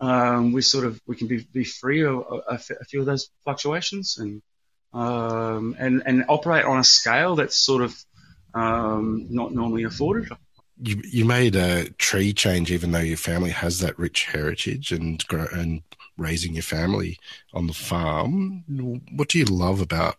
um, 0.00 0.52
we 0.52 0.62
sort 0.62 0.84
of 0.84 1.00
we 1.06 1.16
can 1.16 1.28
be, 1.28 1.46
be 1.52 1.64
free 1.64 2.04
of 2.04 2.24
a, 2.48 2.58
few 2.58 3.00
of 3.00 3.06
those 3.06 3.30
fluctuations 3.44 4.18
and 4.18 4.42
um, 4.92 5.76
and 5.78 6.02
and 6.06 6.24
operate 6.28 6.64
on 6.64 6.78
a 6.78 6.84
scale 6.84 7.36
that's 7.36 7.56
sort 7.56 7.82
of 7.82 7.96
um, 8.54 9.26
not 9.30 9.52
normally 9.52 9.84
afforded. 9.84 10.30
You, 10.80 11.00
you 11.04 11.24
made 11.24 11.54
a 11.54 11.88
tree 11.90 12.32
change, 12.32 12.72
even 12.72 12.90
though 12.90 12.98
your 12.98 13.16
family 13.16 13.50
has 13.50 13.80
that 13.80 13.98
rich 13.98 14.26
heritage 14.26 14.92
and 14.92 15.24
and 15.30 15.82
raising 16.16 16.54
your 16.54 16.62
family 16.62 17.18
on 17.52 17.66
the 17.66 17.72
farm. 17.72 18.64
What 19.14 19.28
do 19.28 19.38
you 19.38 19.44
love 19.44 19.80
about 19.80 20.16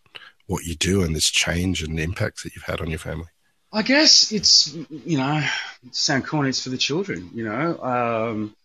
what 0.47 0.63
you 0.63 0.75
do 0.75 1.03
and 1.03 1.15
this 1.15 1.29
change 1.29 1.83
and 1.83 1.97
the 1.97 2.03
impacts 2.03 2.43
that 2.43 2.55
you've 2.55 2.65
had 2.65 2.81
on 2.81 2.89
your 2.89 2.99
family? 2.99 3.27
I 3.73 3.81
guess 3.81 4.31
it's 4.31 4.73
you 4.73 5.17
know, 5.17 5.43
sound 5.91 6.25
corny, 6.25 6.49
it's 6.49 6.63
for 6.63 6.69
the 6.69 6.77
children. 6.77 7.31
You 7.33 7.45
know, 7.45 7.83
um, 7.83 8.55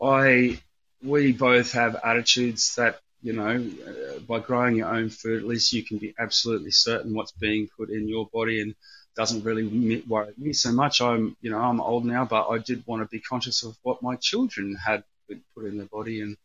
I 0.00 0.60
we 1.02 1.32
both 1.32 1.72
have 1.72 1.96
attitudes 2.02 2.76
that 2.76 3.00
you 3.24 3.32
know, 3.32 3.66
uh, 3.86 4.18
by 4.20 4.38
growing 4.38 4.76
your 4.76 4.88
own 4.88 5.08
food, 5.08 5.40
at 5.40 5.48
least 5.48 5.72
you 5.72 5.82
can 5.82 5.96
be 5.96 6.14
absolutely 6.18 6.70
certain 6.70 7.14
what's 7.14 7.32
being 7.32 7.68
put 7.74 7.88
in 7.88 8.06
your 8.06 8.26
body 8.26 8.60
and 8.60 8.74
doesn't 9.16 9.44
really 9.44 10.02
worry 10.06 10.34
me 10.36 10.52
so 10.52 10.70
much. 10.72 11.00
I'm, 11.00 11.34
you 11.40 11.50
know, 11.50 11.58
I'm 11.58 11.80
old 11.80 12.04
now, 12.04 12.26
but 12.26 12.48
I 12.48 12.58
did 12.58 12.86
want 12.86 13.02
to 13.02 13.08
be 13.08 13.20
conscious 13.20 13.62
of 13.62 13.78
what 13.82 14.02
my 14.02 14.16
children 14.16 14.76
had 14.76 15.04
put 15.54 15.64
in 15.64 15.78
their 15.78 15.86
body 15.86 16.20
and 16.20 16.36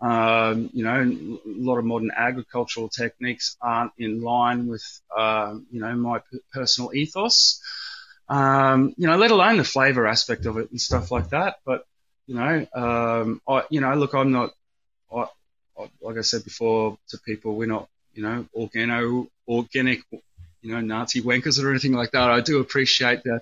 um, 0.00 0.70
you 0.72 0.84
know, 0.84 1.00
a 1.00 1.38
lot 1.46 1.78
of 1.78 1.84
modern 1.84 2.10
agricultural 2.16 2.88
techniques 2.88 3.56
aren't 3.60 3.92
in 3.98 4.22
line 4.22 4.66
with, 4.66 4.82
um, 5.16 5.66
you 5.70 5.80
know, 5.80 5.94
my 5.94 6.20
p- 6.20 6.40
personal 6.52 6.94
ethos. 6.94 7.60
Um, 8.28 8.94
you 8.96 9.08
know, 9.08 9.16
let 9.16 9.32
alone 9.32 9.56
the 9.56 9.64
flavor 9.64 10.06
aspect 10.06 10.46
of 10.46 10.56
it 10.56 10.70
and 10.70 10.80
stuff 10.80 11.10
like 11.10 11.30
that. 11.30 11.58
But 11.64 11.84
you 12.26 12.36
know, 12.36 12.66
um, 12.74 13.42
I, 13.48 13.64
you 13.70 13.80
know, 13.80 13.92
look, 13.94 14.14
I'm 14.14 14.30
not, 14.30 14.52
I, 15.12 15.26
I, 15.76 15.90
like 16.00 16.16
I 16.16 16.20
said 16.20 16.44
before 16.44 16.96
to 17.08 17.18
people, 17.18 17.56
we're 17.56 17.66
not, 17.66 17.88
you 18.14 18.22
know, 18.22 18.46
organo, 18.56 19.26
organic, 19.48 20.02
you 20.62 20.72
know, 20.72 20.80
Nazi 20.80 21.22
wankers 21.22 21.62
or 21.62 21.70
anything 21.70 21.92
like 21.92 22.12
that. 22.12 22.30
I 22.30 22.40
do 22.40 22.60
appreciate 22.60 23.24
the 23.24 23.40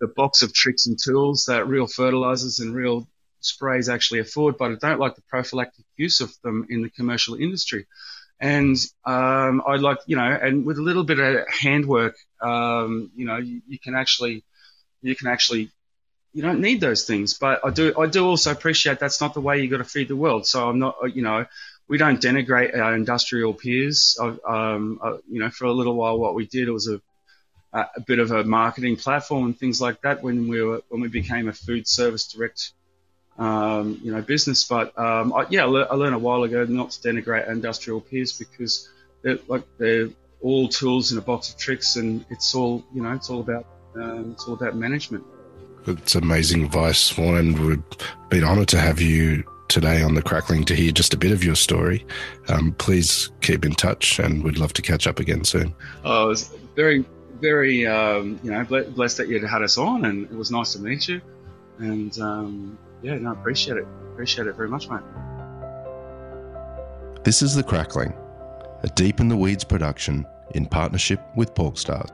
the 0.00 0.06
box 0.06 0.42
of 0.42 0.52
tricks 0.54 0.86
and 0.86 0.96
tools 0.96 1.46
that 1.46 1.66
real 1.66 1.88
fertilizers 1.88 2.60
and 2.60 2.72
real 2.72 3.08
sprays 3.40 3.88
actually 3.88 4.20
afford, 4.20 4.58
but 4.58 4.72
I 4.72 4.74
don't 4.74 5.00
like 5.00 5.14
the 5.14 5.22
prophylactic 5.22 5.84
use 5.96 6.20
of 6.20 6.32
them 6.42 6.66
in 6.70 6.82
the 6.82 6.90
commercial 6.90 7.34
industry. 7.34 7.86
And 8.40 8.76
um, 9.04 9.62
I 9.66 9.76
like, 9.76 9.98
you 10.06 10.16
know, 10.16 10.22
and 10.22 10.64
with 10.64 10.78
a 10.78 10.82
little 10.82 11.04
bit 11.04 11.18
of 11.18 11.48
handwork, 11.48 12.16
um, 12.40 13.10
you 13.16 13.26
know, 13.26 13.38
you, 13.38 13.62
you, 13.66 13.78
can 13.78 13.94
actually, 13.94 14.44
you 15.02 15.16
can 15.16 15.26
actually, 15.26 15.70
you 16.32 16.42
don't 16.42 16.60
need 16.60 16.80
those 16.80 17.04
things. 17.04 17.34
But 17.34 17.64
I 17.64 17.70
do, 17.70 17.98
I 17.98 18.06
do 18.06 18.24
also 18.24 18.52
appreciate 18.52 19.00
that's 19.00 19.20
not 19.20 19.34
the 19.34 19.40
way 19.40 19.60
you 19.60 19.68
got 19.68 19.78
to 19.78 19.84
feed 19.84 20.08
the 20.08 20.16
world. 20.16 20.46
So 20.46 20.68
I'm 20.68 20.78
not, 20.78 20.96
you 21.14 21.22
know, 21.22 21.46
we 21.88 21.98
don't 21.98 22.20
denigrate 22.20 22.78
our 22.78 22.94
industrial 22.94 23.54
peers. 23.54 24.16
Um, 24.20 25.00
you 25.28 25.40
know, 25.40 25.50
for 25.50 25.64
a 25.64 25.72
little 25.72 25.94
while, 25.94 26.18
what 26.18 26.34
we 26.34 26.46
did 26.46 26.68
was 26.68 26.88
a, 26.88 27.00
a 27.72 28.00
bit 28.06 28.18
of 28.18 28.30
a 28.30 28.44
marketing 28.44 28.96
platform 28.96 29.46
and 29.46 29.58
things 29.58 29.80
like 29.80 30.00
that 30.02 30.22
when 30.22 30.48
we 30.48 30.62
were 30.62 30.82
when 30.88 31.00
we 31.00 31.08
became 31.08 31.48
a 31.48 31.52
food 31.52 31.88
service 31.88 32.28
direct 32.28 32.72
um, 33.38 34.00
you 34.02 34.12
know 34.12 34.20
business. 34.22 34.64
But 34.64 34.98
um, 34.98 35.32
I, 35.32 35.46
yeah, 35.48 35.62
I, 35.62 35.66
le- 35.66 35.84
I, 35.84 35.94
learned 35.94 36.14
a 36.14 36.18
while 36.18 36.42
ago 36.42 36.64
not 36.64 36.90
to 36.92 37.08
denigrate 37.08 37.48
industrial 37.48 38.00
peers 38.00 38.32
because 38.32 38.88
they're 39.22 39.38
like 39.46 39.64
they're 39.78 40.08
all 40.40 40.68
tools 40.68 41.12
in 41.12 41.18
a 41.18 41.22
box 41.22 41.50
of 41.50 41.58
tricks, 41.58 41.96
and 41.96 42.24
it's 42.30 42.54
all 42.54 42.84
you 42.94 43.02
know 43.02 43.12
it's 43.12 43.30
all 43.30 43.40
about 43.40 43.66
um, 43.94 44.32
it's 44.32 44.46
all 44.46 44.54
about 44.54 44.76
management. 44.76 45.24
It's 45.86 46.14
amazing 46.14 46.64
advice, 46.64 47.08
Vaughan, 47.10 47.36
and 47.36 47.58
we've 47.58 47.82
been 48.28 48.44
honoured 48.44 48.68
to 48.68 48.78
have 48.78 49.00
you 49.00 49.44
today 49.68 50.02
on 50.02 50.14
the 50.14 50.22
Crackling 50.22 50.64
to 50.64 50.74
hear 50.74 50.92
just 50.92 51.14
a 51.14 51.16
bit 51.16 51.30
of 51.30 51.44
your 51.44 51.54
story. 51.54 52.04
Um, 52.48 52.72
please 52.72 53.30
keep 53.40 53.64
in 53.64 53.72
touch, 53.72 54.18
and 54.18 54.42
we'd 54.42 54.58
love 54.58 54.72
to 54.74 54.82
catch 54.82 55.06
up 55.06 55.20
again 55.20 55.44
soon. 55.44 55.74
Oh, 56.04 56.24
I 56.24 56.26
was 56.26 56.54
very, 56.74 57.04
very, 57.40 57.86
um, 57.86 58.38
you 58.42 58.50
know, 58.50 58.64
blessed 58.64 59.18
that 59.18 59.28
you'd 59.28 59.44
had 59.44 59.62
us 59.62 59.78
on, 59.78 60.04
and 60.04 60.24
it 60.24 60.34
was 60.34 60.50
nice 60.50 60.72
to 60.74 60.80
meet 60.80 61.08
you. 61.08 61.20
And 61.78 62.18
um, 62.18 62.78
yeah, 63.02 63.16
no, 63.18 63.32
appreciate 63.32 63.76
it. 63.76 63.86
Appreciate 64.12 64.46
it 64.46 64.56
very 64.56 64.68
much, 64.68 64.88
mate. 64.88 65.00
This 67.24 67.42
is 67.42 67.54
the 67.54 67.62
Crackling, 67.62 68.14
a 68.82 68.88
deep 68.88 69.20
in 69.20 69.28
the 69.28 69.36
weeds 69.36 69.64
production 69.64 70.26
in 70.54 70.66
partnership 70.66 71.20
with 71.36 71.54
Porkstars. 71.54 72.10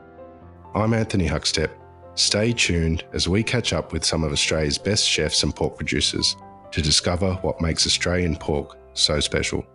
I'm 0.75 0.93
Anthony 0.93 1.27
Huckstep. 1.27 1.71
Stay 2.15 2.53
tuned 2.53 3.05
as 3.13 3.27
we 3.27 3.43
catch 3.43 3.73
up 3.73 3.93
with 3.93 4.03
some 4.03 4.23
of 4.23 4.31
Australia's 4.31 4.77
best 4.77 5.07
chefs 5.07 5.43
and 5.43 5.55
pork 5.55 5.77
producers 5.77 6.35
to 6.71 6.81
discover 6.81 7.35
what 7.35 7.61
makes 7.61 7.85
Australian 7.85 8.35
pork 8.35 8.77
so 8.93 9.19
special. 9.19 9.65